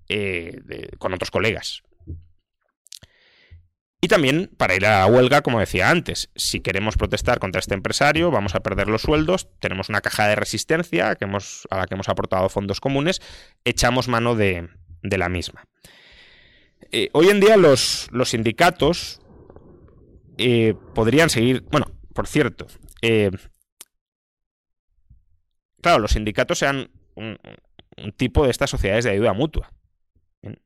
eh, 0.09 0.61
con 0.99 1.13
otros 1.13 1.31
colegas. 1.31 1.83
Y 4.03 4.09
también 4.09 4.51
para 4.57 4.75
ir 4.75 4.85
a 4.85 4.99
la 4.99 5.05
huelga, 5.05 5.43
como 5.43 5.61
decía 5.61 5.89
antes, 5.89 6.29
si 6.35 6.59
queremos 6.59 6.97
protestar 6.97 7.39
contra 7.39 7.59
este 7.59 7.73
empresario, 7.73 8.31
vamos 8.31 8.53
a 8.53 8.59
perder 8.59 8.89
los 8.89 9.03
sueldos, 9.03 9.47
tenemos 9.61 9.87
una 9.87 10.01
caja 10.01 10.27
de 10.27 10.35
resistencia 10.35 11.05
a 11.05 11.07
la 11.09 11.15
que 11.15 11.23
hemos 11.23 12.09
aportado 12.09 12.49
fondos 12.49 12.81
comunes, 12.81 13.21
echamos 13.63 14.09
mano 14.09 14.35
de, 14.35 14.67
la 15.03 15.29
misma. 15.29 15.69
Eh, 16.91 17.11
hoy 17.13 17.29
en 17.29 17.39
día 17.39 17.55
los, 17.55 18.09
sindicatos 18.25 19.21
eh, 20.37 20.75
podrían 20.93 21.29
seguir, 21.29 21.63
bueno, 21.71 21.85
por 22.13 22.27
cierto, 22.27 22.67
eh, 23.01 23.31
claro, 25.81 25.99
los 25.99 26.11
sindicatos 26.11 26.59
sean 26.59 26.91
un 27.15 27.37
tipo 28.17 28.43
de 28.43 28.51
estas 28.51 28.69
sociedades 28.69 29.05
de 29.05 29.11
ayuda 29.11 29.31
mutua. 29.31 29.71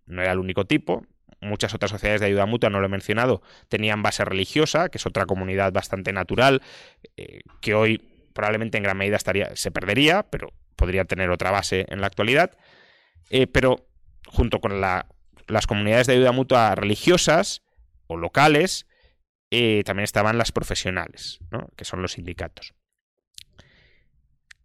No 0.07 0.23
era 0.23 0.31
el 0.31 0.39
único 0.39 0.65
tipo, 0.65 1.05
muchas 1.41 1.73
otras 1.73 1.91
sociedades 1.91 2.21
de 2.21 2.27
ayuda 2.27 2.45
mutua, 2.45 2.69
no 2.69 2.79
lo 2.79 2.85
he 2.85 2.89
mencionado, 2.89 3.41
tenían 3.69 4.01
base 4.01 4.25
religiosa, 4.25 4.89
que 4.89 4.97
es 4.97 5.05
otra 5.05 5.25
comunidad 5.25 5.71
bastante 5.71 6.13
natural, 6.13 6.61
eh, 7.15 7.41
que 7.61 7.73
hoy 7.73 8.01
probablemente 8.33 8.77
en 8.77 8.83
gran 8.83 8.97
medida 8.97 9.15
estaría, 9.15 9.55
se 9.55 9.71
perdería, 9.71 10.23
pero 10.23 10.53
podría 10.75 11.05
tener 11.05 11.29
otra 11.29 11.51
base 11.51 11.85
en 11.89 12.01
la 12.01 12.07
actualidad. 12.07 12.57
Eh, 13.29 13.47
pero 13.47 13.87
junto 14.27 14.59
con 14.59 14.79
las 14.79 15.67
comunidades 15.67 16.07
de 16.07 16.13
ayuda 16.13 16.31
mutua 16.31 16.75
religiosas 16.75 17.63
o 18.07 18.17
locales, 18.17 18.87
eh, 19.49 19.83
también 19.85 20.03
estaban 20.03 20.37
las 20.37 20.51
profesionales, 20.51 21.39
que 21.75 21.85
son 21.85 22.01
los 22.01 22.13
sindicatos. 22.13 22.73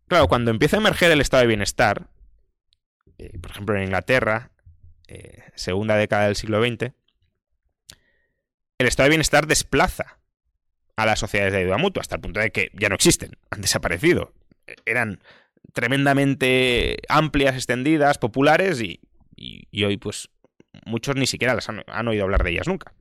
Claro, 0.09 0.29
cuando 0.29 0.51
empieza 0.51 0.77
a 0.77 0.81
emerger 0.81 1.11
el 1.11 1.21
estado 1.21 1.43
de 1.43 1.47
bienestar, 1.47 2.09
por 3.41 3.51
ejemplo 3.51 3.77
en 3.77 3.85
Inglaterra, 3.85 4.52
eh, 5.13 5.43
segunda 5.55 5.97
década 5.97 6.25
del 6.25 6.37
siglo 6.37 6.65
XX, 6.65 6.93
el 8.79 8.87
estado 8.87 9.05
de 9.05 9.11
bienestar 9.11 9.47
desplaza 9.47 10.19
a 10.97 11.05
las 11.05 11.19
sociedades 11.19 11.53
de 11.53 11.61
ayuda 11.61 11.77
mutua, 11.77 12.01
hasta 12.01 12.15
el 12.15 12.23
punto 12.23 12.41
de 12.41 12.51
que 12.51 12.71
ya 12.73 12.89
no 12.89 12.95
existen, 12.95 13.37
han 13.51 13.61
desaparecido. 13.61 14.33
Eran 14.87 15.23
tremendamente 15.75 16.97
amplias, 17.11 17.55
extendidas, 17.57 18.17
populares 18.17 18.81
y, 18.81 19.01
hoy 19.85 19.99
pues 19.99 20.31
muchos 20.87 21.15
ni 21.17 21.27
siquiera 21.27 21.55
las 21.55 21.69
han, 21.69 21.85
han, 21.87 22.09
oído 22.09 22.25
hablar 22.25 22.43
de 22.43 22.53
ellas 22.53 22.67
nunca. 22.67 22.95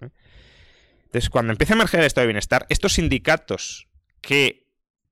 Entonces, 0.00 1.30
cuando 1.30 1.52
empieza 1.52 1.74
a 1.74 1.76
emerger 1.76 2.00
el 2.00 2.06
estado 2.06 2.22
de 2.22 2.28
bienestar, 2.32 2.66
estos 2.68 2.94
sindicatos 2.94 3.86
que 4.20 4.66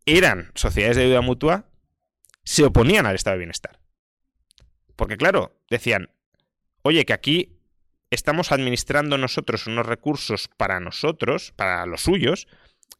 eran 0.06 0.50
sociedades 0.56 0.96
de 0.96 1.04
ayuda 1.04 1.20
mutua 1.20 1.66
se 2.42 2.64
oponían 2.64 3.06
al 3.06 3.14
estado 3.14 3.34
de 3.34 3.38
bienestar. 3.38 3.78
Porque 4.96 5.16
claro, 5.16 5.56
decían, 5.70 6.10
oye, 6.82 7.04
que 7.04 7.12
aquí 7.12 7.58
estamos 8.10 8.52
administrando 8.52 9.16
nosotros 9.16 9.66
unos 9.66 9.86
recursos 9.86 10.48
para 10.56 10.80
nosotros, 10.80 11.52
para 11.56 11.86
los 11.86 12.02
suyos, 12.02 12.46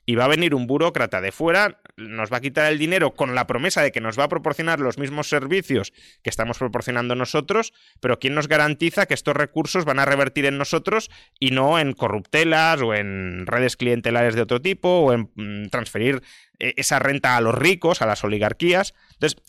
y 0.04 0.16
va 0.16 0.24
a 0.24 0.28
venir 0.28 0.54
un 0.54 0.66
burócrata 0.66 1.20
de 1.20 1.30
fuera, 1.32 1.80
nos 1.96 2.32
va 2.32 2.38
a 2.38 2.40
quitar 2.40 2.72
el 2.72 2.78
dinero 2.78 3.14
con 3.14 3.34
la 3.34 3.46
promesa 3.46 3.82
de 3.82 3.92
que 3.92 4.00
nos 4.00 4.18
va 4.18 4.24
a 4.24 4.28
proporcionar 4.28 4.80
los 4.80 4.98
mismos 4.98 5.28
servicios 5.28 5.92
que 6.22 6.30
estamos 6.30 6.58
proporcionando 6.58 7.14
nosotros, 7.14 7.72
pero 8.00 8.18
¿quién 8.18 8.34
nos 8.34 8.48
garantiza 8.48 9.06
que 9.06 9.14
estos 9.14 9.36
recursos 9.36 9.84
van 9.84 9.98
a 9.98 10.04
revertir 10.04 10.46
en 10.46 10.58
nosotros 10.58 11.10
y 11.38 11.50
no 11.50 11.78
en 11.78 11.92
corruptelas 11.92 12.80
o 12.82 12.94
en 12.94 13.46
redes 13.46 13.76
clientelares 13.76 14.34
de 14.34 14.42
otro 14.42 14.60
tipo 14.60 14.88
o 14.88 15.12
en 15.12 15.30
mm, 15.34 15.68
transferir 15.68 16.22
eh, 16.58 16.74
esa 16.76 16.98
renta 16.98 17.36
a 17.36 17.40
los 17.40 17.54
ricos, 17.54 18.02
a 18.02 18.06
las 18.06 18.24
oligarquías? 18.24 18.94
Entonces, 19.12 19.40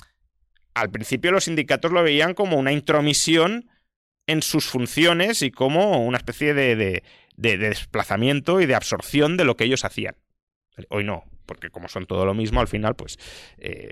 al 0.76 0.92
principio 0.92 1.32
los 1.32 1.46
sindicatos 1.46 1.92
lo 1.92 2.04
veían 2.04 2.34
como 2.34 2.58
una 2.58 2.72
intromisión 2.72 3.70
en 4.28 4.42
sus 4.42 4.66
funciones 4.66 5.42
y 5.42 5.52
como 5.52 6.06
una 6.06 6.18
especie 6.18 6.54
de, 6.54 7.04
desplazamiento 7.36 8.62
y 8.62 8.66
de 8.66 8.76
absorción 8.76 9.38
de 9.38 9.46
lo 9.46 9.58
que 9.58 9.66
ellos 9.66 9.86
hacían. 9.86 10.16
Hoy 10.90 11.04
no, 11.04 11.24
porque 11.46 11.70
como 11.70 11.88
son 11.88 12.06
todo 12.06 12.26
lo 12.26 12.34
mismo, 12.34 12.60
al 12.60 12.68
final, 12.68 12.96
pues 12.96 13.18
eh, 13.58 13.92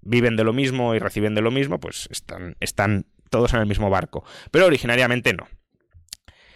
viven 0.00 0.36
de 0.36 0.44
lo 0.44 0.52
mismo 0.52 0.94
y 0.94 0.98
reciben 0.98 1.34
de 1.34 1.42
lo 1.42 1.50
mismo, 1.50 1.80
pues 1.80 2.08
están, 2.10 2.56
están 2.60 3.06
todos 3.30 3.54
en 3.54 3.60
el 3.60 3.66
mismo 3.66 3.90
barco. 3.90 4.24
Pero 4.50 4.66
originariamente 4.66 5.32
no. 5.32 5.48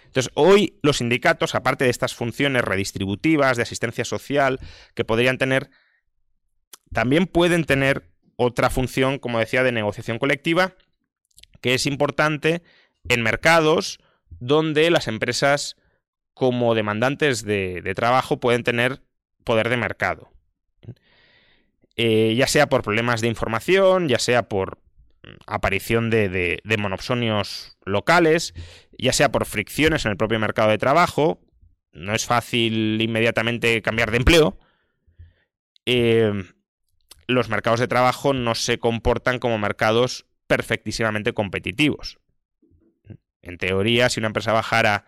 Entonces, 0.07 0.31
hoy 0.35 0.79
los 0.83 0.99
sindicatos, 0.99 1.55
aparte 1.55 1.85
de 1.85 1.91
estas 1.91 2.15
funciones 2.15 2.63
redistributivas, 2.63 3.57
de 3.57 3.63
asistencia 3.63 4.05
social, 4.05 4.61
que 4.95 5.07
podrían 5.07 5.39
tener, 5.39 5.71
también 6.93 7.27
pueden 7.27 7.65
tener 7.65 8.11
otra 8.37 8.69
función, 8.69 9.19
como 9.19 9.39
decía, 9.39 9.63
de 9.63 9.73
negociación 9.73 10.19
colectiva, 10.19 10.75
que 11.63 11.73
es 11.73 11.87
importante 11.87 12.63
en 13.09 13.23
mercados 13.23 13.99
donde 14.41 14.91
las 14.91 15.09
empresas 15.09 15.77
como 16.35 16.75
demandantes 16.75 17.45
de, 17.45 17.93
trabajo 17.95 18.41
pueden 18.41 18.65
tener 18.65 19.03
poder 19.45 19.69
de 19.69 19.77
mercado. 19.77 20.31
Eh, 21.97 22.35
ya 22.37 22.47
sea 22.47 22.69
por 22.69 22.83
problemas 22.83 23.21
de 23.21 23.29
información, 23.29 24.09
ya 24.09 24.19
sea 24.19 24.49
por 24.49 24.79
aparición 25.47 26.11
de, 26.11 26.61
monopsonios 26.79 27.77
locales, 27.85 28.55
ya 28.99 29.13
sea 29.13 29.31
por 29.31 29.47
fricciones 29.47 30.05
en 30.05 30.13
el 30.13 30.17
propio 30.17 30.39
mercado 30.39 30.71
de 30.71 30.79
trabajo. 30.79 31.41
No 31.93 32.15
es 32.15 32.25
fácil 32.25 33.01
inmediatamente 33.01 33.83
cambiar 33.83 34.11
de 34.11 34.17
empleo. 34.17 34.59
Eh, 35.85 36.33
los 37.27 37.49
mercados 37.49 37.81
de 37.81 37.89
trabajo 37.89 38.33
no 38.33 38.55
se 38.55 38.79
comportan 38.79 39.39
como 39.39 39.59
mercados 39.59 40.27
perfectísimamente 40.47 41.33
competitivos. 41.33 42.19
En 43.43 43.59
teoría, 43.59 44.09
si 44.09 44.21
una 44.21 44.29
empresa 44.29 44.53
bajara 44.53 45.05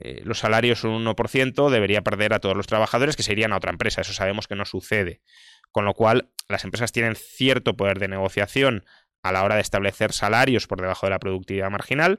eh, 0.00 0.22
los 0.24 0.40
salarios 0.40 0.84
un 0.84 1.04
1%, 1.04 1.70
debería 1.70 2.02
perder 2.02 2.34
a 2.34 2.40
todos 2.40 2.56
los 2.56 2.66
trabajadores 2.66 3.16
que 3.16 3.22
se 3.22 3.32
irían 3.32 3.52
a 3.52 3.56
otra 3.56 3.70
empresa. 3.70 4.00
Eso 4.00 4.12
sabemos 4.12 4.46
que 4.46 4.56
no 4.56 4.64
sucede. 4.64 5.20
Con 5.70 5.84
lo 5.84 5.94
cual, 5.94 6.30
las 6.48 6.64
empresas 6.64 6.92
tienen 6.92 7.14
cierto 7.14 7.76
poder 7.76 7.98
de 7.98 8.08
negociación 8.08 8.84
a 9.22 9.32
la 9.32 9.44
hora 9.44 9.56
de 9.56 9.60
establecer 9.60 10.12
salarios 10.12 10.66
por 10.66 10.80
debajo 10.80 11.06
de 11.06 11.10
la 11.10 11.18
productividad 11.18 11.70
marginal. 11.70 12.18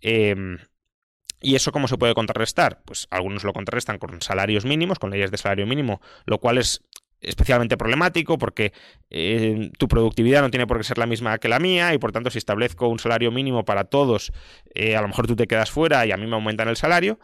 Em, 0.00 0.58
¿Y 1.42 1.54
eso 1.54 1.72
cómo 1.72 1.88
se 1.88 1.96
puede 1.96 2.14
contrarrestar? 2.14 2.82
Pues 2.84 3.06
algunos 3.10 3.44
lo 3.44 3.54
contrarrestan 3.54 3.98
con 3.98 4.20
salarios 4.20 4.66
mínimos, 4.66 4.98
con 4.98 5.10
leyes 5.10 5.30
de 5.30 5.38
salario 5.38 5.66
mínimo, 5.66 6.02
lo 6.26 6.38
cual 6.38 6.58
es 6.58 6.82
especialmente 7.20 7.76
problemático 7.76 8.38
porque 8.38 8.72
eh, 9.10 9.70
tu 9.78 9.88
productividad 9.88 10.42
no 10.42 10.50
tiene 10.50 10.66
por 10.66 10.78
qué 10.78 10.84
ser 10.84 10.98
la 10.98 11.06
misma 11.06 11.38
que 11.38 11.48
la 11.48 11.58
mía 11.58 11.94
y 11.94 11.98
por 11.98 12.12
tanto 12.12 12.30
si 12.30 12.38
establezco 12.38 12.88
un 12.88 12.98
salario 12.98 13.30
mínimo 13.30 13.64
para 13.64 13.84
todos, 13.84 14.32
eh, 14.74 14.96
a 14.96 15.02
lo 15.02 15.08
mejor 15.08 15.26
tú 15.26 15.36
te 15.36 15.46
quedas 15.46 15.70
fuera 15.70 16.06
y 16.06 16.12
a 16.12 16.16
mí 16.16 16.26
me 16.26 16.34
aumentan 16.34 16.68
el 16.68 16.76
salario. 16.76 17.18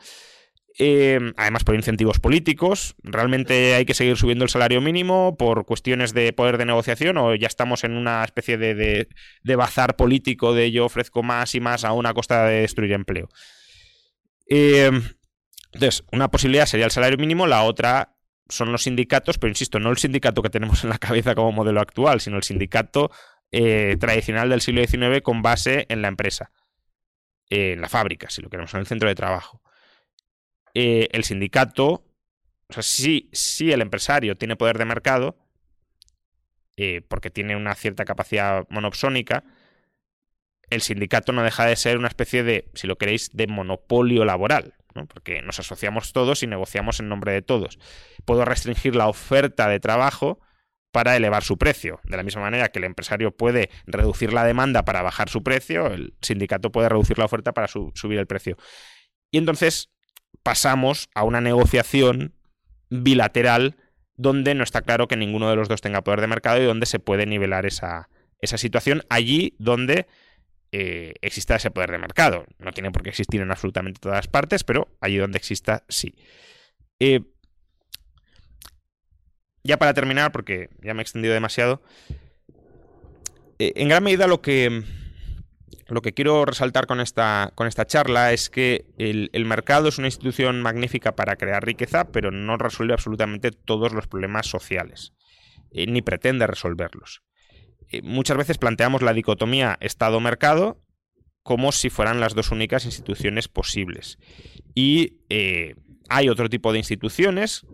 Eh, 0.78 1.18
además 1.38 1.64
por 1.64 1.74
incentivos 1.74 2.20
políticos, 2.20 2.96
realmente 3.02 3.74
hay 3.74 3.86
que 3.86 3.94
seguir 3.94 4.18
subiendo 4.18 4.44
el 4.44 4.50
salario 4.50 4.82
mínimo 4.82 5.34
por 5.38 5.64
cuestiones 5.64 6.12
de 6.12 6.34
poder 6.34 6.58
de 6.58 6.66
negociación 6.66 7.16
o 7.16 7.34
ya 7.34 7.46
estamos 7.46 7.82
en 7.84 7.92
una 7.92 8.22
especie 8.22 8.58
de, 8.58 8.74
de, 9.42 9.56
bazar 9.56 9.96
político 9.96 10.52
de 10.52 10.70
yo 10.72 10.84
ofrezco 10.84 11.22
más 11.22 11.54
y 11.54 11.60
más 11.60 11.84
a 11.84 11.92
una 11.92 12.12
costa 12.12 12.44
de 12.44 12.60
destruir 12.60 12.92
empleo. 12.92 13.30
entonces, 14.48 16.04
una 16.12 16.30
posibilidad 16.30 16.66
sería 16.66 16.84
el 16.84 16.92
salario 16.92 17.16
mínimo, 17.16 17.46
la 17.46 17.62
otra 17.62 18.15
son 18.48 18.72
los 18.72 18.82
sindicatos, 18.82 19.38
pero 19.38 19.50
insisto, 19.50 19.78
no 19.78 19.90
el 19.90 19.98
sindicato 19.98 20.42
que 20.42 20.50
tenemos 20.50 20.84
en 20.84 20.90
la 20.90 20.98
cabeza 20.98 21.34
como 21.34 21.52
modelo 21.52 21.80
actual, 21.80 22.20
sino 22.20 22.36
el 22.36 22.42
sindicato 22.42 23.10
eh, 23.52 23.96
tradicional 23.98 24.48
del 24.48 24.60
siglo 24.60 24.84
XIX 24.84 25.22
con 25.22 25.42
base 25.42 25.86
en 25.88 26.02
la 26.02 26.08
empresa, 26.08 26.50
en 27.48 27.80
la 27.80 27.88
fábrica, 27.88 28.30
si 28.30 28.42
lo 28.42 28.50
queremos, 28.50 28.72
en 28.74 28.80
el 28.80 28.86
centro 28.86 29.08
de 29.08 29.14
trabajo. 29.14 29.62
Eh, 30.74 31.08
el 31.12 31.24
sindicato, 31.24 32.04
o 32.68 32.72
sea, 32.72 32.82
sí, 32.82 33.30
el 33.72 33.80
empresario 33.80 34.36
tiene 34.36 34.56
poder 34.56 34.78
de 34.78 34.84
mercado, 34.84 35.36
eh, 36.76 37.02
porque 37.08 37.30
tiene 37.30 37.56
una 37.56 37.74
cierta 37.74 38.04
capacidad 38.04 38.66
monopsónica, 38.68 39.44
el 40.68 40.82
sindicato 40.82 41.32
no 41.32 41.44
deja 41.44 41.64
de 41.64 41.76
ser 41.76 41.96
una 41.96 42.08
especie 42.08 42.42
de, 42.42 42.70
si 42.74 42.86
lo 42.88 42.98
queréis, 42.98 43.30
de 43.32 43.46
monopolio 43.46 44.24
laboral 44.24 44.74
porque 45.04 45.42
nos 45.42 45.60
asociamos 45.60 46.14
todos 46.14 46.42
y 46.42 46.46
negociamos 46.46 47.00
en 47.00 47.10
nombre 47.10 47.32
de 47.32 47.42
todos. 47.42 47.78
Puedo 48.26 48.44
restringir 48.44 48.94
la 48.94 49.08
oferta 49.08 49.68
de 49.68 49.80
trabajo 49.80 50.38
para 50.92 51.16
elevar 51.16 51.42
su 51.42 51.58
precio. 51.58 52.00
De 52.04 52.16
la 52.16 52.22
misma 52.22 52.42
manera 52.42 52.68
que 52.68 52.78
el 52.78 52.84
empresario 52.84 53.30
puede 53.30 53.70
reducir 53.86 54.32
la 54.32 54.44
demanda 54.44 54.84
para 54.84 55.02
bajar 55.02 55.28
su 55.28 55.42
precio, 55.42 55.86
el 55.86 56.14
sindicato 56.22 56.72
puede 56.72 56.88
reducir 56.88 57.18
la 57.18 57.26
oferta 57.26 57.52
para 57.52 57.68
subir 57.68 58.18
el 58.18 58.26
precio. 58.26 58.56
Y 59.30 59.38
entonces 59.38 59.90
pasamos 60.42 61.08
a 61.14 61.24
una 61.24 61.40
negociación 61.40 62.34
bilateral 62.88 63.76
donde 64.16 64.54
no 64.54 64.64
está 64.64 64.82
claro 64.82 65.08
que 65.08 65.16
ninguno 65.16 65.50
de 65.50 65.56
los 65.56 65.68
dos 65.68 65.80
tenga 65.80 66.02
poder 66.02 66.20
de 66.20 66.28
mercado 66.28 66.62
y 66.62 66.64
donde 66.64 66.86
se 66.86 66.98
puede 66.98 67.26
nivelar 67.26 67.66
esa, 67.66 68.08
esa 68.40 68.56
situación 68.56 69.02
allí 69.10 69.54
donde 69.58 70.06
eh, 70.72 71.14
exista 71.20 71.56
ese 71.56 71.70
poder 71.70 71.90
de 71.90 71.98
mercado. 71.98 72.46
No 72.58 72.72
tiene 72.72 72.90
por 72.90 73.02
qué 73.02 73.10
existir 73.10 73.40
en 73.40 73.50
absolutamente 73.50 74.00
todas 74.00 74.28
partes, 74.28 74.64
pero 74.64 74.88
allí 75.00 75.18
donde 75.18 75.38
exista, 75.38 75.84
sí. 75.88 76.14
Eh, 76.98 77.20
ya 79.66 79.78
para 79.78 79.94
terminar, 79.94 80.32
porque 80.32 80.70
ya 80.82 80.94
me 80.94 81.00
he 81.00 81.02
extendido 81.02 81.34
demasiado, 81.34 81.82
eh, 83.58 83.72
en 83.76 83.88
gran 83.88 84.02
medida 84.02 84.26
lo 84.26 84.40
que, 84.40 84.82
lo 85.88 86.02
que 86.02 86.14
quiero 86.14 86.44
resaltar 86.44 86.86
con 86.86 87.00
esta, 87.00 87.52
con 87.54 87.66
esta 87.66 87.86
charla 87.86 88.32
es 88.32 88.50
que 88.50 88.86
el, 88.98 89.30
el, 89.32 89.44
mercado 89.44 89.88
es 89.88 89.98
una 89.98 90.08
institución 90.08 90.62
magnífica 90.62 91.16
para 91.16 91.36
crear 91.36 91.64
riqueza, 91.64 92.10
pero 92.12 92.30
no 92.30 92.56
resuelve 92.56 92.94
absolutamente 92.94 93.50
todos 93.50 93.92
los 93.92 94.06
problemas 94.06 94.46
sociales, 94.46 95.12
ni 95.72 96.02
pretende 96.02 96.46
resolverlos. 96.46 97.22
Eh, 97.90 98.02
muchas 98.02 98.36
veces 98.36 98.58
planteamos 98.58 99.02
la 99.02 99.12
dicotomía 99.12 99.76
Estado-mercado 99.80 100.82
como 101.42 101.70
si 101.70 101.90
fueran 101.90 102.18
las 102.18 102.34
dos 102.34 102.50
únicas 102.50 102.84
instituciones 102.86 103.46
posibles. 103.46 104.18
Y 104.74 105.18
eh, 105.28 105.76
hay 106.08 106.28
otro 106.28 106.48
tipo 106.48 106.72
de 106.72 106.78
instituciones 106.78 107.64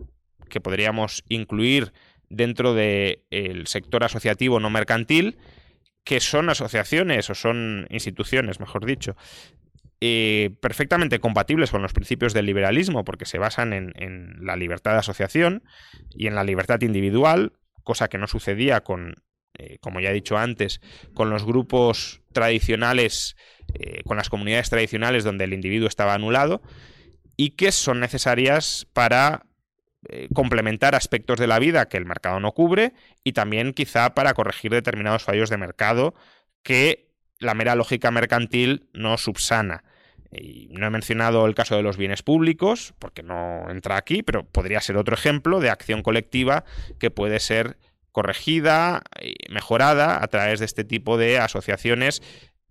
que 0.53 0.61
podríamos 0.61 1.23
incluir 1.29 1.91
dentro 2.29 2.75
del 2.75 3.65
sector 3.65 4.03
asociativo 4.03 4.59
no 4.59 4.69
mercantil, 4.69 5.37
que 6.03 6.19
son 6.19 6.49
asociaciones 6.49 7.31
o 7.31 7.35
son 7.35 7.87
instituciones, 7.89 8.59
mejor 8.59 8.85
dicho, 8.85 9.15
eh, 9.99 10.51
perfectamente 10.61 11.19
compatibles 11.19 11.71
con 11.71 11.81
los 11.81 11.93
principios 11.93 12.33
del 12.35 12.45
liberalismo, 12.45 13.03
porque 13.03 13.25
se 13.25 13.39
basan 13.39 13.73
en, 13.73 14.45
la 14.45 14.55
libertad 14.55 14.91
de 14.91 14.99
asociación 14.99 15.63
y 16.11 16.27
en 16.27 16.35
la 16.35 16.43
libertad 16.43 16.81
individual, 16.81 17.53
cosa 17.83 18.09
que 18.09 18.19
no 18.19 18.27
sucedía 18.27 18.81
con 18.81 19.15
eh, 19.57 19.77
como 19.81 19.99
ya 20.01 20.09
he 20.09 20.13
dicho 20.13 20.37
antes, 20.37 20.81
con 21.13 21.29
los 21.29 21.45
grupos 21.45 22.21
tradicionales, 22.31 23.35
eh, 23.73 24.01
con 24.03 24.17
las 24.17 24.29
comunidades 24.29 24.69
tradicionales 24.69 25.23
donde 25.23 25.45
el 25.45 25.53
individuo 25.53 25.87
estaba 25.87 26.13
anulado, 26.13 26.61
y 27.37 27.51
que 27.51 27.71
son 27.71 27.99
necesarias 27.99 28.87
para 28.93 29.45
eh, 30.09 30.27
complementar 30.33 30.95
aspectos 30.95 31.39
de 31.39 31.47
la 31.47 31.59
vida 31.59 31.87
que 31.87 31.97
el 31.97 32.05
mercado 32.05 32.39
no 32.39 32.51
cubre 32.51 32.93
y 33.23 33.33
también 33.33 33.73
quizá 33.73 34.13
para 34.13 34.33
corregir 34.33 34.71
determinados 34.71 35.23
fallos 35.23 35.49
de 35.49 35.57
mercado 35.57 36.13
que 36.63 37.09
la 37.39 37.53
mera 37.53 37.75
lógica 37.75 38.11
mercantil 38.11 38.89
no 38.93 39.17
subsana. 39.17 39.83
Y 40.31 40.69
no 40.71 40.87
he 40.87 40.89
mencionado 40.89 41.45
el 41.45 41.53
caso 41.53 41.75
de 41.75 41.83
los 41.83 41.97
bienes 41.97 42.23
públicos, 42.23 42.95
porque 42.97 43.21
no 43.21 43.69
entra 43.69 43.97
aquí, 43.97 44.23
pero 44.23 44.45
podría 44.45 44.81
ser 44.81 44.97
otro 44.97 45.13
ejemplo 45.13 45.59
de 45.59 45.69
acción 45.69 46.01
colectiva 46.01 46.63
que 46.99 47.11
puede 47.11 47.39
ser 47.39 47.77
corregida 48.11 49.03
y 49.21 49.35
mejorada 49.51 50.23
a 50.23 50.27
través 50.27 50.59
de 50.59 50.65
este 50.65 50.83
tipo 50.83 51.17
de 51.17 51.39
asociaciones 51.39 52.21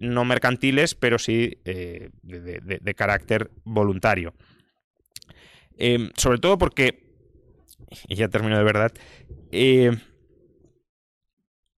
no 0.02 0.24
mercantiles, 0.24 0.94
pero 0.94 1.18
sí 1.18 1.58
eh, 1.64 2.10
de, 2.22 2.94
carácter 2.94 3.50
voluntario. 3.64 4.34
Em, 5.78 6.10
sobre 6.16 6.38
todo 6.38 6.58
porque, 6.58 7.01
y 8.08 8.16
ya 8.16 8.28
termino 8.28 8.56
de 8.56 8.64
verdad, 8.64 8.92
eh, 9.50 9.96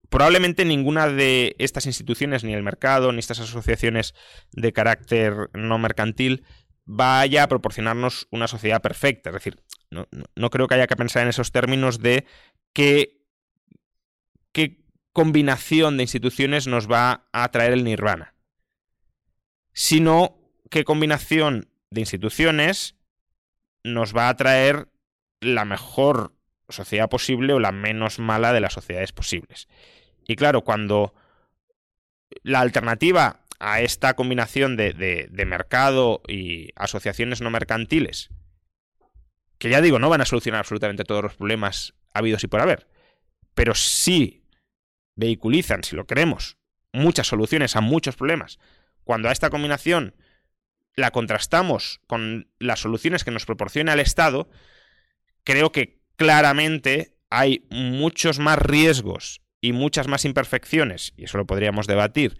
probablemente 0.08 0.64
ninguna 0.64 1.08
de 1.08 1.56
estas 1.58 1.86
instituciones, 1.86 2.44
ni 2.44 2.54
el 2.54 2.62
mercado, 2.62 3.12
ni 3.12 3.18
estas 3.18 3.40
asociaciones 3.40 4.14
de 4.52 4.72
carácter 4.72 5.50
no 5.54 5.78
mercantil, 5.78 6.44
vaya 6.84 7.42
a 7.42 7.48
proporcionarnos 7.48 8.28
una 8.30 8.46
sociedad 8.46 8.82
perfecta. 8.82 9.30
Es 9.30 9.34
decir, 9.34 9.62
no, 9.90 10.06
no 10.36 10.50
creo 10.50 10.68
que 10.68 10.74
haya 10.74 10.86
que 10.86 10.96
pensar 10.96 11.22
en 11.22 11.28
esos 11.28 11.50
términos 11.50 12.00
de 12.00 12.26
que 12.72 13.24
qué 14.52 14.84
combinación 15.12 15.96
de 15.96 16.04
instituciones 16.04 16.66
nos 16.66 16.90
va 16.90 17.28
a 17.32 17.48
traer 17.50 17.72
el 17.72 17.84
nirvana, 17.84 18.34
sino 19.72 20.38
qué 20.70 20.84
combinación 20.84 21.68
de 21.90 22.00
instituciones 22.00 22.96
nos 23.82 24.14
va 24.14 24.28
a 24.28 24.36
traer 24.36 24.88
la 25.46 25.64
mejor 25.64 26.32
sociedad 26.68 27.08
posible 27.08 27.52
o 27.52 27.60
la 27.60 27.72
menos 27.72 28.18
mala 28.18 28.52
de 28.52 28.60
las 28.60 28.72
sociedades 28.72 29.12
posibles. 29.12 29.68
Y 30.26 30.36
claro, 30.36 30.62
cuando 30.62 31.14
la 32.42 32.60
alternativa 32.60 33.40
a 33.60 33.80
esta 33.80 34.14
combinación 34.14 34.76
de, 34.76 35.44
mercado 35.46 36.22
y 36.28 36.70
asociaciones 36.76 37.40
no 37.40 37.50
mercantiles, 37.50 38.30
que 39.58 39.70
ya 39.70 39.80
digo, 39.80 39.98
no 39.98 40.10
van 40.10 40.20
a 40.20 40.26
solucionar 40.26 40.60
absolutamente 40.60 41.04
todos 41.04 41.22
los 41.22 41.34
problemas 41.34 41.94
habidos 42.12 42.44
y 42.44 42.48
por 42.48 42.60
haber, 42.60 42.88
pero 43.54 43.74
sí 43.74 44.44
vehiculizan, 45.14 45.84
si 45.84 45.96
lo 45.96 46.06
queremos, 46.06 46.58
muchas 46.92 47.26
soluciones 47.26 47.76
a 47.76 47.80
muchos 47.80 48.16
problemas, 48.16 48.58
cuando 49.04 49.28
a 49.28 49.32
esta 49.32 49.50
combinación 49.50 50.14
la 50.96 51.10
contrastamos 51.10 52.00
con 52.06 52.48
las 52.58 52.80
soluciones 52.80 53.24
que 53.24 53.30
nos 53.30 53.46
proporciona 53.46 53.94
el 53.94 54.00
Estado, 54.00 54.48
creo 55.44 55.72
que 55.72 56.00
claramente 56.16 57.16
hay 57.30 57.66
muchos 57.70 58.38
más 58.38 58.58
riesgos 58.58 59.42
y 59.60 59.72
muchas 59.72 60.08
más 60.08 60.24
imperfecciones, 60.24 61.14
y 61.16 61.24
eso 61.24 61.38
lo 61.38 61.46
podríamos 61.46 61.86
debatir, 61.86 62.38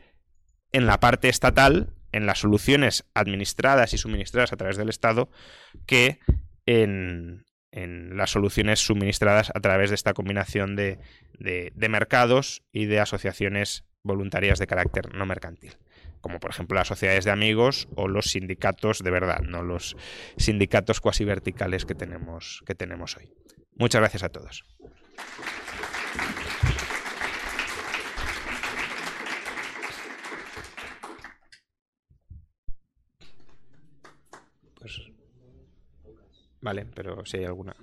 en 0.73 0.87
la 0.87 1.01
parte 1.01 1.29
estatal, 1.29 1.95
en 2.13 2.27
las 2.27 2.41
soluciones 2.41 3.05
administradas 3.15 3.93
y 3.93 3.99
suministradas 3.99 4.53
a 4.53 4.57
través 4.57 4.77
del 4.77 4.89
Estado, 4.89 5.31
que 5.87 6.21
en, 6.67 7.45
las 7.73 8.31
soluciones 8.31 8.79
suministradas 8.79 9.51
a 9.53 9.61
través 9.61 9.91
de 9.91 9.97
esta 9.97 10.15
combinación 10.15 10.77
de, 10.77 10.99
mercados 11.89 12.63
y 12.73 12.87
de 12.87 13.01
asociaciones 13.01 13.85
voluntarias 14.05 14.59
de 14.59 14.67
carácter 14.69 15.13
no 15.13 15.27
mercantil, 15.27 15.77
como 16.25 16.41
por 16.41 16.53
ejemplo 16.53 16.75
las 16.75 16.89
sociedades 16.89 17.27
de 17.27 17.33
amigos 17.33 17.87
o 17.97 18.09
los 18.09 18.31
sindicatos 18.31 19.01
de 19.01 19.11
verdad, 19.11 19.41
no 19.43 19.63
los 19.63 19.95
sindicatos 20.39 21.03
cuasi 21.03 21.27
verticales 21.27 21.85
que 21.85 21.95
tenemos, 21.95 22.63
que 22.65 22.75
tenemos 22.75 23.19
hoy. 23.19 23.29
Muchas 23.77 24.01
gracias 24.01 24.23
a 24.23 24.31
todos. 24.31 24.65
Vale, 36.63 36.87
pero 36.95 37.27
si 37.27 37.37
hay 37.37 37.45
alguna. 37.45 37.77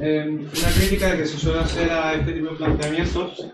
Eh, 0.00 0.28
una 0.28 0.70
crítica 0.76 1.16
que 1.16 1.26
se 1.26 1.36
suele 1.36 1.58
hacer 1.58 1.90
a 1.90 2.14
este 2.14 2.32
tipo 2.32 2.50
de 2.50 2.56
planteamientos 2.56 3.52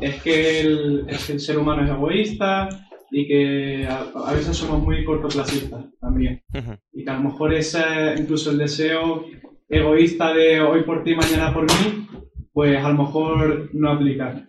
es 0.00 0.22
que 0.22 0.60
el, 0.60 1.06
ser 1.18 1.58
humano 1.58 1.84
es 1.84 1.90
egoísta 1.90 2.68
y 3.10 3.26
que 3.28 3.86
a, 3.86 4.32
veces 4.32 4.56
somos 4.56 4.82
muy 4.82 5.04
cortoplacistas 5.04 5.84
también. 6.00 6.42
Y 6.92 7.04
que 7.04 7.10
a 7.10 7.14
lo 7.14 7.30
mejor 7.30 7.54
ese, 7.54 7.80
incluso 8.18 8.50
el 8.50 8.58
deseo 8.58 9.24
egoísta 9.68 10.32
de 10.34 10.60
hoy 10.60 10.82
por 10.82 11.04
ti, 11.04 11.14
mañana 11.14 11.52
por 11.52 11.64
mí, 11.64 12.06
pues 12.52 12.76
a 12.84 12.88
lo 12.88 13.04
mejor 13.04 13.70
no 13.72 13.90
aplica. 13.90 14.46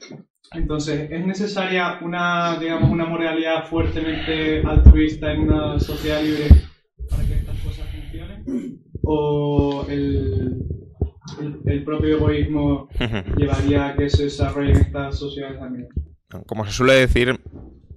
Entonces, 0.53 1.09
¿es 1.11 1.25
necesaria 1.25 1.99
una, 2.01 2.57
digamos, 2.59 2.89
una 2.89 3.05
moralidad 3.05 3.67
fuertemente 3.67 4.61
altruista 4.65 5.33
en 5.33 5.41
una 5.41 5.79
sociedad 5.79 6.21
libre 6.21 6.49
para 7.09 7.25
que 7.25 7.33
estas 7.33 7.59
cosas 7.59 7.87
funcionen? 7.89 8.79
¿O 9.03 9.85
el, 9.89 10.74
el, 11.39 11.83
propio 11.83 12.17
egoísmo 12.17 12.89
llevaría 13.37 13.87
a 13.87 13.95
que 13.95 14.09
se 14.09 14.25
desarrollen 14.25 14.77
estas 14.77 15.17
sociedades 15.17 15.59
también? 15.59 15.87
Como 16.45 16.65
se 16.65 16.71
suele 16.71 16.93
decir, 16.93 17.39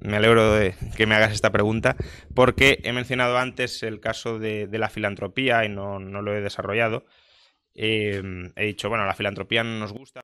me 0.01 0.17
alegro 0.17 0.53
de 0.55 0.75
que 0.97 1.07
me 1.07 1.15
hagas 1.15 1.33
esta 1.33 1.51
pregunta, 1.51 1.97
porque 2.35 2.81
he 2.85 2.93
mencionado 2.93 3.39
antes 3.39 3.83
el 3.83 4.01
caso 4.01 4.39
de, 4.39 4.69
la 4.71 4.89
filantropía 4.89 5.65
y 5.65 5.69
no, 5.69 5.99
lo 5.99 6.35
he 6.35 6.41
desarrollado. 6.41 7.05
Eh, 7.75 8.23
he 8.57 8.67
dicho, 8.67 8.89
bueno, 8.89 9.07
la 9.07 9.15
filantropía 9.15 9.63
no 9.65 9.79
nos 9.79 9.93
gusta, 9.93 10.21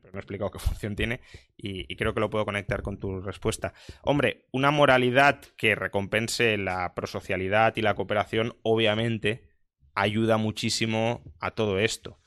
pero 0.00 0.12
no 0.12 0.18
he 0.18 0.20
explicado 0.20 0.50
qué 0.50 0.58
función 0.58 0.96
tiene 0.96 1.20
y, 1.56 1.94
creo 1.96 2.14
que 2.14 2.20
lo 2.20 2.30
puedo 2.30 2.44
conectar 2.44 2.82
con 2.82 2.98
tu 2.98 3.20
respuesta. 3.20 3.72
Hombre, 4.02 4.46
una 4.52 4.70
moralidad 4.70 5.40
que 5.56 5.74
recompense 5.74 6.56
la 6.58 6.94
prosocialidad 6.94 7.76
y 7.76 7.82
la 7.82 7.94
cooperación, 7.94 8.56
obviamente, 8.62 9.48
ayuda 9.94 10.36
muchísimo 10.36 11.22
a 11.40 11.52
todo 11.52 11.78
esto. 11.78 12.18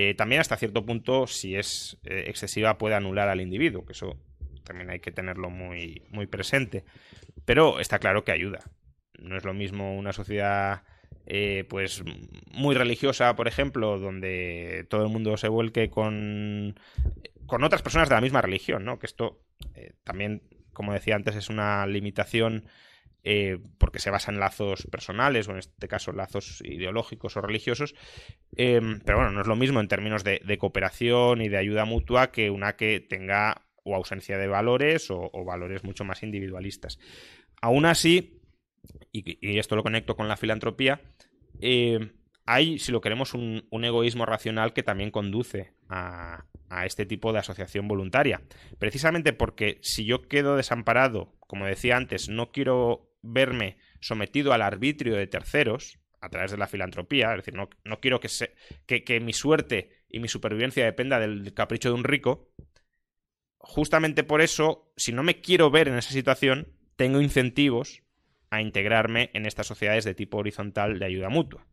Eh, 0.00 0.14
también 0.14 0.40
hasta 0.40 0.56
cierto 0.56 0.86
punto, 0.86 1.26
si 1.26 1.56
es 1.56 1.98
eh, 2.04 2.26
excesiva, 2.28 2.78
puede 2.78 2.94
anular 2.94 3.28
al 3.28 3.40
individuo, 3.40 3.84
que 3.84 3.94
eso 3.94 4.16
también 4.62 4.90
hay 4.90 5.00
que 5.00 5.10
tenerlo 5.10 5.50
muy, 5.50 6.04
muy 6.10 6.28
presente. 6.28 6.84
Pero 7.44 7.80
está 7.80 7.98
claro 7.98 8.22
que 8.22 8.30
ayuda. 8.30 8.60
No 9.18 9.36
es 9.36 9.44
lo 9.44 9.54
mismo 9.54 9.96
una 9.96 10.12
sociedad 10.12 10.84
eh, 11.26 11.64
pues 11.68 12.04
muy 12.52 12.76
religiosa, 12.76 13.34
por 13.34 13.48
ejemplo, 13.48 13.98
donde 13.98 14.86
todo 14.88 15.02
el 15.02 15.08
mundo 15.10 15.36
se 15.36 15.48
vuelque 15.48 15.90
con, 15.90 16.78
con 17.46 17.64
otras 17.64 17.82
personas 17.82 18.08
de 18.08 18.14
la 18.14 18.20
misma 18.20 18.40
religión, 18.40 18.84
¿no? 18.84 19.00
Que 19.00 19.06
esto 19.06 19.40
también, 20.04 20.44
como 20.72 20.92
decía 20.92 21.16
antes, 21.16 21.34
es 21.34 21.48
una 21.48 21.84
limitación 21.88 22.66
eh, 23.24 23.58
porque 23.78 23.98
se 23.98 24.10
basa 24.10 24.32
en 24.32 24.40
lazos 24.40 24.86
personales 24.90 25.48
o 25.48 25.52
en 25.52 25.58
este 25.58 25.88
caso 25.88 26.12
lazos 26.12 26.62
ideológicos 26.64 27.36
o 27.36 27.40
religiosos. 27.40 27.94
pero 28.56 29.16
bueno, 29.18 29.30
no 29.30 29.40
es 29.40 29.46
lo 29.46 29.56
mismo 29.56 29.80
en 29.80 29.88
términos 29.88 30.24
de, 30.24 30.58
cooperación 30.58 31.42
y 31.42 31.48
de 31.48 31.58
ayuda 31.58 31.84
mutua 31.84 32.30
que 32.30 32.50
una 32.50 32.76
que 32.76 33.00
tenga 33.00 33.62
o 33.84 33.94
ausencia 33.94 34.38
de 34.38 34.46
valores 34.46 35.10
o, 35.10 35.30
valores 35.44 35.84
mucho 35.84 36.04
más 36.04 36.22
individualistas. 36.22 36.98
Aún 37.60 37.86
así, 37.86 38.40
y, 39.12 39.58
esto 39.58 39.76
lo 39.76 39.82
conecto 39.82 40.16
con 40.16 40.28
la 40.28 40.36
filantropía, 40.36 41.00
eh, 41.60 42.12
hay, 42.48 42.78
si 42.78 42.92
lo 42.92 43.02
queremos, 43.02 43.34
un, 43.34 43.84
egoísmo 43.84 44.24
racional 44.24 44.72
que 44.72 44.82
también 44.82 45.10
conduce 45.10 45.74
a, 45.90 46.44
este 46.84 47.04
tipo 47.06 47.32
de 47.32 47.40
asociación 47.40 47.88
voluntaria. 47.88 48.42
Precisamente 48.78 49.32
porque 49.32 49.78
si 49.82 50.04
yo 50.04 50.28
quedo 50.28 50.56
desamparado, 50.56 51.34
como 51.40 51.66
decía 51.66 51.96
antes, 51.96 52.28
no 52.28 52.50
quiero 52.50 53.07
verme 53.32 53.78
sometido 54.00 54.52
al 54.52 54.62
arbitrio 54.62 55.16
de 55.16 55.26
terceros 55.26 55.98
a 56.20 56.28
través 56.28 56.50
de 56.50 56.56
la 56.56 56.66
filantropía, 56.66 57.30
es 57.30 57.38
decir, 57.38 57.54
no, 57.54 58.00
quiero 58.00 58.20
que, 58.20 58.28
que 59.04 59.20
mi 59.20 59.32
suerte 59.32 59.90
y 60.08 60.18
mi 60.18 60.28
supervivencia 60.28 60.84
dependa 60.84 61.20
del 61.20 61.54
capricho 61.54 61.90
de 61.90 61.94
un 61.94 62.04
rico, 62.04 62.50
justamente 63.58 64.24
por 64.24 64.40
eso, 64.40 64.92
si 64.96 65.12
no 65.12 65.22
me 65.22 65.40
quiero 65.40 65.70
ver 65.70 65.88
en 65.88 65.96
esa 65.96 66.10
situación, 66.10 66.72
tengo 66.96 67.20
incentivos 67.20 68.02
a 68.50 68.62
integrarme 68.62 69.30
en 69.34 69.46
estas 69.46 69.66
sociedades 69.66 70.04
de 70.04 70.14
tipo 70.14 70.38
horizontal 70.38 70.98
de 70.98 71.04
ayuda 71.04 71.28
mutua. 71.28 71.66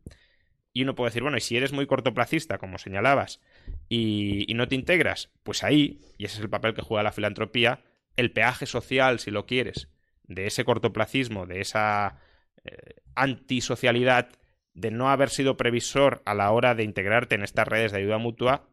Y 0.72 0.82
uno 0.82 0.94
puede 0.94 1.08
decir, 1.08 1.22
bueno, 1.22 1.38
y 1.38 1.40
si 1.40 1.56
eres 1.56 1.72
muy 1.72 1.86
cortoplacista, 1.86 2.58
como 2.58 2.76
señalabas, 2.76 3.40
y, 3.88 4.46
no 4.54 4.68
te 4.68 4.74
integras, 4.74 5.32
pues 5.42 5.64
ahí, 5.64 6.00
y 6.18 6.26
ese 6.26 6.36
es 6.36 6.42
el 6.42 6.50
papel 6.50 6.74
que 6.74 6.82
juega 6.82 7.02
la 7.02 7.12
filantropía, 7.12 7.82
el 8.16 8.30
peaje 8.30 8.66
social, 8.66 9.18
si 9.18 9.30
lo 9.30 9.46
quieres, 9.46 9.88
de 10.28 10.46
ese 10.46 10.64
cortoplacismo, 10.64 11.46
de 11.46 11.60
esa 11.60 12.18
eh, 12.64 12.96
antisocialidad, 13.14 14.28
de 14.74 14.90
no 14.90 15.08
haber 15.08 15.30
sido 15.30 15.56
previsor 15.56 16.22
a 16.26 16.34
la 16.34 16.50
hora 16.50 16.74
de 16.74 16.84
integrarte 16.84 17.34
en 17.34 17.42
estas 17.42 17.66
redes 17.66 17.92
de 17.92 17.98
ayuda 17.98 18.18
mutua, 18.18 18.68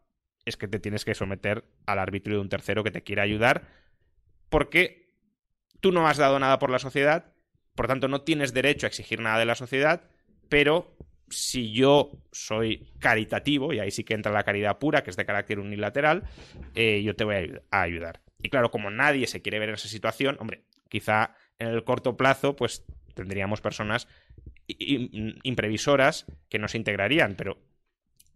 es 0.45 0.57
que 0.57 0.67
te 0.67 0.79
tienes 0.79 1.05
que 1.05 1.15
someter 1.15 1.63
al 1.85 1.99
arbitrio 1.99 2.37
de 2.37 2.41
un 2.41 2.49
tercero 2.49 2.83
que 2.83 2.91
te 2.91 3.03
quiera 3.03 3.23
ayudar, 3.23 3.67
porque 4.49 5.13
tú 5.79 5.91
no 5.91 6.07
has 6.07 6.17
dado 6.17 6.39
nada 6.39 6.59
por 6.59 6.69
la 6.69 6.79
sociedad, 6.79 7.33
por 7.75 7.87
tanto 7.87 8.07
no 8.07 8.21
tienes 8.21 8.53
derecho 8.53 8.85
a 8.85 8.89
exigir 8.89 9.19
nada 9.19 9.39
de 9.39 9.45
la 9.45 9.55
sociedad, 9.55 10.09
pero 10.49 10.95
si 11.29 11.71
yo 11.71 12.11
soy 12.31 12.91
caritativo, 12.99 13.73
y 13.73 13.79
ahí 13.79 13.91
sí 13.91 14.03
que 14.03 14.13
entra 14.13 14.31
la 14.31 14.43
caridad 14.43 14.77
pura, 14.77 15.03
que 15.03 15.09
es 15.09 15.15
de 15.15 15.25
carácter 15.25 15.59
unilateral, 15.59 16.23
eh, 16.75 17.01
yo 17.03 17.15
te 17.15 17.23
voy 17.23 17.59
a 17.71 17.81
ayudar. 17.81 18.21
Y 18.41 18.49
claro, 18.49 18.71
como 18.71 18.91
nadie 18.91 19.25
se 19.27 19.41
quiere 19.41 19.59
ver 19.59 19.69
en 19.69 19.75
esa 19.75 19.87
situación, 19.87 20.37
hombre, 20.39 20.65
quizá 20.89 21.35
en 21.59 21.67
el 21.67 21.83
corto 21.83 22.17
plazo, 22.17 22.55
pues 22.55 22.85
tendríamos 23.13 23.61
personas 23.61 24.07
imprevisoras 24.67 26.25
que 26.49 26.59
no 26.59 26.67
se 26.67 26.77
integrarían, 26.77 27.35
pero 27.35 27.61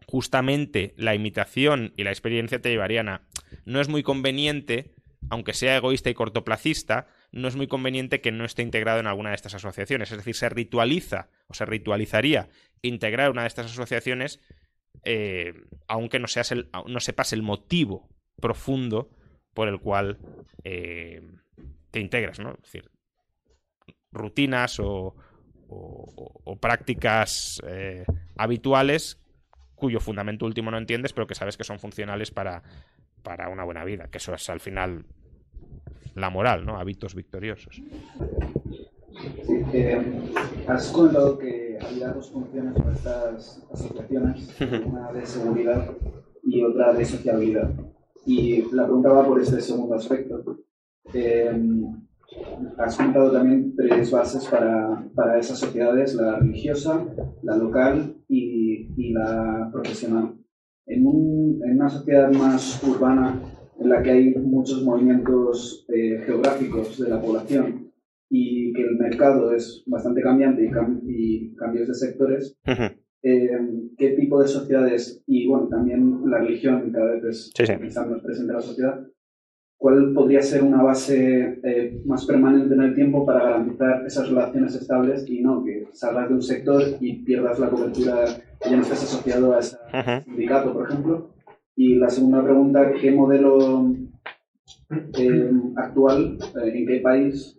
justamente 0.06 0.94
la 0.98 1.16
imitación 1.16 1.94
y 1.98 2.04
la 2.04 2.12
experiencia 2.12 2.62
te 2.62 2.70
llevarían 2.70 3.10
a... 3.10 3.28
No 3.66 3.82
es 3.82 3.88
muy 3.88 4.04
conveniente, 4.04 4.94
aunque 5.30 5.54
sea 5.54 5.78
egoísta 5.78 6.10
y 6.10 6.14
cortoplacista, 6.14 7.08
no 7.32 7.48
es 7.48 7.56
muy 7.56 7.68
conveniente 7.68 8.22
que 8.22 8.32
no 8.32 8.46
esté 8.46 8.62
integrado 8.62 9.00
en 9.00 9.08
alguna 9.08 9.30
de 9.30 9.36
estas 9.36 9.56
asociaciones. 9.56 10.12
Es 10.12 10.18
decir, 10.18 10.36
se 10.36 10.50
ritualiza 10.50 11.30
o 11.48 11.54
se 11.54 11.66
ritualizaría 11.66 12.50
integrar 12.82 13.32
una 13.32 13.42
de 13.42 13.48
estas 13.48 13.68
asociaciones 13.68 14.40
eh, 15.04 15.54
aunque 15.88 16.20
no, 16.20 16.28
seas 16.28 16.52
el, 16.52 16.70
no 16.88 17.00
sepas 17.00 17.34
el 17.34 17.42
motivo 17.42 18.10
profundo 18.42 19.10
por 19.54 19.68
el 19.68 19.80
cual 19.80 20.18
eh, 20.64 21.22
te 21.92 22.00
integras, 22.00 22.40
¿no? 22.40 22.52
Es 22.56 22.64
decir, 22.64 22.92
rutinas 24.12 24.80
o, 24.80 25.16
prácticas 26.62 27.60
eh, 27.68 28.06
habituales 28.38 29.20
cuyo 29.76 30.00
fundamento 30.00 30.46
último 30.46 30.72
no 30.72 30.78
entiendes, 30.78 31.14
pero 31.14 31.28
que 31.28 31.36
sabes 31.36 31.58
que 31.58 31.64
son 31.64 31.80
funcionales 31.80 32.32
para, 32.32 32.64
para 33.22 33.50
una 33.50 33.64
buena 33.64 33.84
vida, 33.84 34.08
que 34.10 34.18
eso 34.18 34.34
es 34.34 34.50
al 34.50 34.60
final 34.60 35.06
la 36.16 36.30
moral, 36.30 36.66
¿no? 36.66 36.78
Hábitos 36.78 37.14
victoriosos. 37.14 37.82
Sí, 39.46 39.64
eh, 39.74 40.02
has 40.68 40.92
comentado 40.92 41.38
que 41.38 41.78
había 41.82 42.10
dos 42.10 42.32
funciones 42.32 42.74
para 42.74 42.94
estas 42.94 43.64
asociaciones, 43.72 44.56
una 44.86 45.12
de 45.12 45.26
seguridad 45.26 45.92
y 46.44 46.64
otra 46.64 46.94
de 46.94 47.06
sociabilidad. 47.06 47.72
Y 48.26 48.64
la 48.74 48.84
pregunta 48.84 49.10
va 49.10 49.26
por 49.26 49.42
este 49.42 49.62
segundo 49.62 49.96
aspecto. 49.96 50.60
Eh, 51.14 51.52
has 52.78 52.96
comentado 52.96 53.32
también 53.32 53.76
tres 53.76 54.12
bases 54.12 54.46
para, 54.46 55.04
para, 55.16 55.40
esas 55.40 55.60
sociedades, 55.60 56.16
la 56.16 56.40
religiosa, 56.40 57.06
la 57.44 57.58
local 57.58 58.16
y, 58.28 58.90
y 58.96 59.14
la 59.14 59.70
profesional. 59.72 60.36
En, 60.86 61.06
un, 61.06 61.60
en, 61.66 61.76
una 61.76 61.90
sociedad 61.90 62.32
más 62.32 62.82
urbana, 62.84 63.42
en 63.80 63.90
la 63.90 64.02
que 64.02 64.12
hay 64.12 64.36
muchos 64.36 64.84
movimientos 64.84 65.86
eh, 65.94 66.22
geográficos 66.26 66.98
de 67.00 67.10
la 67.10 67.22
población 67.22 67.92
y 68.30 68.74
que 68.74 68.84
el 68.84 68.98
mercado 68.98 69.54
es 69.54 69.84
bastante 69.88 70.22
cambiante 70.22 70.70
y, 71.06 71.56
cambios 71.56 71.88
de 71.88 71.94
sectores, 71.94 72.58
eh, 73.24 73.50
¿qué 73.98 74.10
tipo 74.12 74.42
de 74.42 74.48
sociedades, 74.48 75.24
y 75.26 75.48
bueno, 75.48 75.68
también 75.68 76.22
la 76.30 76.40
religión 76.40 76.92
cada 76.92 77.14
vez 77.14 77.24
es 77.24 77.52
sí, 77.56 77.64
más 77.64 78.22
presente 78.22 78.52
en 78.52 78.56
la 78.56 78.62
sociedad, 78.62 79.08
¿Cuál 79.78 80.12
podría 80.14 80.42
ser 80.42 80.64
una 80.64 80.82
base 80.82 81.60
eh, 81.64 82.02
más 82.06 82.26
permanente 82.26 82.74
en 82.74 82.82
el 82.82 82.96
tiempo 82.96 83.24
para 83.24 83.44
garantizar 83.44 84.04
esas 84.08 84.28
relaciones 84.28 84.74
estables 84.74 85.30
y 85.30 85.42
no 85.42 85.64
que 85.64 85.88
salgas 85.94 86.30
de 86.30 86.34
un 86.34 86.42
sector 86.42 86.82
y 87.00 87.24
pierdas 87.24 87.60
la 87.60 87.70
cobertura 87.70 88.26
que 88.60 88.72
ya 88.72 88.76
no 88.76 88.82
estés 88.82 89.04
asociado 89.04 89.54
a 89.54 89.60
ese 89.60 89.78
sindicato, 90.26 90.74
por 90.74 90.90
ejemplo? 90.90 91.30
Y 91.76 91.96
la 91.96 92.10
segunda 92.10 92.44
pregunta, 92.44 92.92
¿qué 93.00 93.12
modelo 93.12 93.94
eh, 94.90 95.52
actual, 95.76 96.40
eh, 96.42 96.72
en 96.74 96.88
qué 96.88 97.00
país 97.02 97.56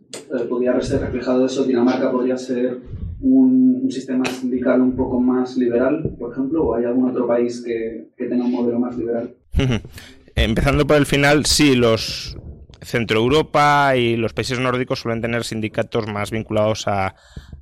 podría 0.48 0.80
ser 0.80 1.02
reflejado 1.02 1.46
eso? 1.46 1.64
¿Dinamarca 1.64 2.10
podría 2.10 2.36
ser 2.36 2.80
un, 3.20 3.80
un, 3.84 3.90
sistema 3.92 4.24
sindical 4.24 4.80
un 4.80 4.96
poco 4.96 5.20
más 5.20 5.56
liberal, 5.56 6.16
por 6.18 6.32
ejemplo, 6.32 6.64
o 6.64 6.74
hay 6.74 6.84
algún 6.84 7.10
otro 7.10 7.28
país 7.28 7.62
que, 7.64 8.08
que 8.16 8.24
tenga 8.26 8.44
un 8.44 8.52
modelo 8.52 8.80
más 8.80 8.98
liberal? 8.98 9.30
empezando 10.44 10.86
por 10.86 10.96
el 10.96 11.06
final, 11.06 11.46
sí, 11.46 11.74
los 11.74 12.36
Centro 12.82 13.18
Europa 13.18 13.94
y 13.96 14.16
los 14.16 14.32
países 14.32 14.58
nórdicos 14.58 15.00
suelen 15.00 15.20
tener 15.20 15.44
sindicatos 15.44 16.06
más 16.06 16.30
vinculados 16.30 16.86
a, 16.86 17.14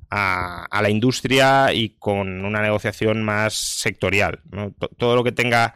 a, 0.09 0.81
la 0.81 0.89
industria 0.89 1.73
y 1.73 1.97
con 1.97 2.45
una 2.45 2.61
negociación 2.61 3.23
más 3.23 3.53
sectorial. 3.53 4.41
Todo 4.97 5.15
lo 5.15 5.23
que 5.23 5.31
tenga, 5.31 5.75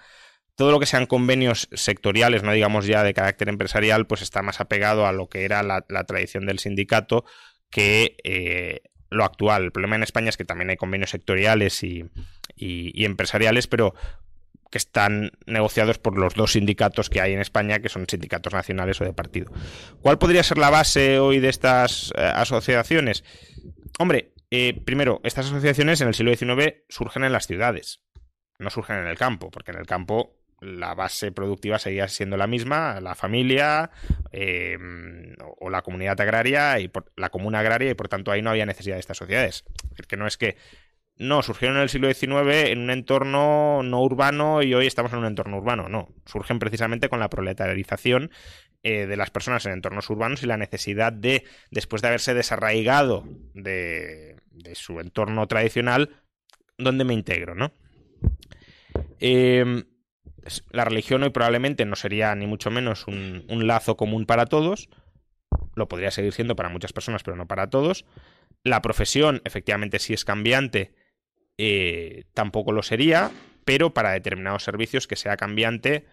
todo 0.56 0.72
lo 0.72 0.80
que 0.80 0.86
sean 0.86 1.06
convenios 1.06 1.68
sectoriales, 1.74 2.44
no 2.44 2.52
digamos 2.52 2.86
ya 2.86 3.04
de 3.04 3.14
carácter 3.14 3.50
empresarial, 3.50 4.08
pues 4.08 4.22
está 4.22 4.42
más 4.42 4.62
apegado 4.62 5.06
a 5.06 5.12
lo 5.12 5.28
que 5.28 5.44
era 5.44 5.64
la, 5.64 5.82
tradición 5.82 6.46
del 6.46 6.60
sindicato 6.60 7.26
que 7.70 8.18
eh, 8.24 8.82
lo 9.10 9.24
actual. 9.24 9.64
El 9.64 9.72
problema 9.72 9.96
en 9.96 10.04
España 10.04 10.30
es 10.30 10.38
que 10.38 10.46
también 10.46 10.70
hay 10.70 10.78
convenios 10.78 11.10
sectoriales 11.10 11.84
y, 11.84 12.06
y 12.56 13.06
empresariales, 13.06 13.68
pero 13.68 13.96
que 14.72 14.78
están 14.78 15.32
negociados 15.46 16.00
por 16.00 16.18
los 16.18 16.34
dos 16.34 16.54
sindicatos 16.54 17.10
que 17.10 17.22
hay 17.22 17.34
en 17.34 17.42
España, 17.42 17.80
que 17.80 17.90
son 17.90 18.08
sindicatos 18.10 18.54
nacionales 18.54 19.00
o 19.02 19.04
de 19.04 19.14
partido. 19.14 19.52
¿Cuál 20.02 20.18
podría 20.18 20.44
ser 20.44 20.58
la 20.58 20.70
base 20.70 21.20
hoy 21.20 21.40
de 21.40 21.50
estas 21.50 22.12
eh, 22.18 22.22
asociaciones? 22.22 23.24
Hombre, 24.00 24.34
eh, 24.50 24.82
primero, 24.84 25.20
estas 25.24 25.48
asociaciones 25.48 26.00
en 26.02 26.08
el 26.08 26.16
siglo 26.16 26.34
XIX 26.34 26.84
surgen 26.90 27.26
en 27.26 27.34
las 27.34 27.48
ciudades, 27.48 28.02
no 28.60 28.70
surgen 28.70 28.98
en 28.98 29.08
el 29.08 29.18
campo, 29.18 29.52
porque 29.52 29.72
en 29.72 29.78
el 29.78 29.86
campo 29.86 30.38
la 30.62 30.94
base 30.94 31.32
productiva 31.32 31.80
seguía 31.80 32.08
siendo 32.08 32.38
la 32.38 32.48
misma, 32.48 33.02
la 33.02 33.16
familia 33.16 33.90
em, 34.32 35.36
o 35.60 35.70
la 35.70 35.82
comunidad 35.82 36.22
agraria 36.22 36.80
y 36.80 36.90
la 37.18 37.30
comuna 37.30 37.60
agraria 37.60 37.90
y 37.90 37.96
por 37.96 38.08
tanto 38.08 38.32
ahí 38.32 38.44
no 38.44 38.52
había 38.52 38.68
necesidad 38.68 38.96
de 38.96 39.00
estas 39.00 39.18
sociedades. 39.18 39.66
Es 39.84 39.90
decir, 39.90 40.06
que 40.08 40.18
no 40.18 40.28
es 40.28 40.38
que 40.38 40.58
no, 41.22 41.44
surgieron 41.44 41.78
en 41.78 41.84
el 41.84 41.90
siglo 41.90 42.12
XIX 42.12 42.72
en 42.72 42.80
un 42.80 42.90
entorno 42.90 43.84
no 43.84 44.02
urbano 44.02 44.64
y 44.64 44.74
hoy 44.74 44.88
estamos 44.88 45.14
en 45.14 45.20
un 45.20 45.26
entorno 45.26 45.58
urbano. 45.58 45.88
No, 45.88 46.10
surgen 46.26 46.58
precisamente 46.58 47.10
con 47.10 47.20
la 47.20 47.30
proletarización 47.30 48.32
eh, 48.82 49.06
de 49.06 49.18
las 49.18 49.30
personas 49.30 49.64
en 49.68 49.74
entornos 49.74 50.10
urbanos 50.10 50.42
y 50.42 50.48
la 50.48 50.58
necesidad 50.58 51.14
de, 51.14 51.44
después 51.70 52.02
de 52.02 52.08
haberse 52.08 52.34
desarraigado 52.34 53.24
de, 53.54 54.38
su 54.74 55.00
entorno 55.00 55.48
tradicional, 55.48 56.10
¿dónde 56.80 57.04
me 57.04 57.14
integro? 57.14 57.54
¿no? 57.54 57.72
Em, 59.20 59.84
la 60.72 60.86
religión 60.86 61.22
hoy 61.22 61.30
probablemente 61.30 61.86
no 61.86 61.96
sería 61.96 62.34
ni 62.34 62.48
mucho 62.48 62.72
menos 62.72 63.06
un, 63.06 63.46
un 63.48 63.68
lazo 63.68 63.96
común 63.96 64.26
para 64.26 64.48
todos. 64.48 64.90
Lo 65.76 65.88
podría 65.88 66.10
seguir 66.10 66.34
siendo 66.34 66.56
para 66.56 66.70
muchas 66.70 66.94
personas, 66.94 67.22
pero 67.22 67.38
no 67.38 67.48
para 67.48 67.70
todos. 67.70 68.06
La 68.64 68.82
profesión, 68.82 69.42
efectivamente, 69.46 70.00
sí 70.00 70.14
es 70.16 70.26
cambiante 70.26 70.96
eh, 71.64 72.24
tampoco 72.34 72.72
lo 72.72 72.82
sería, 72.82 73.30
pero 73.66 73.94
para 73.94 74.14
determinados 74.14 74.64
servicios 74.64 75.06
que 75.06 75.16
sea 75.16 75.38
cambiante 75.38 76.08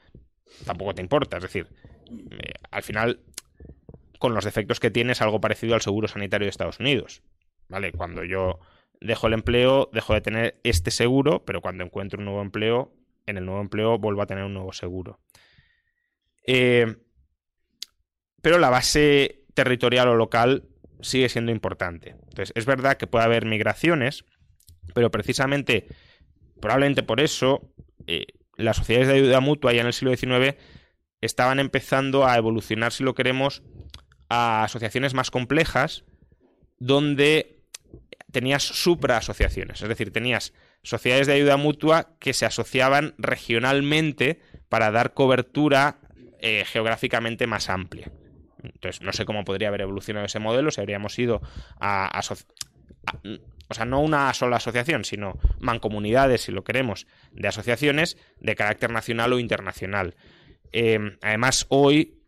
tampoco 0.67 0.95
te 0.95 1.01
importa. 1.01 1.39
Es 1.39 1.43
decir, 1.43 1.69
eh, 2.11 2.53
al 2.71 2.83
final, 2.83 3.21
con 4.19 4.35
los 4.35 4.45
defectos 4.45 4.79
que 4.79 4.91
tiene, 4.91 5.13
es 5.13 5.23
algo 5.23 5.41
parecido 5.41 5.75
al 5.75 5.81
seguro 5.81 6.07
sanitario 6.07 6.45
de 6.45 6.51
Estados 6.51 6.81
Unidos. 6.81 7.23
¿Vale? 7.71 7.93
Cuando 7.93 8.25
yo 8.25 8.61
dejo 9.01 9.27
el 9.27 9.33
empleo, 9.33 9.89
dejo 9.91 10.13
de 10.13 10.21
tener 10.21 10.61
este 10.65 10.91
seguro, 10.91 11.43
pero 11.47 11.63
cuando 11.63 11.83
encuentro 11.83 12.19
un 12.19 12.27
nuevo 12.27 12.43
empleo, 12.43 12.93
en 13.25 13.39
el 13.39 13.47
nuevo 13.47 13.63
empleo 13.63 13.99
vuelvo 13.99 14.21
a 14.21 14.27
tener 14.27 14.45
un 14.45 14.53
nuevo 14.53 14.75
seguro. 14.75 15.19
Eh, 16.47 16.95
pero 18.43 18.59
la 18.59 18.69
base 18.69 19.47
territorial 19.55 20.09
o 20.09 20.15
local 20.15 20.65
sigue 21.01 21.31
siendo 21.31 21.53
importante. 21.53 22.11
Entonces, 22.11 22.53
es 22.55 22.67
verdad 22.67 22.99
que 22.99 23.07
puede 23.07 23.25
haber 23.25 23.47
migraciones, 23.47 24.27
pero 24.95 25.11
precisamente, 25.11 25.87
probablemente 26.61 27.03
por 27.03 27.21
eso, 27.21 27.73
eh, 28.07 28.27
las 28.57 28.77
sociedades 28.77 29.09
de 29.09 29.15
ayuda 29.15 29.41
mutua 29.41 29.73
ya 29.73 29.81
en 29.81 29.87
el 29.87 29.93
siglo 29.93 30.15
XIX 30.15 30.57
estaban 31.21 31.59
empezando 31.59 32.27
a 32.27 32.37
evolucionar, 32.37 32.93
si 32.93 33.05
lo 33.05 33.15
queremos, 33.15 33.63
a 34.29 34.65
asociaciones 34.65 35.15
más 35.15 35.31
complejas, 35.31 36.05
donde 36.79 37.59
tenías 38.31 38.63
supraasociaciones, 38.63 39.81
es 39.83 39.89
decir, 39.89 40.13
tenías 40.13 40.53
sociedades 40.83 41.27
de 41.27 41.35
ayuda 41.35 41.57
mutua 41.57 42.17
que 42.19 42.35
se 42.35 42.47
asociaban 42.47 43.15
regionalmente 43.19 44.41
para 44.69 44.91
dar 44.91 45.15
cobertura 45.15 45.99
eh, 46.41 46.65
geográficamente 46.67 47.47
más 47.47 47.69
amplia. 47.71 48.13
Entonces, 48.63 49.03
no 49.03 49.13
sé 49.13 49.25
cómo 49.25 49.45
podría 49.45 49.69
haber 49.69 49.83
evolucionado 49.83 50.27
ese 50.27 50.39
modelo, 50.39 50.71
si 50.71 50.81
habríamos 50.81 51.19
ido 51.19 51.41
a, 51.81 52.07
a 52.07 52.23
o 53.69 53.75
sea, 53.75 53.85
no 53.85 54.01
una 54.01 54.33
sola 54.35 54.57
asociación, 54.57 55.05
sino 55.05 55.39
mancomunidades, 55.61 56.43
si 56.43 56.53
lo 56.53 56.65
queremos, 56.65 57.07
de 57.33 57.49
asociaciones 57.49 58.17
de 58.41 58.57
carácter 58.57 58.91
nacional 58.91 59.33
o 59.33 59.39
internacional. 59.39 60.17
Em, 60.73 61.19
además, 61.21 61.67
hoy, 61.69 62.23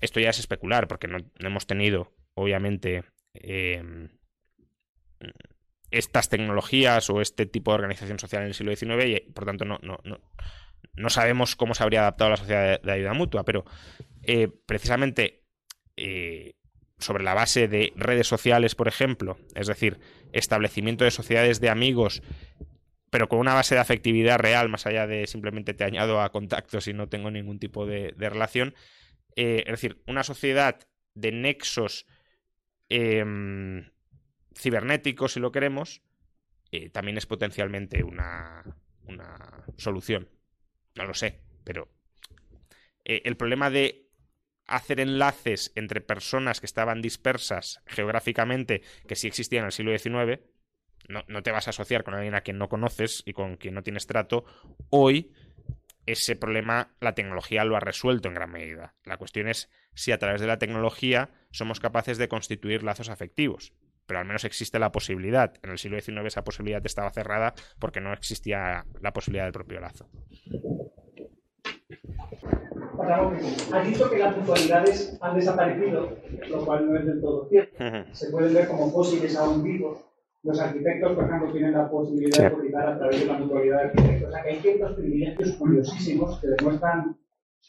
esto 0.00 0.20
ya 0.20 0.30
es 0.30 0.38
especular, 0.38 0.86
porque 0.86 1.08
no, 1.08 1.18
hemos 1.38 1.66
tenido, 1.66 2.12
obviamente, 2.34 3.04
em, 3.34 4.08
estas 5.90 6.28
tecnologías 6.28 7.10
o 7.10 7.20
este 7.20 7.46
tipo 7.46 7.72
de 7.72 7.76
organización 7.76 8.18
social 8.20 8.42
en 8.42 8.48
el 8.48 8.54
siglo 8.54 8.74
XIX 8.74 9.06
y, 9.06 9.32
por 9.32 9.44
tanto, 9.44 9.64
no, 9.64 9.80
no, 9.82 9.98
no, 10.94 11.10
sabemos 11.10 11.56
cómo 11.56 11.74
se 11.74 11.82
habría 11.82 12.02
adaptado 12.02 12.30
la 12.30 12.36
sociedad 12.36 12.80
de, 12.80 12.92
ayuda 12.92 13.14
mutua, 13.14 13.44
pero 13.44 13.64
eh, 14.22 14.48
precisamente 14.66 15.42
eh, 15.96 16.54
sobre 17.00 17.24
la 17.24 17.34
base 17.34 17.68
de 17.68 17.92
redes 17.96 18.26
sociales, 18.26 18.74
por 18.74 18.88
ejemplo, 18.88 19.38
es 19.54 19.66
decir, 19.66 19.98
establecimiento 20.32 21.04
de 21.04 21.10
sociedades 21.10 21.60
de 21.60 21.70
amigos, 21.70 22.22
pero 23.10 23.28
con 23.28 23.38
una 23.38 23.54
base 23.54 23.74
de 23.74 23.80
afectividad 23.80 24.38
real, 24.38 24.68
más 24.68 24.86
allá 24.86 25.06
de 25.06 25.26
simplemente 25.26 25.74
te 25.74 25.84
añado 25.84 26.20
a 26.20 26.30
contactos 26.30 26.86
y 26.86 26.92
no 26.92 27.08
tengo 27.08 27.30
ningún 27.30 27.58
tipo 27.58 27.86
de, 27.86 28.14
relación. 28.16 28.74
Eh, 29.36 29.64
es 29.66 29.72
decir, 29.72 30.00
una 30.06 30.22
sociedad 30.22 30.78
de 31.14 31.32
nexos 31.32 32.06
em, 32.88 33.90
cibernéticos, 34.56 35.32
si 35.32 35.40
lo 35.40 35.52
queremos, 35.52 36.02
eh, 36.70 36.88
también 36.90 37.18
es 37.18 37.26
potencialmente 37.26 38.04
una, 38.04 38.64
una 39.04 39.64
solución. 39.76 40.28
No 40.94 41.04
lo 41.04 41.14
sé, 41.14 41.40
pero 41.64 41.88
eh, 43.04 43.22
el 43.24 43.36
problema 43.36 43.70
de 43.70 44.09
hacer 44.70 45.00
enlaces 45.00 45.72
entre 45.74 46.00
personas 46.00 46.60
que 46.60 46.66
estaban 46.66 47.02
dispersas 47.02 47.82
geográficamente, 47.86 48.82
que 49.06 49.16
sí 49.16 49.26
existían 49.26 49.62
en 49.62 49.66
el 49.66 49.72
siglo 49.72 49.98
XIX, 49.98 50.40
no, 51.08 51.42
te 51.42 51.50
vas 51.50 51.66
a 51.66 51.70
asociar 51.70 52.04
con 52.04 52.14
alguien 52.14 52.36
a 52.36 52.42
quien 52.42 52.56
no 52.56 52.68
conoces 52.68 53.22
y 53.26 53.32
con 53.32 53.56
quien 53.56 53.74
no 53.74 53.82
tienes 53.82 54.06
trato, 54.06 54.44
hoy 54.90 55.32
ese 56.06 56.36
problema 56.36 56.94
la 57.00 57.14
tecnología 57.14 57.64
lo 57.64 57.76
ha 57.76 57.80
resuelto 57.80 58.28
en 58.28 58.34
gran 58.34 58.52
medida. 58.52 58.94
La 59.04 59.16
cuestión 59.16 59.48
es 59.48 59.68
si 59.94 60.12
a 60.12 60.18
través 60.18 60.40
de 60.40 60.46
la 60.46 60.58
tecnología 60.58 61.30
somos 61.50 61.80
capaces 61.80 62.16
de 62.16 62.28
constituir 62.28 62.84
lazos 62.84 63.08
afectivos. 63.08 63.74
Pero 64.06 64.20
al 64.20 64.26
menos 64.26 64.44
existe 64.44 64.78
la 64.78 64.92
posibilidad. 64.92 65.54
En 65.62 65.70
el 65.70 65.78
siglo 65.78 66.00
XIX 66.00 66.26
esa 66.26 66.44
posibilidad 66.44 66.84
estaba 66.84 67.10
cerrada 67.10 67.54
porque 67.78 68.00
no 68.00 68.12
existía 68.12 68.84
la 69.00 69.12
posibilidad 69.12 69.44
del 69.44 69.52
propio 69.52 69.80
lazo. 69.80 70.08
Has 73.72 73.86
dicho 73.86 74.10
que 74.10 74.18
las 74.18 74.34
puntualidades 74.34 75.18
han 75.20 75.36
desaparecido, 75.36 76.16
lo 76.48 76.64
cual 76.64 76.86
no 76.86 76.98
es 76.98 77.06
del 77.06 77.20
todo 77.20 77.48
cierto. 77.48 77.84
Se 78.12 78.30
pueden 78.30 78.54
ver 78.54 78.68
como 78.68 78.90
fósiles 78.90 79.36
aún 79.36 79.62
vivos. 79.62 79.98
Los 80.42 80.58
arquitectos, 80.58 81.12
por 81.12 81.24
ejemplo, 81.24 81.52
tienen 81.52 81.72
la 81.72 81.90
posibilidad 81.90 82.44
de 82.44 82.50
publicar 82.50 82.88
a 82.88 82.98
través 82.98 83.20
de 83.20 83.26
la 83.26 83.34
mutualidad 83.34 83.76
de 83.76 83.82
arquitectos. 83.82 84.28
O 84.28 84.32
sea, 84.32 84.42
que 84.42 84.48
hay 84.48 84.56
ciertos 84.56 84.92
privilegios 84.94 85.52
curiosísimos 85.52 86.40
que 86.40 86.46
demuestran 86.48 87.16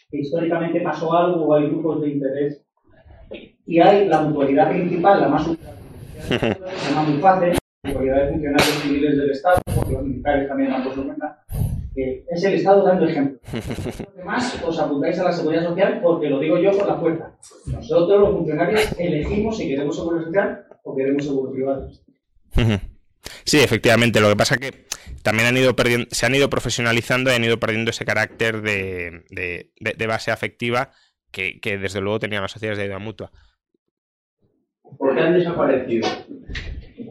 que 0.09 0.19
históricamente 0.19 0.81
pasó 0.81 1.13
algo 1.13 1.45
o 1.45 1.53
hay 1.53 1.67
grupos 1.67 2.01
de 2.01 2.09
interés. 2.09 2.65
Y 3.65 3.79
hay 3.79 4.07
la 4.07 4.21
mutualidad 4.21 4.69
principal, 4.69 5.21
la 5.21 5.27
más 5.29 5.47
se 6.27 6.37
llama 6.37 7.03
muy 7.03 7.19
fácil, 7.19 7.49
la 7.49 7.89
mutualidad 7.89 8.25
de 8.25 8.31
funcionarios 8.31 8.69
civiles 8.81 9.17
del 9.17 9.31
Estado, 9.31 9.61
porque 9.75 9.93
los 9.93 10.03
militares 10.03 10.47
también 10.47 10.71
han 10.71 10.83
puesto 10.83 11.05
cuenta 11.05 11.40
es 11.95 12.43
el 12.43 12.53
Estado 12.53 12.83
dando 12.83 13.07
ejemplo. 13.07 13.39
Además, 14.15 14.61
os 14.65 14.79
apuntáis 14.79 15.19
a 15.19 15.25
la 15.25 15.33
seguridad 15.33 15.63
social 15.63 15.99
porque 16.01 16.29
lo 16.29 16.39
digo 16.39 16.57
yo 16.57 16.71
por 16.71 16.87
la 16.87 16.99
puerta. 16.99 17.35
Nosotros, 17.65 18.19
los 18.19 18.31
funcionarios, 18.31 18.95
elegimos 18.97 19.57
si 19.57 19.67
queremos 19.67 19.95
seguridad 19.95 20.25
social 20.25 20.65
o 20.83 20.95
queremos 20.95 21.25
seguro 21.25 21.51
privado. 21.51 21.89
Sí, 23.43 23.59
efectivamente. 23.59 24.19
Lo 24.19 24.29
que 24.29 24.35
pasa 24.35 24.55
es 24.55 24.61
que 24.61 24.85
también 25.21 25.47
han 25.47 25.55
ido 25.55 25.75
perdiendo, 25.75 26.07
se 26.09 26.25
han 26.25 26.33
ido 26.33 26.49
profesionalizando 26.49 27.31
y 27.31 27.35
han 27.35 27.43
ido 27.43 27.59
perdiendo 27.59 27.91
ese 27.91 28.03
carácter 28.03 28.63
de, 28.63 29.23
de, 29.29 30.07
base 30.07 30.31
afectiva 30.31 30.91
que, 31.31 31.59
que, 31.59 31.77
desde 31.77 32.01
luego 32.01 32.17
tenían 32.17 32.41
las 32.41 32.51
sociedades 32.51 32.79
de 32.79 32.85
ayuda 32.85 32.97
mutua. 32.97 33.31
¿Por 34.97 35.13
qué 35.13 35.21
han 35.21 35.37
desaparecido? 35.37 36.09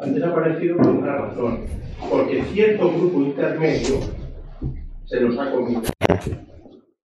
Han 0.03 0.15
desaparecido 0.15 0.77
por 0.79 0.89
una 0.89 1.17
razón. 1.17 1.67
Porque 2.11 2.43
cierto 2.53 2.93
grupo 2.93 3.21
intermedio 3.21 4.01
se 5.11 5.21
los 5.21 5.37
ha 5.39 5.51
comido. 5.51 5.83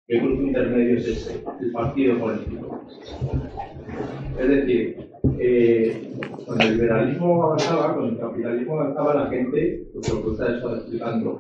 ¿Qué 0.09 0.19
grupo 0.19 0.43
intermedio 0.43 0.99
es 0.99 1.07
ese? 1.07 1.45
El 1.61 1.71
partido 1.71 2.19
político. 2.19 2.81
Es 4.41 4.49
decir, 4.49 5.09
eh, 5.39 6.13
cuando 6.45 6.65
el 6.65 6.73
liberalismo 6.73 7.45
avanzaba, 7.45 7.95
cuando 7.95 8.13
el 8.13 8.19
capitalismo 8.19 8.81
avanzaba, 8.81 9.15
la 9.15 9.31
gente, 9.31 9.87
pues 9.93 10.13
lo 10.13 10.21
que 10.21 10.29
usted 10.31 10.47
explicando, 10.49 11.39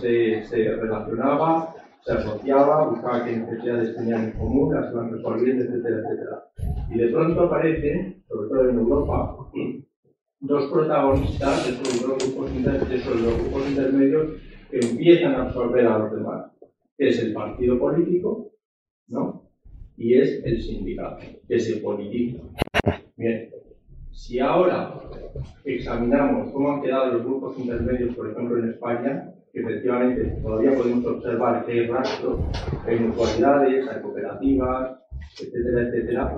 se, 0.00 0.44
se, 0.44 0.76
relacionaba, 0.76 1.74
se 2.04 2.12
asociaba, 2.12 2.86
buscaba 2.90 3.24
qué 3.24 3.36
necesidades 3.36 3.96
tenían 3.96 4.24
en 4.26 4.32
común, 4.38 4.72
las 4.72 4.92
iban 4.92 5.10
resolviendo, 5.10 5.64
etcétera, 5.64 5.96
etcétera. 5.98 6.44
Y 6.90 6.98
de 6.98 7.08
pronto 7.08 7.40
aparecen, 7.40 8.22
sobre 8.28 8.48
todo 8.50 8.70
en 8.70 8.78
Europa, 8.78 9.36
dos 10.38 10.70
protagonistas 10.70 11.66
de 11.66 11.72
esos 11.72 12.88
de 12.88 12.96
esos 12.96 13.20
grupos 13.20 13.68
intermedios 13.68 14.26
que 14.74 14.86
empiezan 14.88 15.34
a 15.34 15.42
absorber 15.44 15.86
a 15.86 15.98
los 15.98 16.12
demás, 16.12 16.50
es 16.98 17.22
el 17.22 17.32
partido 17.32 17.78
político, 17.78 18.50
¿no? 19.06 19.44
Y 19.96 20.14
es 20.14 20.44
el 20.44 20.60
sindicato, 20.60 21.24
que 21.46 21.60
se 21.60 21.76
politiza. 21.76 22.42
Bien, 23.16 23.50
si 24.10 24.40
ahora 24.40 25.00
examinamos 25.64 26.50
cómo 26.50 26.72
han 26.72 26.82
quedado 26.82 27.12
los 27.12 27.24
grupos 27.24 27.56
intermedios, 27.56 28.16
por 28.16 28.30
ejemplo, 28.30 28.58
en 28.58 28.70
España, 28.70 29.32
que 29.52 29.60
efectivamente 29.60 30.40
todavía 30.42 30.76
podemos 30.76 31.06
observar 31.06 31.64
que 31.64 31.72
hay 31.72 31.86
rastro, 31.86 32.40
hay 32.84 32.98
mutualidades, 32.98 33.88
hay 33.88 34.02
cooperativas, 34.02 34.98
etcétera, 35.40 35.82
etcétera. 35.82 36.36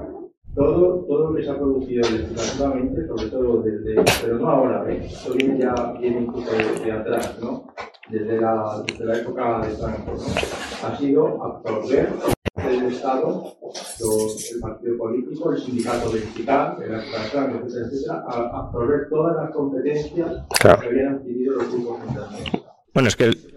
Todo, 0.55 1.05
todo 1.07 1.31
lo 1.31 1.37
que 1.37 1.43
se 1.43 1.51
ha 1.51 1.57
producido 1.57 2.03
legislativamente, 2.11 3.07
sobre 3.07 3.27
todo 3.29 3.63
desde, 3.63 3.95
pero 4.23 4.39
no 4.39 4.49
ahora, 4.49 4.91
¿eh? 4.91 5.01
esto 5.05 5.33
viene 5.35 5.59
ya 5.59 5.75
viene 5.99 6.23
incluso 6.23 6.51
de, 6.85 6.93
atrás, 6.93 7.39
¿no? 7.43 7.67
Desde 8.09 8.41
la, 8.41 8.85
desde 8.87 9.05
la 9.05 9.17
época 9.19 9.61
de 9.67 9.77
Franco, 9.77 10.15
¿no? 10.15 10.89
Ha 10.89 10.97
sido 10.97 11.43
absorber 11.43 12.13
del 12.55 12.93
Estado, 12.93 13.57
los, 14.01 14.53
el 14.53 14.61
partido 14.61 14.99
político, 14.99 15.53
el 15.53 15.61
sindicato 15.61 16.13
vertical, 16.13 16.77
el 16.83 16.95
etcétera, 16.95 17.53
etcétera, 17.65 18.25
a 18.29 18.61
absorber 18.61 19.09
todas 19.11 19.37
las 19.37 19.51
competencias 19.55 20.31
que 20.61 20.69
habían 20.69 21.17
adquirido 21.17 21.55
los 21.57 21.73
grupos 21.73 21.99
intermedios. 22.09 22.65
Bueno, 22.95 23.09
es 23.09 23.17
que 23.17 23.25
el, 23.25 23.55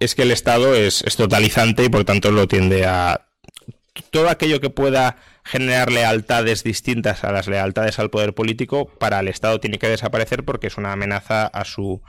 es 0.00 0.14
que 0.14 0.22
el 0.22 0.30
Estado 0.30 0.74
es, 0.74 1.02
es 1.02 1.16
totalizante 1.16 1.84
y 1.84 1.88
por 1.88 2.04
tanto 2.04 2.30
lo 2.30 2.46
tiende 2.46 2.84
a 2.84 3.28
todo 4.10 4.28
aquello 4.28 4.60
que 4.60 4.70
pueda 4.70 5.16
generar 5.44 5.92
lealtades 5.92 6.64
distintas 6.64 7.22
a 7.24 7.32
las 7.32 7.48
lealtades 7.48 7.98
al 7.98 8.10
poder 8.10 8.34
político 8.34 8.86
para 8.98 9.20
el 9.20 9.28
Estado 9.28 9.60
tiene 9.60 9.78
que 9.78 9.88
desaparecer 9.88 10.44
porque 10.44 10.66
es 10.68 10.78
una 10.78 10.92
amenaza 10.92 11.46
a 11.46 11.64
su 11.64 12.02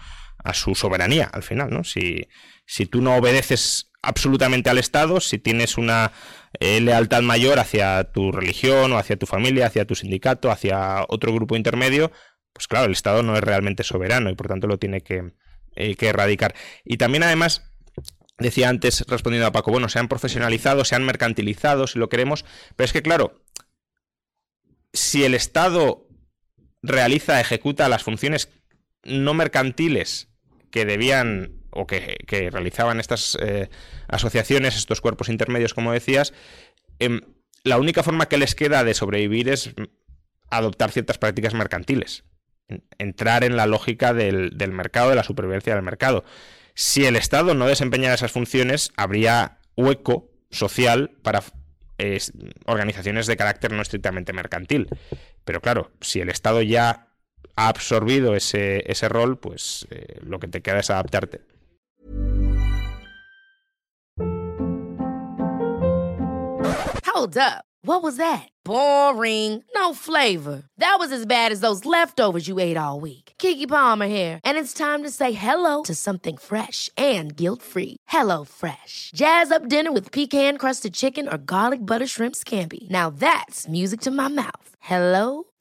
a 0.45 0.53
su 0.53 0.75
soberanía 0.75 1.25
al 1.33 1.43
final, 1.43 1.71
¿no? 1.71 1.83
Si, 1.83 2.27
si 2.65 2.85
tú 2.85 3.01
no 3.01 3.15
obedeces 3.15 3.91
absolutamente 4.01 4.69
al 4.69 4.77
Estado, 4.77 5.19
si 5.19 5.39
tienes 5.39 5.77
una 5.77 6.11
eh, 6.59 6.79
lealtad 6.79 7.23
mayor 7.23 7.59
hacia 7.59 8.11
tu 8.11 8.31
religión 8.31 8.93
o 8.93 8.97
hacia 8.97 9.17
tu 9.17 9.25
familia, 9.25 9.65
hacia 9.65 9.85
tu 9.85 9.95
sindicato, 9.95 10.51
hacia 10.51 11.03
otro 11.09 11.33
grupo 11.33 11.55
intermedio, 11.55 12.11
pues 12.53 12.67
claro, 12.67 12.85
el 12.85 12.91
Estado 12.91 13.23
no 13.23 13.35
es 13.35 13.43
realmente 13.43 13.83
soberano 13.83 14.29
y 14.29 14.35
por 14.35 14.47
tanto 14.47 14.67
lo 14.67 14.77
tiene 14.77 15.01
que, 15.01 15.33
eh, 15.75 15.95
que 15.95 16.07
erradicar. 16.07 16.55
Y 16.85 16.97
también 16.97 17.23
además... 17.23 17.71
Decía 18.37 18.67
antes, 18.67 19.05
respondiendo 19.07 19.47
a 19.47 19.53
Paco, 19.53 19.71
bueno, 19.71 19.87
se 19.87 19.97
han 19.97 20.09
profesionalizado, 20.09 20.83
se 20.83 20.93
han 20.93 21.05
mercantilizado, 21.05 21.87
si 21.87 21.99
lo 21.99 22.09
queremos, 22.09 22.43
pero 22.75 22.83
es 22.83 22.91
que, 22.91 23.01
claro, 23.01 23.45
si 24.91 25.23
el 25.23 25.33
Estado 25.33 26.05
realiza, 26.81 27.39
ejecuta 27.39 27.87
las 27.87 28.03
funciones 28.03 28.49
no 29.05 29.33
mercantiles 29.33 30.34
que 30.75 30.83
debían 30.83 31.53
o 31.71 31.87
que, 31.87 32.17
realizaban 32.51 32.99
estas 32.99 33.37
eh, 33.41 33.69
asociaciones, 34.09 34.75
estos 34.75 34.99
cuerpos 34.99 35.29
intermedios, 35.29 35.73
como 35.73 35.93
decías, 35.93 36.33
em, 36.99 37.21
la 37.63 37.77
única 37.77 38.03
forma 38.03 38.25
que 38.25 38.37
les 38.37 38.55
queda 38.55 38.83
de 38.83 38.93
sobrevivir 38.93 39.47
es 39.47 39.73
adoptar 40.49 40.91
ciertas 40.91 41.17
prácticas 41.17 41.53
mercantiles, 41.53 42.25
entrar 42.97 43.45
en 43.45 43.55
la 43.55 43.67
lógica 43.67 44.13
del, 44.13 44.51
mercado, 44.73 45.11
de 45.11 45.15
la 45.15 45.23
supervivencia 45.23 45.73
del 45.73 45.81
mercado. 45.81 46.25
Si 46.73 47.05
el 47.05 47.15
Estado 47.15 47.53
no 47.53 47.67
desempeñara 47.67 48.15
esas 48.15 48.33
funciones, 48.33 48.91
habría 48.97 49.59
hueco 49.77 50.29
social 50.51 51.11
para 51.23 51.41
organizaciones 52.65 53.27
de 53.27 53.37
carácter 53.37 53.71
no 53.71 53.81
estrictamente 53.81 54.33
mercantil. 54.33 54.89
Pero 55.45 55.61
claro, 55.61 55.93
si 56.01 56.19
el 56.19 56.27
Estado 56.27 56.61
ya 56.61 57.14
ha 57.57 57.67
absorbido 57.69 58.35
ese, 58.35 58.83
ese 58.89 59.09
rol, 59.09 59.37
pues 59.37 59.87
eh, 59.89 60.19
lo 60.23 60.39
que 60.39 60.47
te 60.47 60.61
queda 60.61 60.79
es 60.79 60.89
adaptarte. 60.89 61.41
Hold 67.05 67.37
up. 67.37 67.63
What 67.81 68.01
was 68.01 68.17
that? 68.17 68.49
Boring. 68.65 69.63
No 69.75 69.93
flavor. 69.93 70.63
That 70.79 70.97
was 70.99 71.11
as 71.11 71.25
bad 71.25 71.51
as 71.51 71.59
those 71.61 71.85
leftovers 71.85 72.47
you 72.47 72.59
ate 72.59 72.77
all 72.77 72.99
week. 72.99 73.33
Kiki 73.37 73.67
Palmer 73.67 74.07
here, 74.07 74.39
and 74.43 74.57
it's 74.57 74.73
time 74.73 75.03
to 75.03 75.09
say 75.11 75.31
hello 75.33 75.83
to 75.83 75.93
something 75.93 76.35
fresh 76.35 76.89
and 76.97 77.35
guilt-free. 77.35 77.97
Hello 78.07 78.43
Fresh. 78.43 79.11
Jazz 79.15 79.51
up 79.51 79.69
dinner 79.69 79.91
with 79.93 80.11
pecan-crusted 80.11 80.93
chicken 80.93 81.27
or 81.27 81.37
garlic 81.37 81.79
butter 81.79 82.07
shrimp 82.07 82.35
scampi. 82.35 82.89
Now 82.89 83.09
that's 83.09 83.67
music 83.67 84.01
to 84.01 84.11
my 84.11 84.27
mouth. 84.27 84.69
Hello 84.79 85.43